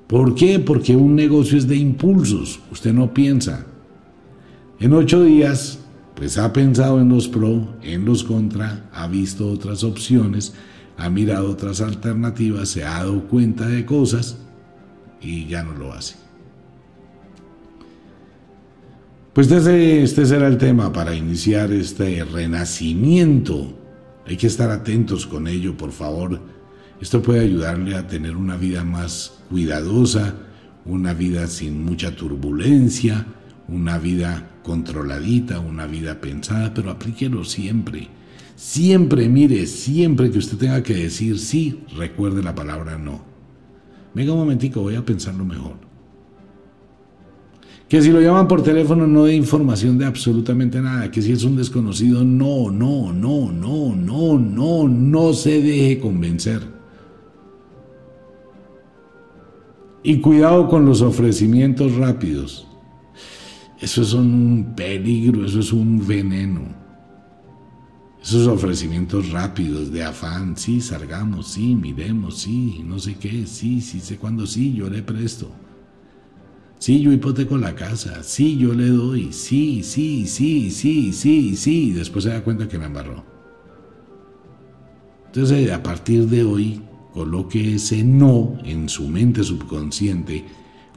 ¿Por 0.07 0.35
qué? 0.35 0.59
Porque 0.59 0.95
un 0.95 1.15
negocio 1.15 1.57
es 1.57 1.67
de 1.67 1.75
impulsos, 1.75 2.59
usted 2.71 2.93
no 2.93 3.13
piensa. 3.13 3.65
En 4.79 4.93
ocho 4.93 5.23
días, 5.23 5.79
pues 6.15 6.37
ha 6.37 6.53
pensado 6.53 7.01
en 7.01 7.09
los 7.09 7.27
pro, 7.27 7.75
en 7.81 8.05
los 8.05 8.23
contra, 8.23 8.89
ha 8.93 9.07
visto 9.07 9.49
otras 9.49 9.83
opciones, 9.83 10.53
ha 10.97 11.09
mirado 11.09 11.49
otras 11.49 11.81
alternativas, 11.81 12.69
se 12.69 12.83
ha 12.83 12.99
dado 12.99 13.27
cuenta 13.27 13.67
de 13.67 13.85
cosas 13.85 14.37
y 15.21 15.47
ya 15.47 15.63
no 15.63 15.73
lo 15.73 15.91
hace. 15.91 16.15
Pues 19.33 19.51
este, 19.51 20.03
este 20.03 20.25
será 20.25 20.47
el 20.47 20.57
tema 20.57 20.93
para 20.93 21.13
iniciar 21.13 21.73
este 21.73 22.23
renacimiento. 22.23 23.77
Hay 24.25 24.37
que 24.37 24.47
estar 24.47 24.69
atentos 24.69 25.27
con 25.27 25.47
ello, 25.47 25.75
por 25.75 25.91
favor. 25.91 26.39
Esto 27.01 27.21
puede 27.21 27.41
ayudarle 27.41 27.95
a 27.95 28.07
tener 28.07 28.35
una 28.37 28.55
vida 28.55 28.83
más 28.83 29.39
cuidadosa, 29.49 30.35
una 30.85 31.13
vida 31.13 31.47
sin 31.47 31.83
mucha 31.83 32.15
turbulencia, 32.15 33.25
una 33.67 33.97
vida 33.97 34.51
controladita, 34.63 35.59
una 35.59 35.87
vida 35.87 36.21
pensada, 36.21 36.73
pero 36.73 36.91
aplíquelo 36.91 37.43
siempre. 37.43 38.07
Siempre, 38.55 39.27
mire, 39.27 39.65
siempre 39.67 40.31
que 40.31 40.37
usted 40.37 40.57
tenga 40.57 40.81
que 40.81 40.95
decir 40.95 41.37
sí, 41.39 41.83
recuerde 41.97 42.41
la 42.41 42.55
palabra 42.55 42.97
no. 42.97 43.21
Venga 44.13 44.31
un 44.31 44.39
momentico, 44.39 44.81
voy 44.81 44.95
a 44.95 45.05
pensarlo 45.05 45.43
mejor. 45.43 45.85
Que 47.89 48.01
si 48.01 48.11
lo 48.11 48.21
llaman 48.21 48.47
por 48.47 48.63
teléfono 48.63 49.05
no 49.05 49.25
dé 49.25 49.35
información 49.35 49.97
de 49.97 50.05
absolutamente 50.05 50.81
nada. 50.81 51.11
Que 51.11 51.21
si 51.21 51.33
es 51.33 51.43
un 51.43 51.55
desconocido, 51.55 52.23
no, 52.23 52.71
no, 52.71 53.13
no, 53.13 53.51
no, 53.51 53.95
no, 53.95 54.39
no, 54.39 54.87
no 54.87 55.33
se 55.33 55.61
deje 55.61 55.99
convencer. 55.99 56.74
Y 60.07 60.19
cuidado 60.19 60.67
con 60.67 60.85
los 60.85 61.01
ofrecimientos 61.01 61.95
rápidos. 61.95 62.67
Eso 63.79 64.03
es 64.03 64.13
un 64.13 64.73
peligro, 64.75 65.43
eso 65.43 65.61
es 65.61 65.73
un 65.73 66.05
veneno. 66.05 66.61
Esos 68.21 68.45
ofrecimientos 68.45 69.31
rápidos 69.31 69.91
de 69.91 70.03
afán, 70.03 70.57
sí, 70.57 70.79
salgamos, 70.79 71.47
sí, 71.47 71.73
miremos, 71.73 72.37
sí, 72.37 72.83
no 72.85 72.99
sé 72.99 73.15
qué, 73.15 73.47
sí, 73.47 73.81
sí 73.81 73.99
sé 73.99 74.17
cuándo, 74.17 74.45
sí, 74.45 74.75
yo 74.75 74.91
le 74.91 75.01
presto. 75.01 75.49
Sí, 76.77 77.01
yo 77.01 77.11
hipoteco 77.11 77.57
la 77.57 77.73
casa. 77.73 78.21
Sí, 78.21 78.59
yo 78.59 78.75
le 78.75 78.89
doy. 78.89 79.33
Sí, 79.33 79.81
sí, 79.81 80.27
sí, 80.27 80.69
sí, 80.69 81.13
sí, 81.13 81.55
sí. 81.55 81.93
Después 81.93 82.25
se 82.25 82.29
da 82.29 82.43
cuenta 82.43 82.67
que 82.67 82.77
me 82.77 82.85
embarró. 82.85 83.23
Entonces, 85.25 85.71
a 85.71 85.81
partir 85.81 86.27
de 86.27 86.43
hoy, 86.43 86.81
coloque 87.15 87.75
ese 87.75 88.03
no 88.03 88.57
en 88.65 88.89
su 88.89 89.07
mente 89.07 89.41
subconsciente 89.41 90.43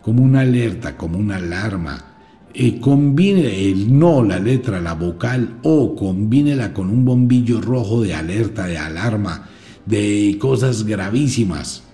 como 0.02 0.24
una 0.24 0.40
alerta, 0.40 0.96
como 0.96 1.16
una 1.16 1.36
alarma. 1.36 2.16
Eh, 2.52 2.80
combine 2.80 3.70
el 3.70 3.96
no, 3.96 4.24
la 4.24 4.40
letra, 4.40 4.80
la 4.80 4.94
vocal 4.94 5.58
o 5.62 5.94
combínela 5.94 6.74
con 6.74 6.90
un 6.90 7.04
bombillo 7.04 7.60
rojo 7.60 8.02
de 8.02 8.14
alerta, 8.14 8.66
de 8.66 8.78
alarma, 8.78 9.48
de 9.86 10.36
cosas 10.40 10.84
gravísimas. 10.84 11.84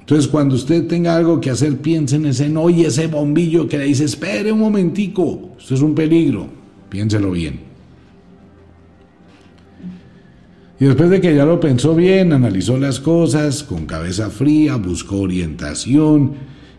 Entonces, 0.00 0.26
cuando 0.26 0.56
usted 0.56 0.88
tenga 0.88 1.14
algo 1.14 1.40
que 1.40 1.50
hacer, 1.50 1.78
piense 1.78 2.16
en 2.16 2.26
ese 2.26 2.48
no 2.48 2.68
y 2.70 2.84
ese 2.84 3.06
bombillo 3.06 3.68
que 3.68 3.78
le 3.78 3.84
dice, 3.84 4.04
espere 4.04 4.50
un 4.50 4.58
momentico, 4.58 5.52
esto 5.56 5.74
es 5.74 5.80
un 5.80 5.94
peligro, 5.94 6.48
piénselo 6.88 7.30
bien. 7.30 7.73
Y 10.80 10.86
después 10.86 11.10
de 11.10 11.20
que 11.20 11.34
ya 11.34 11.44
lo 11.44 11.60
pensó 11.60 11.94
bien, 11.94 12.32
analizó 12.32 12.78
las 12.78 13.00
cosas 13.00 13.62
con 13.62 13.86
cabeza 13.86 14.30
fría, 14.30 14.76
buscó 14.76 15.20
orientación, 15.20 16.32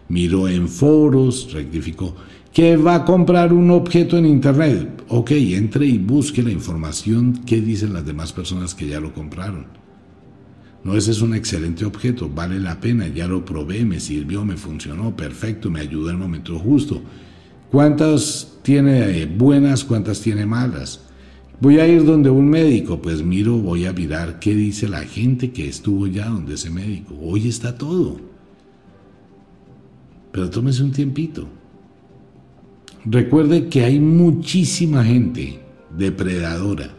miró 0.10 0.48
en 0.48 0.68
foros, 0.68 1.52
rectificó 1.54 2.16
que 2.56 2.78
va 2.78 2.96
a 2.96 3.06
comprar 3.06 3.52
un 3.52 3.70
objeto 3.70 4.18
en 4.18 4.26
internet. 4.26 5.04
Ok, 5.10 5.32
entre 5.32 5.88
y 5.88 5.98
busque 5.98 6.41
la 6.41 6.52
información 6.52 7.43
que 7.46 7.60
dicen 7.60 7.91
las 7.91 8.06
demás 8.06 8.32
personas 8.32 8.74
que 8.74 8.88
ya 8.88 9.02
lo 9.02 9.14
compraron. 9.14 9.66
No, 10.86 10.96
ese 10.96 11.12
es 11.12 11.22
un 11.22 11.36
excelente 11.36 11.84
objeto, 11.84 12.30
vale 12.30 12.58
la 12.62 12.80
pena, 12.80 13.10
ya 13.10 13.28
lo 13.28 13.43
probé, 13.43 13.84
me 13.84 14.00
sirvió, 14.00 14.46
me 14.46 14.56
funcionó, 14.56 15.18
perfecto, 15.18 15.70
me 15.70 15.82
ayudó 15.82 16.10
en 16.10 16.16
el 16.16 16.22
momento 16.22 16.58
justo. 16.58 17.02
¿Cuántas 17.70 18.60
tiene 18.62 19.22
eh, 19.22 19.26
buenas, 19.26 19.84
cuántas 19.84 20.22
tiene 20.22 20.46
malas? 20.46 21.05
Voy 21.62 21.80
a 21.80 21.88
ir 21.88 22.03
donde 22.03 22.30
un 22.30 22.49
médico, 22.49 23.01
pues 23.01 23.24
miro, 23.24 23.58
voy 23.58 23.86
a 23.86 23.93
mirar 23.93 24.39
qué 24.39 24.53
dice 24.53 24.89
la 24.89 25.03
gente 25.03 25.51
que 25.51 25.68
estuvo 25.68 26.06
ya 26.08 26.28
donde 26.28 26.56
ese 26.56 26.70
médico. 26.70 27.16
Hoy 27.22 27.47
está 27.47 27.78
todo. 27.78 28.18
Pero 30.32 30.49
tómese 30.49 30.84
un 30.84 30.91
tiempito. 30.91 31.47
Recuerde 33.06 33.70
que 33.70 33.84
hay 33.84 33.99
muchísima 33.99 35.03
gente 35.03 35.60
depredadora 35.95 36.89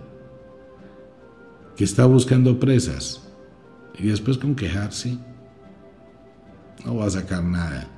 que 1.77 1.85
está 1.85 2.07
buscando 2.07 2.59
presas 2.59 3.23
y 3.99 4.07
después 4.07 4.39
con 4.39 4.55
quejarse, 4.55 5.19
no 6.85 6.97
va 6.97 7.07
a 7.07 7.11
sacar 7.11 7.45
nada. 7.45 7.89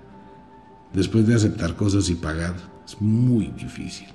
Después 0.93 1.27
de 1.27 1.35
aceptar 1.35 1.77
cosas 1.77 2.09
y 2.09 2.15
pagar, 2.15 2.57
es 2.85 3.01
muy 3.01 3.49
difícil. 3.49 4.09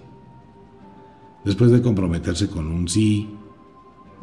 Después 1.46 1.72
de 1.72 1.82
comprometerse 1.82 2.48
con 2.48 2.68
un 2.68 2.88
sí, 2.88 3.30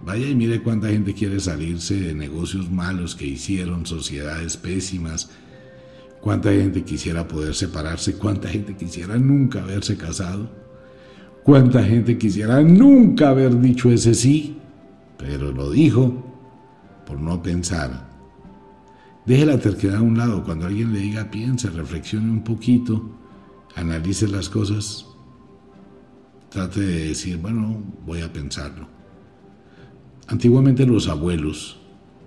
vaya 0.04 0.26
y 0.26 0.34
mire 0.34 0.62
cuánta 0.62 0.88
gente 0.88 1.12
quiere 1.12 1.38
salirse 1.40 2.00
de 2.00 2.14
negocios 2.14 2.70
malos 2.70 3.14
que 3.14 3.26
hicieron, 3.26 3.84
sociedades 3.84 4.56
pésimas, 4.56 5.30
cuánta 6.20 6.50
gente 6.50 6.82
quisiera 6.82 7.28
poder 7.28 7.54
separarse, 7.54 8.16
cuánta 8.16 8.48
gente 8.48 8.74
quisiera 8.76 9.18
nunca 9.18 9.62
haberse 9.62 9.96
casado, 9.96 10.50
cuánta 11.42 11.82
gente 11.82 12.16
quisiera 12.16 12.62
nunca 12.62 13.30
haber 13.30 13.60
dicho 13.60 13.90
ese 13.90 14.14
sí, 14.14 14.56
pero 15.18 15.52
lo 15.52 15.70
dijo 15.70 16.24
por 17.06 17.20
no 17.20 17.42
pensar. 17.42 18.08
Deje 19.26 19.44
la 19.44 19.58
terquedad 19.58 19.96
a 19.96 20.02
un 20.02 20.16
lado. 20.16 20.42
Cuando 20.44 20.66
alguien 20.66 20.92
le 20.92 21.00
diga 21.00 21.30
piense, 21.30 21.68
reflexione 21.68 22.30
un 22.30 22.42
poquito, 22.42 23.10
analice 23.76 24.26
las 24.26 24.48
cosas, 24.48 25.06
trate 26.50 26.80
de 26.80 27.08
decir, 27.08 27.38
bueno, 27.38 27.82
voy 28.04 28.20
a 28.20 28.32
pensarlo. 28.32 28.86
Antiguamente 30.26 30.84
los 30.84 31.08
abuelos, 31.08 31.78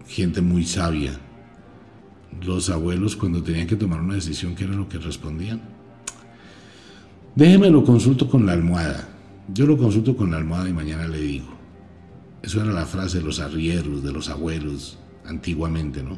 gente 0.08 0.42
muy 0.42 0.66
sabia, 0.66 1.20
los 2.42 2.70
abuelos 2.70 3.16
cuando 3.16 3.44
tenían 3.44 3.68
que 3.68 3.76
tomar 3.76 4.02
una 4.02 4.16
decisión, 4.16 4.56
¿qué 4.56 4.64
era 4.64 4.74
lo 4.74 4.90
que 4.90 4.98
respondían? 4.98 5.62
Déjeme 7.36 7.70
lo 7.70 7.84
consulto 7.84 8.30
con 8.30 8.46
la 8.46 8.54
almohada. 8.54 9.10
Yo 9.54 9.66
lo 9.66 9.78
consulto 9.78 10.16
con 10.16 10.32
la 10.32 10.38
almohada 10.38 10.70
y 10.70 10.74
mañana 10.74 11.08
le 11.08 11.20
digo. 11.20 11.48
Eso 12.42 12.62
era 12.62 12.72
la 12.72 12.86
frase 12.86 13.20
de 13.20 13.24
los 13.24 13.40
arrieros, 13.40 14.04
de 14.04 14.12
los 14.12 14.30
abuelos, 14.30 15.00
antiguamente, 15.26 16.04
¿no? 16.04 16.18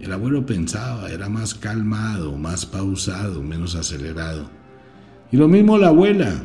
El 0.00 0.12
abuelo 0.12 0.44
pensaba, 0.44 1.10
era 1.10 1.28
más 1.28 1.54
calmado, 1.54 2.36
más 2.36 2.66
pausado, 2.66 3.42
menos 3.42 3.74
acelerado. 3.74 4.50
Y 5.34 5.36
lo 5.36 5.48
mismo 5.48 5.76
la 5.76 5.88
abuela. 5.88 6.44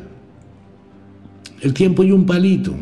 El 1.61 1.75
tiempo 1.75 2.03
y 2.03 2.11
un 2.11 2.25
palito. 2.25 2.73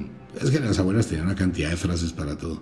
Es 0.42 0.50
que 0.50 0.60
las 0.62 0.80
abuelas 0.80 1.08
tenían 1.08 1.26
una 1.26 1.36
cantidad 1.36 1.70
de 1.70 1.76
frases 1.76 2.14
para 2.14 2.38
todo. 2.38 2.62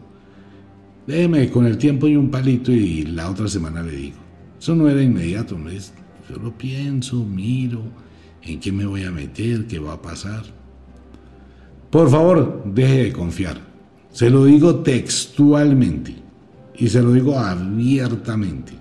Déjeme 1.05 1.51
con 1.51 1.67
el 1.67 1.77
tiempo 1.77 2.07
y 2.07 2.15
un 2.15 2.31
palito 2.31 2.71
y 2.71 3.03
la 3.03 3.29
otra 3.29 3.47
semana 3.47 3.83
le 3.83 3.91
digo. 3.91 4.17
Eso 4.59 4.75
no 4.75 4.89
era 4.89 4.99
inmediato, 4.99 5.59
¿no 5.59 5.69
es? 5.69 5.93
Yo 6.27 6.37
lo 6.37 6.57
pienso, 6.57 7.23
miro, 7.23 7.83
en 8.41 8.59
qué 8.59 8.71
me 8.71 8.87
voy 8.87 9.03
a 9.03 9.11
meter, 9.11 9.67
qué 9.67 9.77
va 9.77 9.93
a 9.93 10.01
pasar. 10.01 10.41
Por 11.91 12.09
favor, 12.09 12.63
deje 12.65 13.03
de 13.03 13.13
confiar. 13.13 13.61
Se 14.09 14.31
lo 14.31 14.45
digo 14.45 14.77
textualmente 14.77 16.15
y 16.79 16.87
se 16.87 16.99
lo 16.99 17.11
digo 17.11 17.37
abiertamente. 17.37 18.73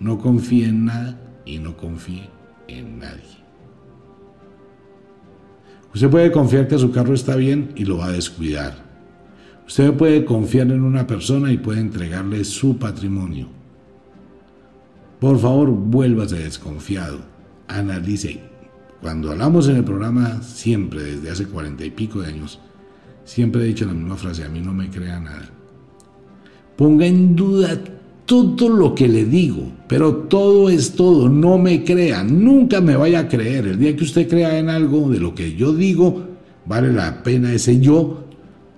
No 0.00 0.18
confíe 0.18 0.66
en 0.66 0.86
nada 0.86 1.20
y 1.46 1.60
no 1.60 1.76
confíe 1.76 2.41
en 2.68 2.98
nadie. 2.98 3.42
Usted 5.94 6.08
puede 6.08 6.32
confiar 6.32 6.68
que 6.68 6.78
su 6.78 6.90
carro 6.90 7.14
está 7.14 7.36
bien 7.36 7.72
y 7.76 7.84
lo 7.84 7.98
va 7.98 8.06
a 8.06 8.12
descuidar. 8.12 8.74
Usted 9.66 9.92
puede 9.92 10.24
confiar 10.24 10.70
en 10.70 10.82
una 10.82 11.06
persona 11.06 11.52
y 11.52 11.58
puede 11.58 11.80
entregarle 11.80 12.44
su 12.44 12.78
patrimonio. 12.78 13.48
Por 15.20 15.38
favor, 15.38 15.70
vuélvase 15.70 16.38
desconfiado. 16.38 17.20
Analice 17.68 18.52
cuando 19.02 19.32
hablamos 19.32 19.68
en 19.68 19.74
el 19.74 19.84
programa, 19.84 20.40
siempre, 20.42 21.02
desde 21.02 21.28
hace 21.28 21.46
cuarenta 21.46 21.84
y 21.84 21.90
pico 21.90 22.20
de 22.22 22.28
años, 22.28 22.60
siempre 23.24 23.62
he 23.62 23.66
dicho 23.66 23.84
la 23.84 23.94
misma 23.94 24.14
frase, 24.14 24.44
a 24.44 24.48
mí 24.48 24.60
no 24.60 24.72
me 24.72 24.88
crea 24.90 25.18
nada. 25.18 25.50
Ponga 26.76 27.04
en 27.04 27.34
duda 27.34 27.82
todo 28.26 28.68
lo 28.68 28.94
que 28.94 29.08
le 29.08 29.24
digo, 29.24 29.64
pero 29.88 30.14
todo 30.14 30.70
es 30.70 30.92
todo, 30.92 31.28
no 31.28 31.58
me 31.58 31.84
crea, 31.84 32.22
nunca 32.22 32.80
me 32.80 32.96
vaya 32.96 33.20
a 33.20 33.28
creer. 33.28 33.66
El 33.66 33.78
día 33.78 33.96
que 33.96 34.04
usted 34.04 34.28
crea 34.28 34.58
en 34.58 34.68
algo 34.68 35.10
de 35.10 35.18
lo 35.18 35.34
que 35.34 35.54
yo 35.54 35.74
digo, 35.74 36.22
vale 36.64 36.92
la 36.92 37.22
pena 37.22 37.52
ese 37.52 37.80
yo 37.80 38.24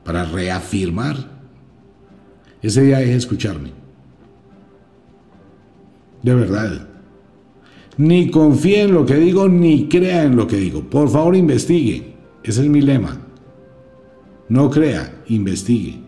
para 0.04 0.24
reafirmar. 0.24 1.16
Ese 2.62 2.82
día 2.82 3.00
es 3.02 3.10
escucharme. 3.10 3.72
De 6.22 6.34
verdad. 6.34 6.88
Ni 7.96 8.30
confíe 8.30 8.82
en 8.82 8.94
lo 8.94 9.06
que 9.06 9.16
digo, 9.16 9.48
ni 9.48 9.88
crea 9.88 10.24
en 10.24 10.36
lo 10.36 10.46
que 10.46 10.56
digo. 10.56 10.82
Por 10.82 11.08
favor, 11.08 11.36
investigue. 11.36 12.14
Ese 12.42 12.62
es 12.62 12.68
mi 12.68 12.80
lema. 12.80 13.20
No 14.48 14.70
crea, 14.70 15.22
investigue. 15.28 16.03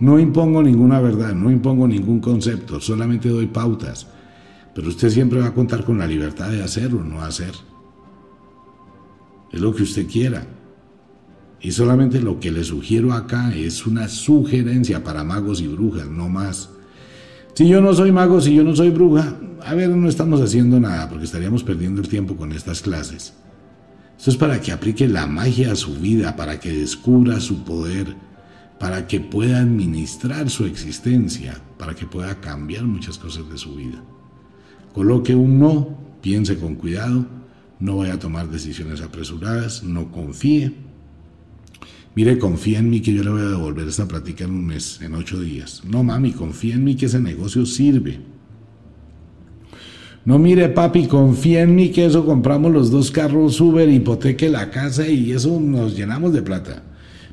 No 0.00 0.18
impongo 0.18 0.62
ninguna 0.62 0.98
verdad, 1.00 1.34
no 1.34 1.50
impongo 1.50 1.86
ningún 1.86 2.20
concepto, 2.20 2.80
solamente 2.80 3.28
doy 3.28 3.46
pautas. 3.46 4.06
Pero 4.74 4.88
usted 4.88 5.10
siempre 5.10 5.40
va 5.40 5.48
a 5.48 5.54
contar 5.54 5.84
con 5.84 5.98
la 5.98 6.06
libertad 6.06 6.50
de 6.50 6.62
hacer 6.62 6.94
o 6.94 7.04
no 7.04 7.20
hacer. 7.20 7.52
Es 9.52 9.60
lo 9.60 9.74
que 9.74 9.82
usted 9.82 10.06
quiera. 10.06 10.46
Y 11.60 11.72
solamente 11.72 12.20
lo 12.20 12.40
que 12.40 12.50
le 12.50 12.64
sugiero 12.64 13.12
acá 13.12 13.54
es 13.54 13.86
una 13.86 14.08
sugerencia 14.08 15.04
para 15.04 15.24
magos 15.24 15.60
y 15.60 15.66
brujas, 15.66 16.08
no 16.08 16.30
más. 16.30 16.70
Si 17.52 17.68
yo 17.68 17.82
no 17.82 17.92
soy 17.92 18.10
mago, 18.10 18.40
si 18.40 18.54
yo 18.54 18.64
no 18.64 18.74
soy 18.74 18.88
bruja, 18.88 19.36
a 19.62 19.74
ver, 19.74 19.90
no 19.90 20.08
estamos 20.08 20.40
haciendo 20.40 20.80
nada 20.80 21.10
porque 21.10 21.26
estaríamos 21.26 21.62
perdiendo 21.62 22.00
el 22.00 22.08
tiempo 22.08 22.36
con 22.36 22.52
estas 22.52 22.80
clases. 22.80 23.34
Esto 24.16 24.30
es 24.30 24.36
para 24.36 24.60
que 24.60 24.72
aplique 24.72 25.06
la 25.08 25.26
magia 25.26 25.72
a 25.72 25.76
su 25.76 25.94
vida, 25.94 26.36
para 26.36 26.58
que 26.58 26.72
descubra 26.72 27.40
su 27.40 27.64
poder 27.64 28.14
para 28.80 29.06
que 29.06 29.20
pueda 29.20 29.60
administrar 29.60 30.48
su 30.48 30.64
existencia, 30.64 31.60
para 31.78 31.94
que 31.94 32.06
pueda 32.06 32.40
cambiar 32.40 32.84
muchas 32.84 33.18
cosas 33.18 33.46
de 33.50 33.58
su 33.58 33.74
vida. 33.74 34.02
Coloque 34.94 35.34
un 35.34 35.60
no, 35.60 35.98
piense 36.22 36.56
con 36.56 36.76
cuidado, 36.76 37.26
no 37.78 37.98
vaya 37.98 38.14
a 38.14 38.18
tomar 38.18 38.48
decisiones 38.48 39.02
apresuradas, 39.02 39.82
no 39.82 40.10
confíe. 40.10 40.72
Mire, 42.14 42.38
confía 42.38 42.78
en 42.78 42.88
mí 42.88 43.02
que 43.02 43.12
yo 43.12 43.22
le 43.22 43.28
voy 43.28 43.42
a 43.42 43.50
devolver 43.50 43.86
esta 43.86 44.08
práctica 44.08 44.44
en 44.44 44.52
un 44.52 44.66
mes, 44.66 44.98
en 45.02 45.14
ocho 45.14 45.38
días. 45.38 45.82
No, 45.84 46.02
mami, 46.02 46.32
confía 46.32 46.74
en 46.74 46.84
mí 46.84 46.94
que 46.96 47.04
ese 47.04 47.20
negocio 47.20 47.66
sirve. 47.66 48.18
No, 50.24 50.38
mire, 50.38 50.70
papi, 50.70 51.06
confía 51.06 51.62
en 51.62 51.74
mí 51.74 51.90
que 51.90 52.06
eso 52.06 52.24
compramos 52.24 52.72
los 52.72 52.90
dos 52.90 53.10
carros 53.10 53.60
Uber, 53.60 53.86
hipoteque 53.90 54.48
la 54.48 54.70
casa 54.70 55.06
y 55.06 55.32
eso 55.32 55.60
nos 55.60 55.94
llenamos 55.94 56.32
de 56.32 56.40
plata. 56.40 56.84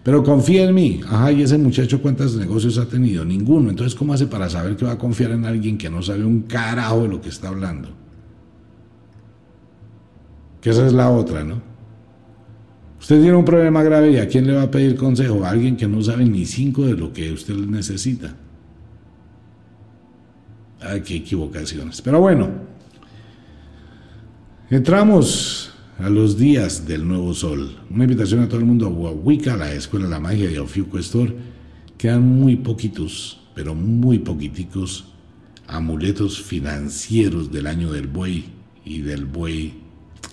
Pero 0.08 0.24
confía 0.24 0.64
en 0.64 0.74
mí. 0.74 1.01
Ajá, 1.05 1.34
¿y 1.34 1.41
ese 1.41 1.58
muchacho 1.58 2.01
cuántos 2.01 2.38
negocios 2.38 2.78
ha 2.78 2.88
tenido? 2.88 3.26
Ninguno. 3.26 3.70
Entonces, 3.70 3.93
¿cómo 3.93 4.14
hace 4.14 4.26
para 4.26 4.49
saber 4.49 4.78
que 4.78 4.86
va 4.86 4.93
a 4.93 4.97
confiar 4.97 5.32
en 5.32 5.43
alguien 5.43 5.78
que 5.78 5.89
no 5.89 6.01
sabe 6.01 6.24
un 6.24 6.43
carajo 6.43 7.01
de 7.01 7.10
lo 7.10 7.20
que 7.20 7.28
está 7.28 7.49
hablando? 7.49 7.89
Que 10.62 10.70
esa 10.70 10.88
es 10.88 10.93
la 10.93 11.10
otra, 11.10 11.43
¿no? 11.43 11.62
Usted 13.01 13.20
tiene 13.20 13.36
un 13.36 13.43
problema 13.43 13.84
grave 13.84 14.12
y 14.12 14.18
a 14.18 14.30
quién 14.30 14.47
le 14.47 14.53
va 14.53 14.62
a 14.62 14.72
pedir 14.72 14.95
consejo? 14.95 15.43
A 15.43 15.49
alguien 15.49 15.76
que 15.76 15.89
no 15.89 16.01
sabe 16.01 16.24
ni 16.24 16.45
cinco 16.45 16.86
de 16.86 16.93
lo 16.93 17.12
que 17.12 17.34
usted 17.34 17.55
necesita. 17.55 18.34
Ay, 20.80 21.01
qué 21.01 21.18
equivocaciones. 21.18 22.01
Pero 22.01 22.22
bueno, 22.22 22.47
entramos 24.70 25.74
a 25.99 26.09
los 26.09 26.37
días 26.37 26.87
del 26.87 27.07
nuevo 27.07 27.33
sol. 27.33 27.75
Una 27.89 28.03
invitación 28.03 28.41
a 28.41 28.47
todo 28.47 28.59
el 28.59 28.65
mundo 28.65 28.87
a 29.07 29.11
Wicca, 29.11 29.57
la 29.57 29.73
Escuela 29.73 30.05
de 30.05 30.11
la 30.11 30.19
Magia 30.19 30.51
y 30.51 30.57
a. 30.57 31.35
Quedan 31.97 32.21
muy 32.21 32.55
poquitos, 32.57 33.41
pero 33.55 33.73
muy 33.73 34.19
poquiticos 34.19 35.05
amuletos 35.65 36.41
financieros 36.41 37.51
del 37.51 37.67
año 37.67 37.91
del 37.91 38.07
buey 38.07 38.45
y 38.85 39.01
del 39.01 39.25
buey 39.25 39.73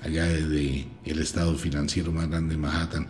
allá 0.02 0.24
de 0.26 0.86
el 1.04 1.18
estado 1.18 1.54
financiero 1.54 2.12
más 2.12 2.28
grande 2.28 2.54
de 2.54 2.60
Manhattan, 2.60 3.08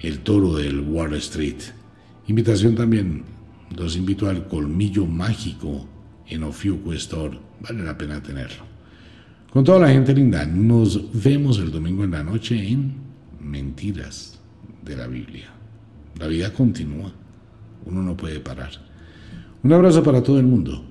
el 0.00 0.18
toro 0.20 0.56
del 0.56 0.80
Wall 0.80 1.14
Street. 1.14 1.62
Invitación 2.26 2.74
también, 2.74 3.22
los 3.76 3.96
invito 3.96 4.28
al 4.28 4.48
colmillo 4.48 5.06
mágico 5.06 5.86
en 6.26 6.42
Ofiuco 6.42 6.92
vale 7.60 7.84
la 7.84 7.96
pena 7.96 8.20
tenerlo. 8.20 8.73
Con 9.54 9.62
toda 9.62 9.78
la 9.78 9.88
gente 9.88 10.12
linda, 10.12 10.44
nos 10.44 11.00
vemos 11.22 11.60
el 11.60 11.70
domingo 11.70 12.02
en 12.02 12.10
la 12.10 12.24
noche 12.24 12.56
en 12.56 12.92
Mentiras 13.40 14.40
de 14.84 14.96
la 14.96 15.06
Biblia. 15.06 15.46
La 16.18 16.26
vida 16.26 16.52
continúa, 16.52 17.12
uno 17.86 18.02
no 18.02 18.16
puede 18.16 18.40
parar. 18.40 18.72
Un 19.62 19.72
abrazo 19.72 20.02
para 20.02 20.24
todo 20.24 20.40
el 20.40 20.46
mundo. 20.46 20.84